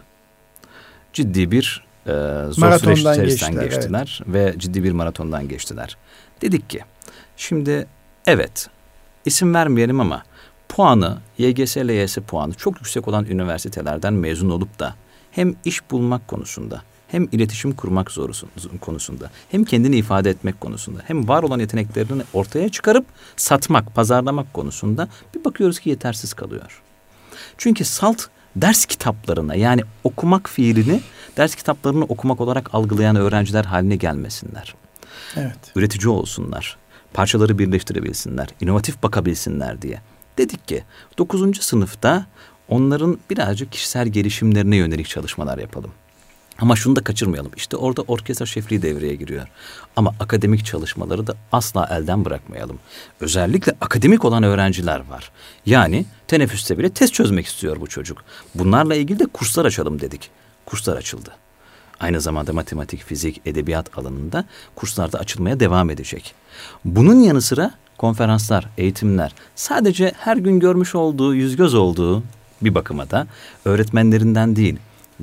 Ciddi 1.12 1.50
bir 1.50 1.84
e, 2.06 2.12
zor 2.50 2.78
süreç 2.78 2.98
içerisinden 2.98 3.24
geçtiler, 3.26 3.64
geçtiler 3.64 4.22
evet. 4.24 4.34
ve 4.34 4.58
ciddi 4.58 4.84
bir 4.84 4.92
maratondan 4.92 5.48
geçtiler. 5.48 5.96
Dedik 6.42 6.70
ki 6.70 6.80
şimdi 7.36 7.86
evet 8.26 8.68
isim 9.24 9.54
vermeyelim 9.54 10.00
ama 10.00 10.22
puanı 10.68 11.18
YGS, 11.38 11.76
LYS 11.76 12.16
puanı 12.16 12.54
çok 12.54 12.76
yüksek 12.76 13.08
olan 13.08 13.24
üniversitelerden 13.24 14.14
mezun 14.14 14.50
olup 14.50 14.78
da 14.78 14.94
hem 15.30 15.54
iş 15.64 15.90
bulmak 15.90 16.28
konusunda 16.28 16.82
hem 17.08 17.28
iletişim 17.32 17.72
kurmak 17.72 18.10
konusunda, 18.80 19.30
hem 19.50 19.64
kendini 19.64 19.96
ifade 19.96 20.30
etmek 20.30 20.60
konusunda, 20.60 21.00
hem 21.06 21.28
var 21.28 21.42
olan 21.42 21.58
yeteneklerini 21.58 22.22
ortaya 22.32 22.68
çıkarıp 22.68 23.06
satmak, 23.36 23.94
pazarlamak 23.94 24.54
konusunda 24.54 25.08
bir 25.34 25.44
bakıyoruz 25.44 25.78
ki 25.78 25.90
yetersiz 25.90 26.34
kalıyor. 26.34 26.82
Çünkü 27.58 27.84
salt 27.84 28.22
ders 28.56 28.86
kitaplarına 28.86 29.54
yani 29.54 29.82
okumak 30.04 30.48
fiilini 30.48 31.00
ders 31.36 31.54
kitaplarını 31.54 32.04
okumak 32.04 32.40
olarak 32.40 32.74
algılayan 32.74 33.16
öğrenciler 33.16 33.64
haline 33.64 33.96
gelmesinler. 33.96 34.74
Evet. 35.36 35.58
Üretici 35.76 36.08
olsunlar. 36.08 36.76
Parçaları 37.14 37.58
birleştirebilsinler, 37.58 38.48
inovatif 38.60 39.02
bakabilsinler 39.02 39.82
diye. 39.82 40.00
Dedik 40.38 40.68
ki 40.68 40.84
9. 41.18 41.62
sınıfta 41.62 42.26
onların 42.68 43.18
birazcık 43.30 43.72
kişisel 43.72 44.08
gelişimlerine 44.08 44.76
yönelik 44.76 45.08
çalışmalar 45.08 45.58
yapalım. 45.58 45.90
Ama 46.58 46.76
şunu 46.76 46.96
da 46.96 47.04
kaçırmayalım. 47.04 47.52
İşte 47.56 47.76
orada 47.76 48.02
orkestra 48.02 48.46
şefliği 48.46 48.82
devreye 48.82 49.14
giriyor. 49.14 49.48
Ama 49.96 50.14
akademik 50.20 50.64
çalışmaları 50.64 51.26
da 51.26 51.34
asla 51.52 51.88
elden 51.90 52.24
bırakmayalım. 52.24 52.78
Özellikle 53.20 53.72
akademik 53.80 54.24
olan 54.24 54.42
öğrenciler 54.42 55.00
var. 55.10 55.30
Yani 55.66 56.06
teneffüste 56.28 56.78
bile 56.78 56.90
test 56.90 57.14
çözmek 57.14 57.46
istiyor 57.46 57.80
bu 57.80 57.86
çocuk. 57.86 58.24
Bunlarla 58.54 58.94
ilgili 58.94 59.18
de 59.18 59.26
kurslar 59.26 59.64
açalım 59.64 60.00
dedik. 60.00 60.30
Kurslar 60.66 60.96
açıldı. 60.96 61.30
Aynı 62.00 62.20
zamanda 62.20 62.52
matematik, 62.52 63.02
fizik, 63.02 63.40
edebiyat 63.46 63.98
alanında 63.98 64.44
kurslarda 64.74 65.18
açılmaya 65.18 65.60
devam 65.60 65.90
edecek. 65.90 66.34
Bunun 66.84 67.20
yanı 67.20 67.42
sıra 67.42 67.74
konferanslar, 67.98 68.68
eğitimler 68.78 69.34
sadece 69.54 70.12
her 70.18 70.36
gün 70.36 70.60
görmüş 70.60 70.94
olduğu, 70.94 71.34
yüz 71.34 71.56
göz 71.56 71.74
olduğu 71.74 72.22
bir 72.62 72.74
bakıma 72.74 73.10
da 73.10 73.26
öğretmenlerinden 73.64 74.56
değil, 74.56 74.76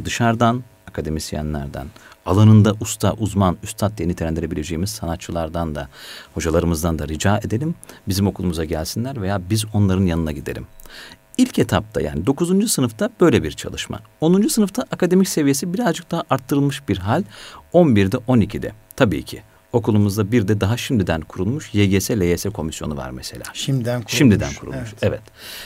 dışarıdan 0.06 0.64
akademisyenlerden, 0.94 1.88
alanında 2.26 2.76
usta, 2.80 3.14
uzman, 3.14 3.58
üstad 3.64 3.98
diye 3.98 4.08
nitelendirebileceğimiz 4.08 4.90
sanatçılardan 4.90 5.76
da, 5.76 5.90
hocalarımızdan 6.34 7.00
da 7.00 7.08
rica 7.08 7.38
edelim. 7.38 7.76
Bizim 8.08 8.28
okulumuza 8.28 8.66
gelsinler 8.66 9.22
veya 9.22 9.42
biz 9.50 9.66
onların 9.74 10.06
yanına 10.06 10.32
gidelim. 10.32 10.68
İlk 11.38 11.60
etapta 11.60 12.02
yani 12.02 12.26
9. 12.26 12.72
sınıfta 12.72 13.10
böyle 13.22 13.44
bir 13.44 13.52
çalışma. 13.52 14.00
10. 14.22 14.48
sınıfta 14.48 14.84
akademik 14.92 15.30
seviyesi 15.30 15.74
birazcık 15.74 16.12
daha 16.12 16.24
arttırılmış 16.30 16.90
bir 16.90 16.98
hal. 16.98 17.24
11'de 17.74 18.18
12'de 18.18 18.72
tabii 18.96 19.24
ki 19.24 19.42
okulumuzda 19.74 20.32
bir 20.32 20.48
de 20.48 20.62
daha 20.62 20.78
şimdiden 20.78 21.22
kurulmuş 21.22 21.74
YGS 21.74 22.12
LYS 22.12 22.46
komisyonu 22.46 22.98
var 22.98 23.10
mesela. 23.10 23.44
Şimdiden 23.54 23.94
kurulmuş. 23.94 24.14
Şimdiden 24.18 24.54
kurulmuş. 24.54 24.94
Evet. 24.94 25.04
evet. 25.04 25.22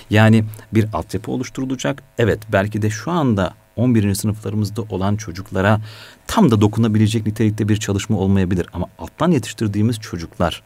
Yani 0.09 0.43
bir 0.73 0.87
altyapı 0.93 1.31
oluşturulacak. 1.31 2.03
Evet 2.17 2.39
belki 2.51 2.81
de 2.81 2.89
şu 2.89 3.11
anda 3.11 3.53
11. 3.77 4.15
sınıflarımızda 4.15 4.81
olan 4.81 5.15
çocuklara 5.15 5.81
tam 6.27 6.51
da 6.51 6.61
dokunabilecek 6.61 7.25
nitelikte 7.25 7.69
bir 7.69 7.77
çalışma 7.77 8.17
olmayabilir. 8.17 8.67
Ama 8.73 8.87
alttan 8.99 9.31
yetiştirdiğimiz 9.31 9.99
çocuklar 9.99 10.63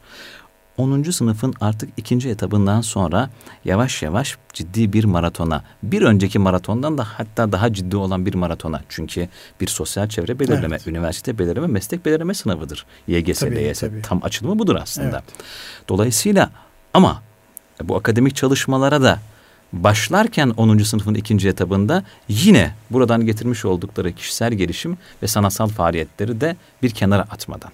10. 0.76 1.02
sınıfın 1.02 1.54
artık 1.60 1.90
ikinci 1.96 2.28
etabından 2.28 2.80
sonra 2.80 3.30
yavaş 3.64 4.02
yavaş 4.02 4.36
ciddi 4.52 4.92
bir 4.92 5.04
maratona, 5.04 5.64
bir 5.82 6.02
önceki 6.02 6.38
maratondan 6.38 6.98
da 6.98 7.04
hatta 7.04 7.52
daha 7.52 7.72
ciddi 7.72 7.96
olan 7.96 8.26
bir 8.26 8.34
maratona. 8.34 8.80
Çünkü 8.88 9.28
bir 9.60 9.66
sosyal 9.66 10.08
çevre 10.08 10.38
belirleme, 10.38 10.76
evet. 10.76 10.86
üniversite 10.86 11.38
belirleme, 11.38 11.66
meslek 11.66 12.06
belirleme 12.06 12.34
sınavıdır. 12.34 12.86
YGS, 13.08 13.40
tabii, 13.40 13.72
tabii. 13.80 14.02
tam 14.02 14.20
açılımı 14.22 14.58
budur 14.58 14.76
aslında. 14.76 15.08
Evet. 15.08 15.44
Dolayısıyla 15.88 16.50
ama 16.94 17.22
bu 17.82 17.96
akademik 17.96 18.36
çalışmalara 18.36 19.02
da 19.02 19.18
başlarken 19.72 20.48
10. 20.56 20.78
sınıfın 20.78 21.14
ikinci 21.14 21.48
etabında 21.48 22.04
yine 22.28 22.74
buradan 22.90 23.26
getirmiş 23.26 23.64
oldukları 23.64 24.12
kişisel 24.12 24.52
gelişim 24.52 24.98
ve 25.22 25.26
sanatsal 25.26 25.68
faaliyetleri 25.68 26.40
de 26.40 26.56
bir 26.82 26.90
kenara 26.90 27.22
atmadan. 27.22 27.70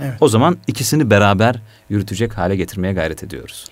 Evet. 0.00 0.14
O 0.20 0.28
zaman 0.28 0.58
ikisini 0.66 1.10
beraber 1.10 1.62
yürütecek 1.88 2.38
hale 2.38 2.56
getirmeye 2.56 2.92
gayret 2.92 3.22
ediyoruz. 3.22 3.66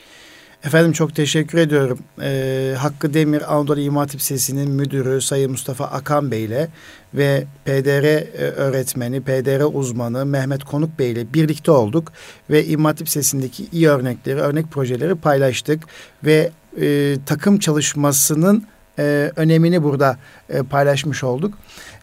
Efendim 0.64 0.92
çok 0.92 1.14
teşekkür 1.14 1.58
ediyorum. 1.58 1.98
Ee, 2.22 2.74
Hakkı 2.78 3.14
Demir 3.14 3.54
Anadolu 3.54 3.80
İmam 3.80 3.96
Hatip 3.96 4.22
Sesi'nin 4.22 4.70
müdürü 4.70 5.20
Sayın 5.20 5.50
Mustafa 5.50 5.84
Akan 5.84 6.30
Bey 6.30 6.44
ile 6.44 6.68
ve 7.14 7.44
PDR 7.64 8.04
e, 8.04 8.50
öğretmeni, 8.50 9.20
PDR 9.20 9.74
uzmanı 9.74 10.26
Mehmet 10.26 10.64
Konuk 10.64 10.98
Bey 10.98 11.12
ile 11.12 11.34
birlikte 11.34 11.70
olduk 11.70 12.12
ve 12.50 12.66
İmam 12.66 12.84
Hatip 12.84 13.08
Sesi'ndeki 13.08 13.66
iyi 13.72 13.88
örnekleri, 13.88 14.40
örnek 14.40 14.70
projeleri 14.70 15.14
paylaştık 15.14 15.84
ve 16.24 16.50
e, 16.80 17.16
takım 17.26 17.58
çalışmasının 17.58 18.66
e, 18.98 19.32
önemini 19.36 19.82
burada 19.82 20.18
e, 20.48 20.62
paylaşmış 20.62 21.24
olduk. 21.24 21.54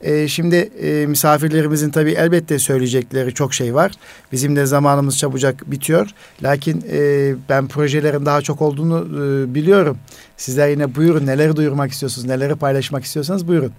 E, 0.01 0.27
şimdi 0.27 0.55
e, 0.55 1.05
misafirlerimizin 1.05 1.89
tabii 1.89 2.11
elbette 2.11 2.59
söyleyecekleri 2.59 3.33
çok 3.33 3.53
şey 3.53 3.73
var. 3.75 3.91
Bizim 4.31 4.55
de 4.55 4.65
zamanımız 4.65 5.17
çabucak 5.17 5.71
bitiyor. 5.71 6.09
Lakin 6.43 6.85
e, 6.91 7.33
ben 7.49 7.67
projelerin 7.67 8.25
daha 8.25 8.41
çok 8.41 8.61
olduğunu 8.61 8.99
e, 8.99 9.55
biliyorum. 9.55 9.97
Sizler 10.37 10.69
yine 10.69 10.95
buyurun 10.95 11.25
neleri 11.25 11.55
duyurmak 11.55 11.91
istiyorsunuz, 11.91 12.27
neleri 12.27 12.55
paylaşmak 12.55 13.03
istiyorsanız 13.03 13.47
buyurun. 13.47 13.71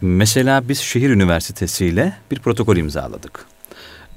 Mesela 0.00 0.68
biz 0.68 0.78
şehir 0.78 1.10
üniversitesiyle 1.10 2.12
bir 2.30 2.38
protokol 2.38 2.76
imzaladık. 2.76 3.46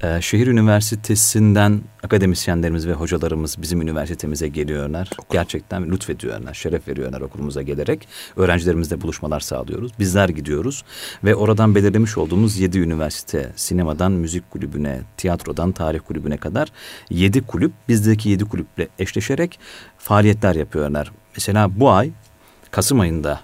Ee, 0.02 0.20
şehir 0.20 0.46
üniversitesinden 0.46 1.80
akademisyenlerimiz 2.02 2.88
ve 2.88 2.92
hocalarımız 2.92 3.62
bizim 3.62 3.82
üniversitemize 3.82 4.48
geliyorlar. 4.48 5.10
Gerçekten 5.32 5.90
lütfediyorlar, 5.90 6.54
şeref 6.54 6.88
veriyorlar 6.88 7.20
okulumuza 7.20 7.62
gelerek. 7.62 8.08
Öğrencilerimizle 8.36 9.00
buluşmalar 9.00 9.40
sağlıyoruz. 9.40 9.92
Bizler 9.98 10.28
gidiyoruz 10.28 10.84
ve 11.24 11.34
oradan 11.34 11.74
belirlemiş 11.74 12.18
olduğumuz 12.18 12.58
yedi 12.58 12.78
üniversite, 12.78 13.52
sinemadan 13.56 14.12
müzik 14.12 14.50
kulübüne, 14.50 15.00
tiyatrodan 15.16 15.72
tarih 15.72 16.00
kulübüne 16.08 16.36
kadar 16.36 16.68
yedi 17.10 17.42
kulüp 17.42 17.72
bizdeki 17.88 18.28
yedi 18.28 18.44
kulüple 18.44 18.88
eşleşerek 18.98 19.58
faaliyetler 19.98 20.54
yapıyorlar. 20.54 21.12
Mesela 21.36 21.80
bu 21.80 21.90
ay 21.90 22.10
Kasım 22.70 23.00
ayında 23.00 23.40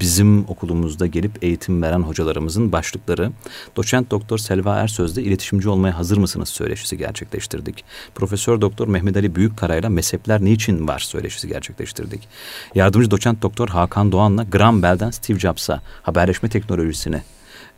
bizim 0.00 0.44
okulumuzda 0.48 1.06
gelip 1.06 1.44
eğitim 1.44 1.82
veren 1.82 2.00
hocalarımızın 2.00 2.72
başlıkları 2.72 3.32
doçent 3.76 4.10
doktor 4.10 4.38
Selva 4.38 4.76
Ersöz'de 4.76 5.22
iletişimci 5.22 5.68
olmaya 5.68 5.98
hazır 5.98 6.16
mısınız 6.16 6.48
söyleşisi 6.48 6.98
gerçekleştirdik. 6.98 7.84
Profesör 8.14 8.60
doktor 8.60 8.88
Mehmet 8.88 9.16
Ali 9.16 9.34
Büyükkara'yla 9.34 9.88
mezhepler 9.88 10.44
niçin 10.44 10.88
var 10.88 10.98
söyleşisi 10.98 11.48
gerçekleştirdik. 11.48 12.28
Yardımcı 12.74 13.10
doçent 13.10 13.42
doktor 13.42 13.68
Hakan 13.68 14.12
Doğan'la 14.12 14.44
Graham 14.44 14.82
Bell'den 14.82 15.10
Steve 15.10 15.38
Jobs'a 15.38 15.82
haberleşme 16.02 16.48
teknolojisini 16.48 17.22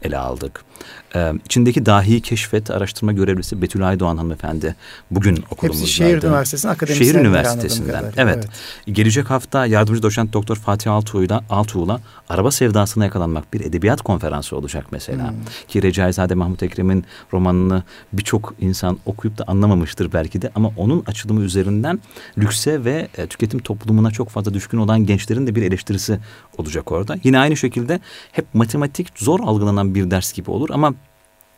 ele 0.03 0.19
aldık. 0.19 0.65
Ee, 1.14 1.33
içindeki 1.45 1.87
dahi 1.87 2.20
keşfet 2.20 2.70
araştırma 2.70 3.12
görevlisi 3.12 3.62
Betül 3.62 3.89
Aydoğan 3.89 4.16
hanımefendi 4.16 4.75
bugün 5.11 5.45
okulumuzdaydı. 5.51 5.83
Hepsi 5.83 5.93
Şehir 5.93 6.22
Üniversitesi'nin 6.22 6.72
akademisyen. 6.72 7.12
Şehir 7.12 7.20
Üniversitesi'nden. 7.20 8.03
Evet. 8.03 8.14
evet. 8.16 8.49
Gelecek 8.87 9.31
hafta 9.31 9.66
yardımcı 9.66 10.03
doçent 10.03 10.33
doktor 10.33 10.57
Fatih 10.57 10.93
Altuğ'la 10.93 11.45
Altuğ'la 11.51 12.01
araba 12.29 12.51
sevdasına 12.51 13.05
yakalanmak 13.05 13.55
bir 13.55 13.61
edebiyat 13.61 14.03
konferansı 14.03 14.57
olacak 14.57 14.87
mesela. 14.91 15.31
Hmm. 15.31 15.37
Ki 15.68 15.83
Recaizade 15.83 16.35
Mahmut 16.35 16.62
Ekrem'in 16.62 17.05
romanını 17.33 17.83
birçok 18.12 18.55
insan 18.61 18.99
okuyup 19.07 19.39
da 19.39 19.45
anlamamıştır 19.47 20.12
belki 20.12 20.43
de 20.43 20.51
ama 20.55 20.70
onun 20.77 21.05
açılımı 21.07 21.43
üzerinden 21.43 22.01
lükse 22.39 22.85
ve 22.85 23.09
e, 23.18 23.27
tüketim 23.27 23.61
toplumuna 23.61 24.11
çok 24.11 24.29
fazla 24.29 24.55
düşkün 24.55 24.79
olan 24.79 25.07
gençlerin 25.07 25.47
de 25.47 25.55
bir 25.55 25.62
eleştirisi 25.62 26.18
olacak 26.59 26.93
orada. 26.93 27.16
Yine 27.25 27.39
aynı 27.39 27.57
şekilde 27.57 28.01
hep 28.33 28.55
matematik 28.55 29.09
zor 29.16 29.41
algılanan 29.41 29.95
bir 29.95 30.11
ders 30.11 30.33
gibi 30.33 30.51
olur 30.51 30.64
ama 30.71 30.95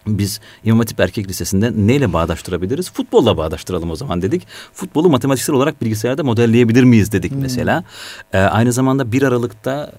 biz 0.07 0.41
İmam 0.65 0.79
Hatip 0.79 1.01
Erkek 1.01 1.29
Lisesi'nde 1.29 1.73
neyle 1.77 2.13
bağdaştırabiliriz? 2.13 2.91
Futbolla 2.93 3.37
bağdaştıralım 3.37 3.91
o 3.91 3.97
zaman 3.97 4.23
dedik. 4.23 4.47
Futbolu 4.73 5.11
matematiksel 5.11 5.57
olarak 5.57 5.83
bilgisayarda 5.83 6.25
modelleyebilir 6.25 6.85
miyiz 6.85 7.13
dedik 7.13 7.33
hmm. 7.33 7.41
mesela. 7.41 7.85
Ee, 8.33 8.39
aynı 8.39 8.73
zamanda 8.73 9.13
1 9.13 9.23
Aralık'ta 9.23 9.93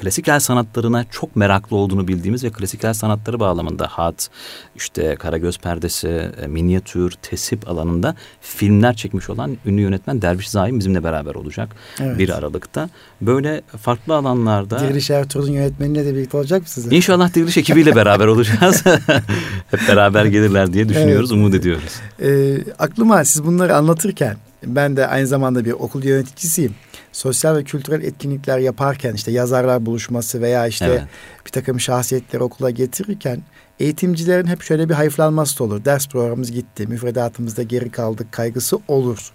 klasik 0.00 0.28
el 0.28 0.40
sanatlarına 0.40 1.04
çok 1.10 1.36
meraklı 1.36 1.76
olduğunu 1.76 2.08
bildiğimiz 2.08 2.44
ve 2.44 2.50
klasik 2.50 2.84
el 2.84 2.92
sanatları 2.92 3.40
bağlamında 3.40 3.86
hat, 3.86 4.30
işte 4.76 5.14
Karagöz 5.14 5.58
Perdesi, 5.58 6.30
e, 6.42 6.46
minyatür, 6.46 7.12
tesip 7.22 7.68
alanında 7.68 8.14
filmler 8.40 8.96
çekmiş 8.96 9.30
olan 9.30 9.56
ünlü 9.66 9.80
yönetmen 9.80 10.22
Derviş 10.22 10.50
Zaim 10.50 10.78
bizimle 10.78 11.04
beraber 11.04 11.34
olacak 11.34 11.76
evet. 12.00 12.18
1 12.18 12.28
Aralık'ta. 12.28 12.88
Böyle 13.20 13.62
farklı 13.80 14.14
alanlarda... 14.14 14.78
Diriliş 14.78 15.10
Ertuğrul'un 15.10 15.52
yönetmeniyle 15.52 16.06
de 16.06 16.14
birlikte 16.14 16.36
olacak 16.36 16.62
mısınız? 16.62 16.92
İnşallah 16.92 17.34
Diriliş 17.34 17.56
ekibiyle 17.56 17.96
beraber 17.96 18.26
olacağız. 18.26 18.84
Hep 19.70 19.80
beraber 19.88 20.24
gelirler 20.24 20.72
diye 20.72 20.88
düşünüyoruz, 20.88 21.32
evet. 21.32 21.40
umut 21.40 21.54
ediyoruz. 21.54 21.92
E, 22.22 22.58
aklıma 22.78 23.24
siz 23.24 23.44
bunları 23.44 23.76
anlatırken 23.76 24.36
ben 24.66 24.96
de 24.96 25.06
aynı 25.06 25.26
zamanda 25.26 25.64
bir 25.64 25.72
okul 25.72 26.04
yöneticisiyim 26.04 26.74
sosyal 27.12 27.56
ve 27.56 27.64
kültürel 27.64 28.04
etkinlikler 28.04 28.58
yaparken 28.58 29.14
işte 29.14 29.30
yazarlar 29.30 29.86
buluşması 29.86 30.42
veya 30.42 30.66
işte 30.66 30.84
evet. 30.84 31.02
bir 31.46 31.50
takım 31.50 31.80
şahsiyetleri 31.80 32.42
okula 32.42 32.70
getirirken 32.70 33.42
eğitimcilerin 33.80 34.46
hep 34.46 34.62
şöyle 34.62 34.88
bir 34.88 34.94
hayıflanması 34.94 35.58
da 35.58 35.64
olur. 35.64 35.84
Ders 35.84 36.08
programımız 36.08 36.52
gitti, 36.52 36.86
müfredatımızda 36.86 37.62
geri 37.62 37.90
kaldık 37.90 38.32
kaygısı 38.32 38.78
olur. 38.88 39.32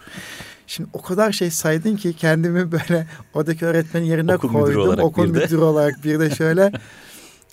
Şimdi 0.67 0.89
o 0.93 1.01
kadar 1.01 1.31
şey 1.31 1.51
saydın 1.51 1.95
ki 1.95 2.13
kendimi 2.13 2.71
böyle 2.71 3.07
oradaki 3.33 3.65
öğretmenin 3.65 4.05
yerine 4.05 4.35
okul 4.35 4.53
koydum. 4.53 4.89
Müdürü 4.89 5.01
okul 5.01 5.27
müdürü 5.27 5.61
olarak 5.61 6.03
bir 6.03 6.19
de 6.19 6.29
şöyle 6.29 6.71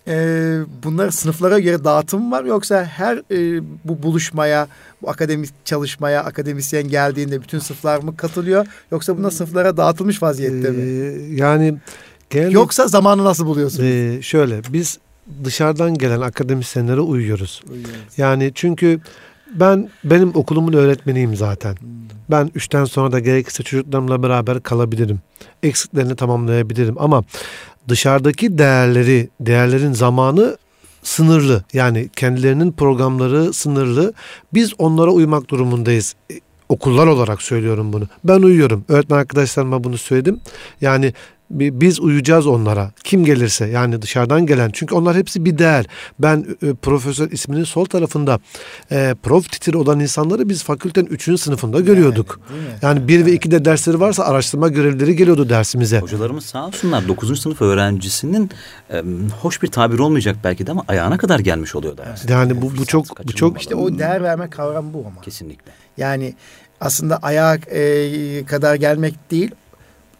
e, 0.08 0.58
bunlar 0.84 1.10
sınıflara 1.10 1.58
göre 1.58 1.84
dağıtım 1.84 2.32
var 2.32 2.44
yoksa 2.44 2.84
her 2.84 3.16
e, 3.16 3.62
bu 3.84 4.02
buluşmaya, 4.02 4.68
bu 5.02 5.10
akademik 5.10 5.50
çalışmaya 5.64 6.24
akademisyen 6.24 6.88
geldiğinde 6.88 7.42
bütün 7.42 7.58
sınıflar 7.58 7.98
mı 7.98 8.16
katılıyor 8.16 8.66
yoksa 8.92 9.18
bunlar 9.18 9.30
sınıflara 9.30 9.76
dağıtılmış 9.76 10.22
vaziyette 10.22 10.68
ee, 10.68 10.70
mi? 10.70 11.40
Yani 11.40 11.74
genelde, 12.30 12.52
yoksa 12.52 12.86
zamanı 12.88 13.24
nasıl 13.24 13.46
buluyorsunuz? 13.46 13.84
E, 13.84 14.22
şöyle 14.22 14.60
biz 14.68 14.98
dışarıdan 15.44 15.94
gelen 15.94 16.20
akademisyenlere 16.20 17.00
uyuyoruz. 17.00 17.62
uyuyoruz. 17.70 17.94
Yani 18.16 18.52
çünkü 18.54 19.00
ben 19.54 19.90
benim 20.04 20.30
okulumun 20.34 20.72
öğretmeniyim 20.72 21.36
zaten. 21.36 21.72
Hmm. 21.72 21.88
Ben 22.30 22.50
üçten 22.54 22.84
sonra 22.84 23.12
da 23.12 23.18
gerekirse 23.18 23.62
çocuklarımla 23.62 24.22
beraber 24.22 24.62
kalabilirim. 24.62 25.20
Eksiklerini 25.62 26.16
tamamlayabilirim 26.16 26.94
ama 26.98 27.24
dışarıdaki 27.88 28.58
değerleri, 28.58 29.28
değerlerin 29.40 29.92
zamanı 29.92 30.56
sınırlı. 31.02 31.64
Yani 31.72 32.08
kendilerinin 32.16 32.72
programları 32.72 33.52
sınırlı. 33.52 34.12
Biz 34.54 34.72
onlara 34.78 35.10
uymak 35.10 35.50
durumundayız. 35.50 36.14
E, 36.32 36.34
okullar 36.68 37.06
olarak 37.06 37.42
söylüyorum 37.42 37.92
bunu. 37.92 38.08
Ben 38.24 38.42
uyuyorum. 38.42 38.84
Öğretmen 38.88 39.18
arkadaşlarıma 39.18 39.84
bunu 39.84 39.98
söyledim. 39.98 40.40
Yani 40.80 41.14
biz 41.52 42.00
uyuyacağız 42.00 42.46
onlara. 42.46 42.90
Kim 43.04 43.24
gelirse 43.24 43.66
yani 43.66 44.02
dışarıdan 44.02 44.46
gelen. 44.46 44.70
Çünkü 44.72 44.94
onlar 44.94 45.16
hepsi 45.16 45.44
bir 45.44 45.58
değer. 45.58 45.86
Ben 46.18 46.46
e, 46.62 46.74
profesör 46.74 47.30
isminin 47.30 47.64
sol 47.64 47.84
tarafında 47.84 48.40
e, 48.90 49.14
prof 49.22 49.50
titri 49.50 49.76
olan 49.76 50.00
insanları 50.00 50.48
biz 50.48 50.64
fakültenin 50.64 51.06
üçüncü 51.06 51.38
sınıfında 51.38 51.80
görüyorduk. 51.80 52.40
Yani, 52.50 52.78
yani 52.82 53.08
bir 53.08 53.26
ve 53.26 53.32
iki 53.32 53.50
de 53.50 53.64
dersleri 53.64 54.00
varsa 54.00 54.24
araştırma 54.24 54.68
görevlileri 54.68 55.16
geliyordu 55.16 55.48
dersimize. 55.48 56.00
Hocalarımız 56.00 56.44
sağ 56.44 56.66
olsunlar 56.66 57.08
dokuzuncu 57.08 57.40
sınıf 57.40 57.62
öğrencisinin 57.62 58.50
e, 58.90 59.02
hoş 59.40 59.62
bir 59.62 59.68
tabir 59.68 59.98
olmayacak 59.98 60.36
belki 60.44 60.66
de 60.66 60.70
ama 60.70 60.84
ayağına 60.88 61.18
kadar 61.18 61.38
gelmiş 61.38 61.74
oluyor 61.74 61.96
ders. 61.96 62.30
Yani 62.30 62.62
bu, 62.62 62.76
bu 62.78 62.86
çok 62.86 63.26
bu 63.26 63.32
çok 63.32 63.60
işte 63.60 63.74
o 63.74 63.98
değer 63.98 64.22
verme 64.22 64.50
kavramı 64.50 64.94
bu 64.94 64.98
ama. 64.98 65.20
Kesinlikle. 65.20 65.72
Yani 65.96 66.34
aslında 66.80 67.16
ayağa 67.16 67.54
e, 67.54 68.44
kadar 68.44 68.74
gelmek 68.74 69.30
değil 69.30 69.50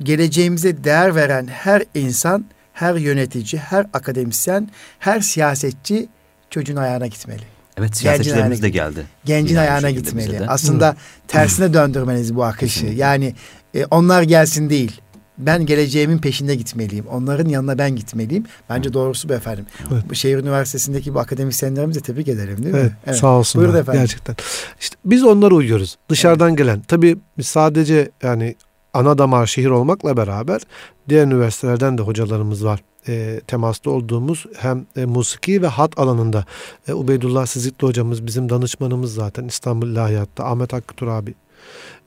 geleceğimize 0.05 0.85
değer 0.85 1.15
veren 1.15 1.47
her 1.47 1.83
insan, 1.95 2.45
her 2.73 2.95
yönetici, 2.95 3.63
her 3.63 3.87
akademisyen, 3.93 4.69
her 4.99 5.21
siyasetçi 5.21 6.09
çocuğun 6.51 6.77
ayağına 6.77 7.07
gitmeli. 7.07 7.43
Evet 7.79 7.97
siyasetçilerimiz 7.97 8.63
de 8.63 8.69
geldi. 8.69 9.07
Gencin 9.25 9.57
ayağına 9.57 9.91
gitmeli. 9.91 10.47
Aslında 10.47 10.89
Hı. 10.89 10.95
tersine 11.29 11.75
döndürmeniz 11.75 12.35
bu 12.35 12.45
akışı. 12.45 12.75
Kesinlikle. 12.75 13.01
Yani 13.01 13.35
e, 13.75 13.85
onlar 13.85 14.23
gelsin 14.23 14.71
değil. 14.71 15.01
Ben 15.39 15.67
geleceğimin 15.67 16.19
peşinde 16.19 16.55
gitmeliyim. 16.55 17.07
Onların 17.07 17.49
yanına 17.49 17.79
ben 17.79 17.97
gitmeliyim. 17.97 18.47
Bence 18.71 18.89
Hı. 18.89 18.93
doğrusu 18.93 19.29
bu 19.29 19.33
efendim. 19.33 19.67
Evet. 19.93 20.03
Bu 20.11 20.15
şehir 20.15 20.39
üniversitesindeki 20.39 21.15
bu 21.15 21.21
akademisyenlerimizi 21.21 22.01
tebrik 22.01 22.29
ederim 22.29 22.63
değil 22.63 22.75
mi? 22.75 22.81
Evet, 22.81 22.93
evet. 23.07 23.17
sağ 23.17 23.27
olsunlar. 23.27 23.67
Buyurun 23.67 23.81
efendim. 23.81 24.01
Gerçekten. 24.01 24.37
İşte 24.81 24.97
biz 25.05 25.25
onlara 25.25 25.55
uyuyoruz. 25.55 25.97
Dışarıdan 26.09 26.49
evet. 26.49 26.59
gelen. 26.59 26.81
Tabii 26.81 27.17
sadece 27.43 28.11
yani 28.23 28.57
ana 28.93 29.19
damar 29.19 29.47
şehir 29.47 29.71
olmakla 29.71 30.17
beraber 30.17 30.63
diğer 31.09 31.27
üniversitelerden 31.27 31.99
de 31.99 32.03
hocalarımız 32.03 32.65
var. 32.65 32.81
E, 33.09 33.41
temasta 33.47 33.91
olduğumuz 33.91 34.47
hem 34.57 34.87
e, 34.97 35.05
musiki 35.05 35.63
ve 35.63 35.67
hat 35.67 35.99
alanında. 35.99 36.45
E, 36.89 36.93
Ubeydullah 36.93 37.47
Sizitli 37.47 37.87
hocamız 37.87 38.27
bizim 38.27 38.49
danışmanımız 38.49 39.15
zaten 39.15 39.45
İstanbul 39.45 39.87
İlahiyat'ta. 39.87 40.45
Ahmet 40.45 40.73
Hakkı 40.73 40.95
Turabi, 40.95 41.35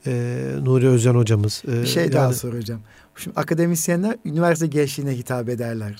e, 0.06 0.42
Nuri 0.62 0.88
Özcan 0.88 1.14
hocamız. 1.14 1.62
E, 1.68 1.82
bir 1.82 1.86
şey 1.86 2.02
yani, 2.02 2.12
daha 2.12 2.32
soracağım. 2.32 2.80
Şimdi 3.16 3.40
akademisyenler 3.40 4.16
üniversite 4.24 4.66
gençliğine 4.66 5.12
hitap 5.12 5.48
ederler. 5.48 5.96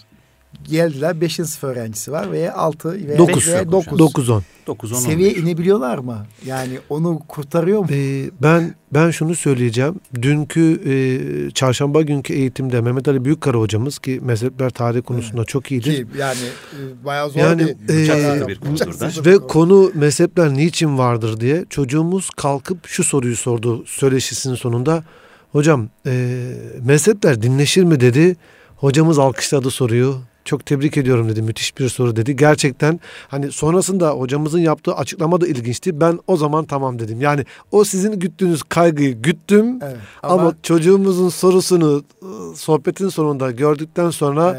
Geldiler 0.64 1.20
5. 1.20 1.34
sınıf 1.34 1.64
öğrencisi 1.64 2.12
var 2.12 2.32
veya 2.32 2.54
6 2.54 2.92
veya 2.92 3.18
9 3.18 3.48
veya 3.48 3.72
9. 3.72 3.98
9 3.98 4.30
10. 4.30 4.42
9 4.66 4.92
10 4.92 4.96
Seviye 4.96 5.34
inebiliyorlar 5.34 5.98
mı? 5.98 6.26
Yani 6.46 6.78
onu 6.90 7.18
kurtarıyor 7.28 7.80
mu? 7.80 7.86
Ee, 7.90 8.30
ben 8.42 8.74
ben 8.94 9.10
şunu 9.10 9.34
söyleyeceğim. 9.34 9.94
Dünkü 10.22 10.80
e, 10.86 11.50
çarşamba 11.50 12.02
günkü 12.02 12.32
eğitimde 12.32 12.80
Mehmet 12.80 13.08
Ali 13.08 13.24
Büyükkara 13.24 13.58
hocamız 13.58 13.98
ki 13.98 14.20
mezhepler 14.22 14.70
tarih 14.70 15.02
konusunda 15.02 15.44
çok 15.44 15.72
iyidir. 15.72 15.96
Ki 15.96 16.06
yani 16.18 16.38
e, 16.72 17.04
bayağı 17.04 17.30
zor 17.30 17.40
Yani, 17.40 17.76
bir 17.88 18.42
e, 18.42 18.48
bir 18.48 18.58
konudur 18.58 19.26
Ve 19.26 19.38
konu 19.38 19.90
mezhepler 19.94 20.54
niçin 20.54 20.98
vardır 20.98 21.40
diye 21.40 21.64
çocuğumuz 21.70 22.30
kalkıp 22.30 22.86
şu 22.86 23.04
soruyu 23.04 23.36
sordu 23.36 23.84
söyleşisinin 23.86 24.54
sonunda. 24.54 25.04
Hocam 25.52 25.88
e, 26.06 26.42
mezhepler 26.84 27.42
dinleşir 27.42 27.84
mi 27.84 28.00
dedi. 28.00 28.36
Hocamız 28.76 29.18
alkışladı 29.18 29.70
soruyu. 29.70 30.16
Çok 30.46 30.66
tebrik 30.66 30.96
ediyorum 30.96 31.28
dedi. 31.28 31.42
Müthiş 31.42 31.78
bir 31.78 31.88
soru 31.88 32.16
dedi. 32.16 32.36
Gerçekten 32.36 33.00
hani 33.28 33.52
sonrasında 33.52 34.10
hocamızın 34.10 34.58
yaptığı 34.58 34.94
açıklama 34.94 35.40
da 35.40 35.46
ilginçti. 35.46 36.00
Ben 36.00 36.18
o 36.26 36.36
zaman 36.36 36.64
tamam 36.64 36.98
dedim. 36.98 37.20
Yani 37.20 37.44
o 37.72 37.84
sizin 37.84 38.20
güttüğünüz 38.20 38.62
kaygıyı 38.62 39.22
güttüm. 39.22 39.78
Evet, 39.82 39.96
Ama, 40.22 40.42
ama, 40.42 40.54
çocuğumuzun 40.62 41.28
sorusunu 41.28 42.04
ıı, 42.22 42.56
sohbetin 42.56 43.08
sonunda 43.08 43.50
gördükten 43.50 44.10
sonra 44.10 44.58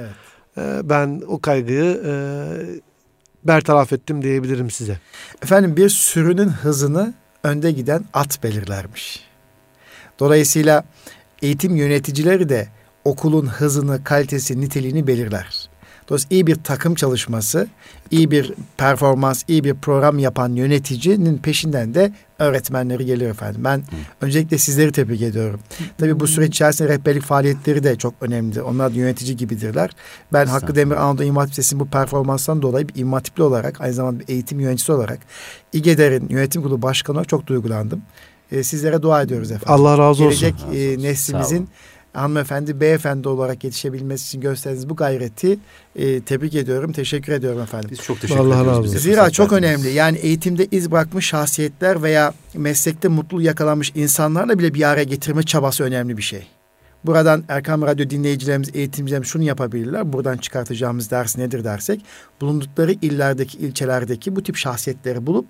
evet. 0.57 0.77
e, 0.83 0.89
ben 0.89 1.21
o 1.27 1.39
kaygıyı 1.39 2.01
e, 2.05 2.13
bertaraf 3.43 3.93
ettim 3.93 4.21
diyebilirim 4.21 4.71
size. 4.71 4.99
Efendim 5.43 5.77
bir 5.77 5.89
sürünün 5.89 6.49
hızını 6.49 7.13
önde 7.43 7.71
giden 7.71 8.05
at 8.13 8.43
belirlermiş. 8.43 9.23
Dolayısıyla 10.19 10.83
eğitim 11.41 11.75
yöneticileri 11.75 12.49
de 12.49 12.67
okulun 13.05 13.45
hızını, 13.45 14.03
kalitesi, 14.03 14.61
niteliğini 14.61 15.07
belirler. 15.07 15.66
Dolayısıyla 16.09 16.35
iyi 16.35 16.47
bir 16.47 16.55
takım 16.55 16.95
çalışması, 16.95 17.67
iyi 18.11 18.31
bir 18.31 18.53
performans, 18.77 19.43
iyi 19.47 19.63
bir 19.63 19.73
program 19.73 20.19
yapan 20.19 20.53
yöneticinin 20.53 21.37
peşinden 21.37 21.93
de 21.93 22.13
öğretmenleri 22.39 23.05
geliyor 23.05 23.31
efendim. 23.31 23.61
Ben 23.63 23.77
Hı. 23.77 23.83
öncelikle 24.21 24.57
sizleri 24.57 24.91
tebrik 24.91 25.21
ediyorum. 25.21 25.59
Tabii 25.97 26.19
bu 26.19 26.27
süreç 26.27 26.49
içerisinde 26.49 26.89
rehberlik 26.89 27.23
faaliyetleri 27.23 27.83
de 27.83 27.95
çok 27.95 28.13
önemli. 28.21 28.61
Onlar 28.61 28.91
da 28.93 28.97
yönetici 28.97 29.35
gibidirler. 29.35 29.89
Ben 30.33 30.45
Hakkı 30.45 30.75
Demir 30.75 30.95
Anadolu 30.95 31.23
İmam 31.23 31.37
Hatip 31.37 31.51
Lisesi'nin 31.51 31.79
bu 31.79 31.87
performanstan 31.87 32.61
dolayı 32.61 32.87
bir 32.87 32.95
İmam 32.95 33.13
Hatipli 33.13 33.43
olarak, 33.43 33.81
aynı 33.81 33.93
zamanda 33.93 34.19
bir 34.19 34.33
eğitim 34.33 34.59
yöneticisi 34.59 34.91
olarak, 34.91 35.19
İGEDER'in 35.73 36.29
yönetim 36.29 36.61
kurulu 36.61 36.81
başkanı 36.81 37.13
olarak 37.13 37.29
çok 37.29 37.47
duygulandım. 37.47 38.01
Ee, 38.51 38.63
sizlere 38.63 39.01
dua 39.01 39.21
ediyoruz 39.21 39.51
efendim. 39.51 39.73
Allah 39.73 39.97
razı 39.97 40.23
olsun. 40.23 40.39
Gelecek 40.39 40.55
e, 40.73 41.03
neslimizin 41.03 41.69
hanımefendi, 42.17 42.81
beyefendi 42.81 43.27
olarak 43.27 43.63
yetişebilmesi 43.63 44.27
için 44.27 44.41
gösterdiğiniz 44.41 44.89
bu 44.89 44.95
gayreti 44.95 45.59
e, 45.95 46.21
tebrik 46.21 46.55
ediyorum. 46.55 46.91
Teşekkür 46.91 47.33
ediyorum 47.33 47.61
efendim. 47.61 47.89
Biz 47.91 48.01
çok 48.01 48.21
teşekkür 48.21 48.39
Allah 48.41 48.61
ediyoruz. 48.61 48.83
bize. 48.83 48.99
Zira 48.99 49.29
çok 49.29 49.51
verdiniz. 49.51 49.79
önemli. 49.79 49.95
Yani 49.95 50.17
eğitimde 50.17 50.67
iz 50.71 50.91
bırakmış 50.91 51.25
şahsiyetler 51.25 52.03
veya 52.03 52.33
meslekte 52.53 53.07
mutlu 53.07 53.41
yakalanmış 53.41 53.91
insanlarla 53.95 54.59
bile 54.59 54.73
bir 54.73 54.89
araya 54.89 55.03
getirme 55.03 55.43
çabası 55.43 55.83
önemli 55.83 56.17
bir 56.17 56.21
şey. 56.21 56.47
Buradan 57.03 57.43
Erkam 57.47 57.81
Radyo 57.81 58.09
dinleyicilerimiz, 58.09 58.69
eğitimcilerimiz 58.73 59.29
şunu 59.29 59.43
yapabilirler. 59.43 60.13
Buradan 60.13 60.37
çıkartacağımız 60.37 61.11
ders 61.11 61.37
nedir 61.37 61.63
dersek, 61.63 62.05
bulundukları 62.41 62.91
illerdeki, 62.91 63.57
ilçelerdeki 63.57 64.35
bu 64.35 64.43
tip 64.43 64.55
şahsiyetleri 64.55 65.25
bulup 65.27 65.45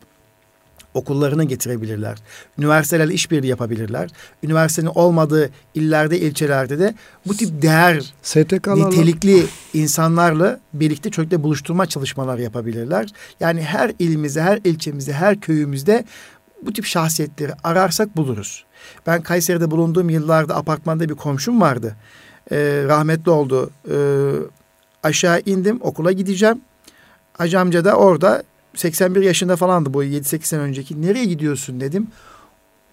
okullarına 0.93 1.43
getirebilirler. 1.43 2.17
Üniversitelerle 2.59 3.13
işbirliği 3.13 3.47
yapabilirler. 3.47 4.09
Üniversitenin 4.43 4.91
olmadığı 4.95 5.49
illerde, 5.73 6.19
ilçelerde 6.19 6.79
de 6.79 6.93
bu 7.27 7.37
tip 7.37 7.61
değer 7.61 8.13
STK'larla 8.21 8.87
nitelikli 8.87 9.45
insanlarla 9.73 10.59
birlikte 10.73 11.09
çocukla 11.09 11.43
buluşturma 11.43 11.85
çalışmalar 11.85 12.37
yapabilirler. 12.37 13.09
Yani 13.39 13.61
her 13.61 13.91
ilimizde, 13.99 14.41
her 14.41 14.59
ilçemizde, 14.63 15.13
her 15.13 15.39
köyümüzde 15.39 16.05
bu 16.61 16.73
tip 16.73 16.85
şahsiyetleri 16.85 17.51
ararsak 17.63 18.17
buluruz. 18.17 18.65
Ben 19.07 19.21
Kayseri'de 19.21 19.71
bulunduğum 19.71 20.09
yıllarda 20.09 20.55
apartmanda 20.55 21.09
bir 21.09 21.15
komşum 21.15 21.61
vardı. 21.61 21.95
Ee, 22.51 22.83
rahmetli 22.87 23.31
oldu. 23.31 23.69
Ee, 23.91 23.95
aşağı 25.03 25.41
indim 25.45 25.77
okula 25.81 26.11
gideceğim. 26.11 26.61
Hacı 27.33 27.59
amca 27.59 27.85
da 27.85 27.93
orada 27.93 28.43
81 28.77 29.21
yaşında 29.21 29.55
falandı 29.55 29.93
bu 29.93 30.03
7-8 30.03 30.43
sene 30.45 30.61
önceki. 30.61 31.01
Nereye 31.01 31.25
gidiyorsun 31.25 31.81
dedim. 31.81 32.07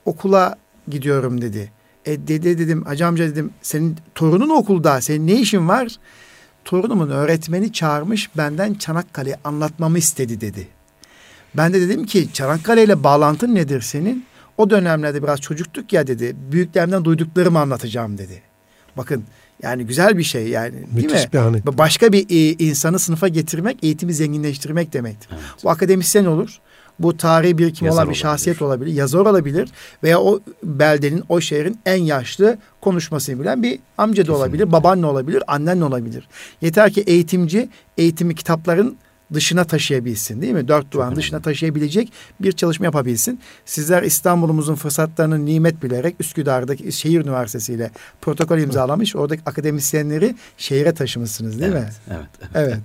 Okula 0.04 0.58
gidiyorum 0.88 1.40
dedi. 1.40 1.72
E 2.06 2.28
dede 2.28 2.58
dedim 2.58 2.84
hacı 2.84 3.06
amca 3.06 3.24
dedim 3.24 3.50
senin 3.62 3.96
torunun 4.14 4.48
okulda 4.50 5.00
senin 5.00 5.26
ne 5.26 5.40
işin 5.40 5.68
var? 5.68 5.96
Torunumun 6.64 7.10
öğretmeni 7.10 7.72
çağırmış 7.72 8.36
benden 8.36 8.74
Çanakkale'yi 8.74 9.36
anlatmamı 9.44 9.98
istedi 9.98 10.40
dedi. 10.40 10.68
Ben 11.56 11.72
de 11.74 11.80
dedim 11.80 12.06
ki 12.06 12.32
Çanakkale 12.32 12.84
ile 12.84 13.04
bağlantın 13.04 13.54
nedir 13.54 13.80
senin? 13.80 14.24
O 14.58 14.70
dönemlerde 14.70 15.22
biraz 15.22 15.40
çocuktuk 15.40 15.92
ya 15.92 16.06
dedi. 16.06 16.36
Büyüklerimden 16.52 17.04
duyduklarımı 17.04 17.58
anlatacağım 17.58 18.18
dedi. 18.18 18.42
Bakın 18.96 19.24
yani 19.62 19.86
güzel 19.86 20.18
bir 20.18 20.22
şey 20.22 20.48
yani 20.48 20.72
değil 20.72 20.86
müthiş 21.06 21.24
mi? 21.24 21.32
bir 21.32 21.38
anı. 21.38 21.62
Başka 21.66 22.12
bir 22.12 22.26
e, 22.30 22.64
insanı 22.64 22.98
sınıfa 22.98 23.28
getirmek, 23.28 23.84
eğitimi 23.84 24.14
zenginleştirmek 24.14 24.92
demektir. 24.92 25.28
Evet. 25.32 25.64
Bu 25.64 25.70
akademisyen 25.70 26.24
olur. 26.24 26.60
Bu 26.98 27.16
tarihi 27.16 27.58
bir 27.58 27.74
kim 27.74 27.86
Yazar 27.86 27.96
olan 27.96 28.04
bir 28.04 28.08
olabilir. 28.08 28.22
şahsiyet 28.22 28.62
olabilir. 28.62 28.92
Yazar 28.92 29.18
olabilir. 29.18 29.68
Veya 30.02 30.20
o 30.20 30.40
beldenin, 30.62 31.22
o 31.28 31.40
şehrin 31.40 31.78
en 31.86 32.02
yaşlı 32.02 32.58
konuşmasını 32.80 33.40
bilen 33.40 33.62
bir 33.62 33.78
amca 33.98 34.26
da 34.26 34.36
olabilir. 34.36 34.72
Babaanne 34.72 35.06
olabilir, 35.06 35.42
annen 35.46 35.80
olabilir. 35.80 36.28
Yeter 36.60 36.92
ki 36.92 37.00
eğitimci 37.00 37.68
eğitimi 37.98 38.34
kitapların 38.34 38.96
dışına 39.34 39.64
taşıyabilsin 39.64 40.42
değil 40.42 40.52
mi? 40.52 40.68
Dört 40.68 40.92
duvarın 40.92 41.16
dışına 41.16 41.40
taşıyabilecek 41.40 42.12
bir 42.40 42.52
çalışma 42.52 42.84
yapabilsin. 42.86 43.40
Sizler 43.64 44.02
İstanbul'umuzun 44.02 44.74
fırsatlarını 44.74 45.46
nimet 45.46 45.82
bilerek 45.82 46.16
Üsküdar'daki 46.20 46.92
şehir 46.92 47.20
üniversitesiyle 47.20 47.90
protokol 48.20 48.58
imzalamış. 48.58 49.16
Oradaki 49.16 49.42
akademisyenleri 49.46 50.34
şehire 50.56 50.94
taşımışsınız 50.94 51.60
değil 51.60 51.72
mi? 51.72 51.88
Evet, 52.10 52.26
evet. 52.54 52.54
Evet. 52.54 52.78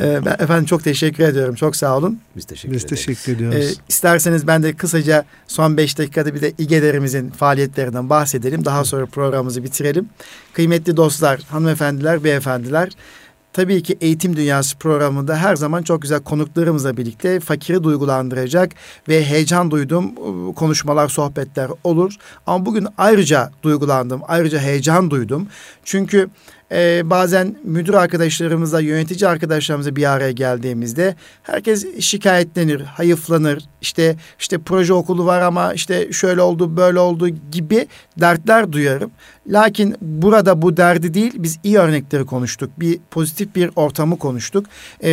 Ee, 0.00 0.20
ben 0.24 0.32
efendim 0.44 0.64
çok 0.64 0.84
teşekkür 0.84 1.24
ediyorum. 1.24 1.54
Çok 1.54 1.76
sağ 1.76 1.96
olun. 1.96 2.20
Biz 2.36 2.44
teşekkür 2.44 2.74
Biz 2.74 2.84
ederiz. 2.84 3.06
teşekkür 3.06 3.32
Ee, 3.32 3.34
ediyoruz. 3.36 3.78
isterseniz 3.88 4.46
ben 4.46 4.62
de 4.62 4.72
kısaca 4.72 5.24
son 5.46 5.76
beş 5.76 5.98
dakikada 5.98 6.34
bir 6.34 6.40
de 6.40 6.52
İGE'lerimizin 6.58 7.30
faaliyetlerinden 7.30 8.10
bahsedelim. 8.10 8.64
Daha 8.64 8.84
sonra 8.84 9.06
programımızı 9.06 9.64
bitirelim. 9.64 10.08
Kıymetli 10.52 10.96
dostlar, 10.96 11.40
hanımefendiler, 11.40 12.24
beyefendiler. 12.24 12.88
Tabii 13.56 13.82
ki 13.82 13.96
Eğitim 14.00 14.36
Dünyası 14.36 14.78
programında 14.78 15.36
her 15.36 15.56
zaman 15.56 15.82
çok 15.82 16.02
güzel 16.02 16.20
konuklarımızla 16.20 16.96
birlikte 16.96 17.40
fakiri 17.40 17.84
duygulandıracak 17.84 18.72
ve 19.08 19.24
heyecan 19.24 19.70
duyduğum 19.70 20.14
konuşmalar, 20.54 21.08
sohbetler 21.08 21.70
olur. 21.84 22.14
Ama 22.46 22.66
bugün 22.66 22.86
ayrıca 22.98 23.50
duygulandım, 23.62 24.20
ayrıca 24.28 24.58
heyecan 24.58 25.10
duydum. 25.10 25.48
Çünkü 25.84 26.28
e, 26.72 27.10
bazen 27.10 27.56
müdür 27.64 27.94
arkadaşlarımızla, 27.94 28.80
yönetici 28.80 29.28
arkadaşlarımızla 29.28 29.96
bir 29.96 30.12
araya 30.12 30.32
geldiğimizde 30.32 31.16
herkes 31.42 32.00
şikayetlenir, 32.00 32.80
hayıflanır. 32.80 33.62
İşte 33.80 34.16
işte 34.40 34.58
proje 34.58 34.92
okulu 34.92 35.26
var 35.26 35.40
ama 35.40 35.72
işte 35.74 36.12
şöyle 36.12 36.40
oldu, 36.40 36.76
böyle 36.76 36.98
oldu 36.98 37.28
gibi 37.28 37.86
dertler 38.20 38.72
duyarım. 38.72 39.10
Lakin 39.46 39.96
burada 40.00 40.62
bu 40.62 40.76
derdi 40.76 41.14
değil, 41.14 41.32
biz 41.36 41.58
iyi 41.64 41.78
örnekleri 41.78 42.26
konuştuk. 42.26 42.70
Bir 42.80 42.98
pozitif 43.10 43.54
bir 43.54 43.70
ortamı 43.76 44.18
konuştuk. 44.18 44.66
E, 45.02 45.10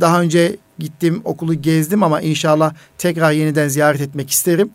daha 0.00 0.20
önce 0.20 0.56
gittim 0.78 1.20
okulu 1.24 1.54
gezdim 1.54 2.02
ama 2.02 2.20
inşallah 2.20 2.74
tekrar 2.98 3.32
yeniden 3.32 3.68
ziyaret 3.68 4.00
etmek 4.00 4.30
isterim. 4.30 4.70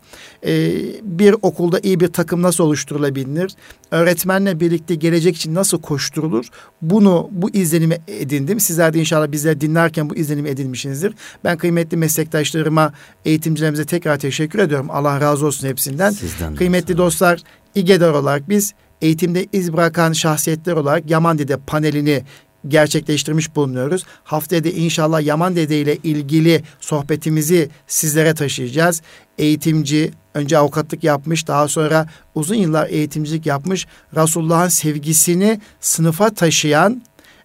Ee, 0.46 0.72
bir 1.02 1.34
okulda 1.42 1.80
iyi 1.82 2.00
bir 2.00 2.08
takım 2.08 2.42
nasıl 2.42 2.64
oluşturulabilir? 2.64 3.52
Öğretmenle 3.90 4.60
birlikte 4.60 4.94
gelecek 4.94 5.36
için 5.36 5.54
nasıl 5.54 5.80
koşturulur? 5.80 6.46
Bunu 6.82 7.28
bu 7.32 7.50
izlenimi 7.50 7.98
edindim. 8.08 8.60
Sizler 8.60 8.94
de 8.94 8.98
inşallah 8.98 9.32
bizleri 9.32 9.60
dinlerken 9.60 10.10
bu 10.10 10.16
izlenimi 10.16 10.48
edinmişsinizdir. 10.48 11.14
Ben 11.44 11.58
kıymetli 11.58 11.96
meslektaşlarıma, 11.96 12.92
eğitimcilerimize 13.24 13.84
tekrar 13.84 14.18
teşekkür 14.18 14.58
ediyorum. 14.58 14.86
Allah 14.90 15.20
razı 15.20 15.46
olsun 15.46 15.68
hepsinden. 15.68 16.10
Sizden 16.10 16.52
de 16.52 16.56
Kıymetli 16.56 16.96
dostlar, 16.96 17.40
İGEDAR 17.74 18.12
olarak 18.12 18.48
biz 18.48 18.74
eğitimde 19.02 19.46
iz 19.52 19.72
bırakan 19.72 20.12
şahsiyetler 20.12 20.72
olarak 20.72 21.10
Yaman 21.10 21.38
Dede 21.38 21.56
panelini 21.56 22.22
gerçekleştirmiş 22.68 23.56
bulunuyoruz. 23.56 24.04
Haftaya 24.24 24.64
da 24.64 24.68
inşallah 24.68 25.22
Yaman 25.22 25.56
Dede 25.56 25.80
ile 25.80 25.96
ilgili 25.96 26.62
sohbetimizi 26.80 27.68
sizlere 27.86 28.34
taşıyacağız. 28.34 29.02
Eğitimci, 29.38 30.10
önce 30.34 30.58
avukatlık 30.58 31.04
yapmış, 31.04 31.48
daha 31.48 31.68
sonra 31.68 32.06
uzun 32.34 32.54
yıllar 32.54 32.88
eğitimcilik 32.88 33.46
yapmış, 33.46 33.86
Resulullah'ın 34.16 34.68
sevgisini 34.68 35.60
sınıfa 35.80 36.30
taşıyan 36.30 37.02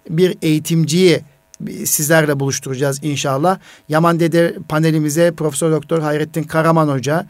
bir 0.09 0.37
eğitimciyi 0.41 1.21
sizlerle 1.85 2.39
buluşturacağız 2.39 3.03
inşallah. 3.03 3.59
Yaman 3.89 4.19
Dede 4.19 4.55
panelimize 4.69 5.31
Profesör 5.31 5.71
Doktor 5.71 5.99
Hayrettin 5.99 6.43
Karaman 6.43 6.87
Hoca, 6.87 7.27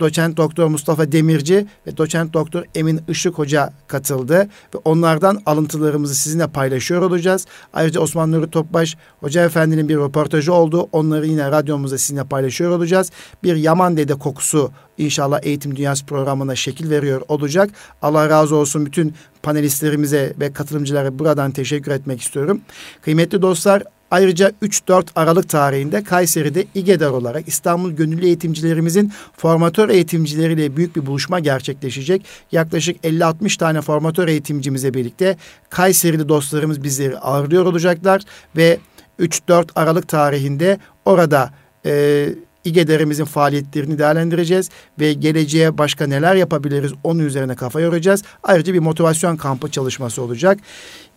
doçent 0.00 0.36
doktor 0.36 0.66
Mustafa 0.66 1.12
Demirci 1.12 1.66
ve 1.86 1.96
doçent 1.96 2.32
doktor 2.32 2.64
Emin 2.74 3.00
Işık 3.08 3.38
Hoca 3.38 3.72
katıldı 3.88 4.48
ve 4.74 4.78
onlardan 4.84 5.42
alıntılarımızı 5.46 6.14
sizinle 6.14 6.46
paylaşıyor 6.46 7.02
olacağız. 7.02 7.46
Ayrıca 7.72 8.00
Osman 8.00 8.32
Nuri 8.32 8.50
Topbaş 8.50 8.96
Hoca 9.20 9.44
Efendi'nin 9.44 9.88
bir 9.88 9.96
röportajı 9.96 10.52
oldu. 10.52 10.88
Onları 10.92 11.26
yine 11.26 11.50
radyomuzda 11.50 11.98
sizinle 11.98 12.24
paylaşıyor 12.24 12.70
olacağız. 12.70 13.10
Bir 13.42 13.56
Yaman 13.56 13.96
Dede 13.96 14.14
kokusu 14.14 14.70
inşallah 14.98 15.40
Eğitim 15.42 15.76
Dünyası 15.76 16.06
programına 16.06 16.54
şekil 16.54 16.90
veriyor 16.90 17.22
olacak. 17.28 17.70
Allah 18.02 18.28
razı 18.28 18.56
olsun 18.56 18.86
bütün 18.86 19.14
panelistlerimize 19.42 20.34
ve 20.40 20.52
katılımcılara 20.52 21.18
buradan 21.18 21.50
teşekkür 21.50 21.92
etmek 21.92 22.20
istiyorum. 22.20 22.60
Kıymetli 23.02 23.42
dostlar 23.42 23.82
Ayrıca 24.10 24.52
3-4 24.62 25.06
Aralık 25.16 25.48
tarihinde 25.48 26.04
Kayseri'de 26.04 26.64
İGEDER 26.74 27.10
olarak 27.10 27.48
İstanbul 27.48 27.92
Gönüllü 27.92 28.26
Eğitimcilerimizin 28.26 29.12
formatör 29.36 29.88
eğitimcileriyle 29.88 30.76
büyük 30.76 30.96
bir 30.96 31.06
buluşma 31.06 31.40
gerçekleşecek. 31.40 32.24
Yaklaşık 32.52 33.04
50-60 33.04 33.58
tane 33.58 33.80
formatör 33.80 34.28
eğitimcimize 34.28 34.94
birlikte 34.94 35.36
Kayseri'de 35.70 36.28
dostlarımız 36.28 36.82
bizleri 36.82 37.18
ağırlıyor 37.18 37.66
olacaklar 37.66 38.22
ve 38.56 38.78
3-4 39.20 39.68
Aralık 39.74 40.08
tarihinde 40.08 40.78
orada 41.04 41.50
e, 41.86 42.26
İGEDER'imizin 42.64 43.24
faaliyetlerini 43.24 43.98
değerlendireceğiz 43.98 44.70
ve 45.00 45.12
geleceğe 45.12 45.78
başka 45.78 46.06
neler 46.06 46.34
yapabiliriz 46.34 46.92
onun 47.04 47.18
üzerine 47.18 47.54
kafa 47.54 47.80
yoracağız. 47.80 48.22
Ayrıca 48.42 48.74
bir 48.74 48.78
motivasyon 48.78 49.36
kampı 49.36 49.70
çalışması 49.70 50.22
olacak. 50.22 50.58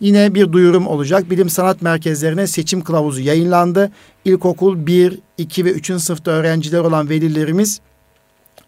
Yine 0.00 0.34
bir 0.34 0.52
duyurum 0.52 0.86
olacak. 0.86 1.30
Bilim 1.30 1.50
sanat 1.50 1.82
merkezlerine 1.82 2.46
seçim 2.46 2.80
kılavuzu 2.80 3.20
yayınlandı. 3.20 3.90
İlkokul 4.24 4.86
1, 4.86 5.18
2 5.38 5.64
ve 5.64 5.70
3. 5.70 5.86
sınıfta 5.86 6.30
öğrenciler 6.30 6.80
olan 6.80 7.08
velilerimiz 7.08 7.80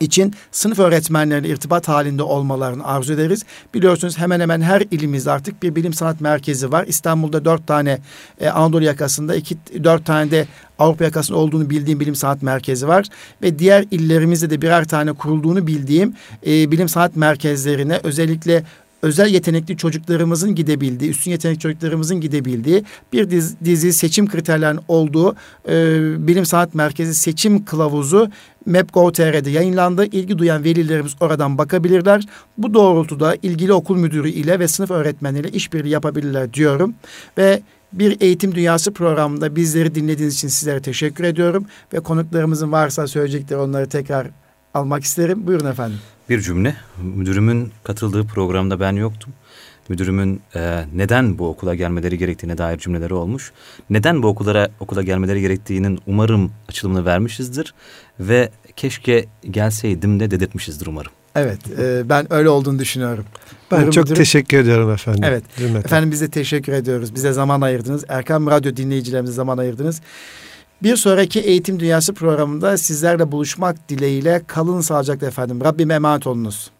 için 0.00 0.34
sınıf 0.52 0.78
öğretmenlerine 0.78 1.48
irtibat 1.48 1.88
halinde 1.88 2.22
olmalarını 2.22 2.86
arzu 2.86 3.12
ederiz. 3.12 3.44
Biliyorsunuz 3.74 4.18
hemen 4.18 4.40
hemen 4.40 4.60
her 4.60 4.80
ilimizde 4.80 5.30
artık 5.30 5.62
bir 5.62 5.74
bilim 5.74 5.92
sanat 5.92 6.20
merkezi 6.20 6.72
var. 6.72 6.84
İstanbul'da 6.86 7.44
dört 7.44 7.66
tane 7.66 7.98
e, 8.40 8.48
Anadolu 8.48 8.84
yakasında, 8.84 9.34
iki, 9.36 9.56
dört 9.84 10.06
tane 10.06 10.30
de 10.30 10.46
Avrupa 10.78 11.04
yakasında 11.04 11.38
olduğunu 11.38 11.70
bildiğim 11.70 12.00
bilim 12.00 12.14
sanat 12.14 12.42
merkezi 12.42 12.88
var. 12.88 13.06
Ve 13.42 13.58
diğer 13.58 13.84
illerimizde 13.90 14.50
de 14.50 14.62
birer 14.62 14.88
tane 14.88 15.12
kurulduğunu 15.12 15.66
bildiğim 15.66 16.14
e, 16.46 16.70
bilim 16.70 16.88
sanat 16.88 17.16
merkezlerine 17.16 18.00
özellikle 18.02 18.64
özel 19.06 19.34
yetenekli 19.34 19.76
çocuklarımızın 19.76 20.54
gidebildiği, 20.54 21.10
üstün 21.10 21.30
yetenekli 21.30 21.60
çocuklarımızın 21.60 22.20
gidebildiği 22.20 22.84
bir 23.12 23.30
dizi, 23.30 23.56
dizi 23.64 23.92
seçim 23.92 24.28
kriterlerinin 24.28 24.80
olduğu 24.88 25.36
e, 25.68 25.74
Bilim 26.26 26.46
Sanat 26.46 26.74
Merkezi 26.74 27.14
seçim 27.14 27.64
kılavuzu 27.64 28.30
MEP.gov.tr'de 28.66 29.50
yayınlandı. 29.50 30.04
İlgi 30.04 30.38
duyan 30.38 30.64
velilerimiz 30.64 31.14
oradan 31.20 31.58
bakabilirler. 31.58 32.24
Bu 32.58 32.74
doğrultuda 32.74 33.34
ilgili 33.42 33.72
okul 33.72 33.96
müdürü 33.96 34.28
ile 34.28 34.58
ve 34.58 34.68
sınıf 34.68 34.90
öğretmenleriyle 34.90 35.56
işbirliği 35.56 35.90
yapabilirler 35.90 36.52
diyorum. 36.52 36.94
Ve 37.38 37.62
bir 37.92 38.20
eğitim 38.20 38.54
dünyası 38.54 38.92
programında 38.92 39.56
bizleri 39.56 39.94
dinlediğiniz 39.94 40.34
için 40.34 40.48
sizlere 40.48 40.82
teşekkür 40.82 41.24
ediyorum. 41.24 41.66
Ve 41.92 42.00
konuklarımızın 42.00 42.72
varsa 42.72 43.06
söyleyecekleri 43.06 43.58
onları 43.58 43.88
tekrar 43.88 44.26
almak 44.74 45.04
isterim. 45.04 45.46
Buyurun 45.46 45.66
efendim. 45.66 45.98
Bir 46.28 46.40
cümle. 46.40 46.76
Müdürümün 47.02 47.72
katıldığı 47.84 48.26
programda 48.26 48.80
ben 48.80 48.92
yoktum. 48.92 49.32
Müdürümün 49.88 50.40
e, 50.56 50.84
neden 50.94 51.38
bu 51.38 51.48
okula 51.48 51.74
gelmeleri 51.74 52.18
gerektiğine 52.18 52.58
dair 52.58 52.78
cümleleri 52.78 53.14
olmuş. 53.14 53.52
Neden 53.90 54.22
bu 54.22 54.26
okullara 54.28 54.68
okula 54.80 55.02
gelmeleri 55.02 55.40
gerektiğinin 55.40 55.98
umarım 56.06 56.52
açılımını 56.68 57.04
vermişizdir. 57.04 57.74
Ve 58.20 58.50
keşke 58.76 59.24
gelseydim 59.50 60.20
de 60.20 60.30
dedirtmişizdir 60.30 60.86
umarım. 60.86 61.12
Evet 61.34 61.58
e, 61.78 62.08
ben 62.08 62.32
öyle 62.32 62.48
olduğunu 62.48 62.78
düşünüyorum. 62.78 63.24
Ben 63.70 63.76
Buyurun 63.76 63.90
çok 63.90 64.04
müdürüm. 64.04 64.16
teşekkür 64.18 64.58
ediyorum 64.58 64.90
efendim. 64.90 65.24
Evet 65.24 65.44
Cümleten. 65.56 65.78
efendim 65.80 66.10
biz 66.10 66.20
de 66.20 66.28
teşekkür 66.30 66.72
ediyoruz. 66.72 67.14
Bize 67.14 67.32
zaman 67.32 67.60
ayırdınız. 67.60 68.04
Erkam 68.08 68.46
Radyo 68.46 68.76
dinleyicilerimize 68.76 69.32
zaman 69.32 69.58
ayırdınız. 69.58 70.00
Bir 70.82 70.96
sonraki 70.96 71.40
Eğitim 71.40 71.80
Dünyası 71.80 72.14
programında 72.14 72.78
sizlerle 72.78 73.32
buluşmak 73.32 73.88
dileğiyle 73.88 74.42
kalın 74.46 74.80
sağlıcakla 74.80 75.26
efendim. 75.26 75.60
Rabbim 75.64 75.90
emanet 75.90 76.26
olunuz. 76.26 76.70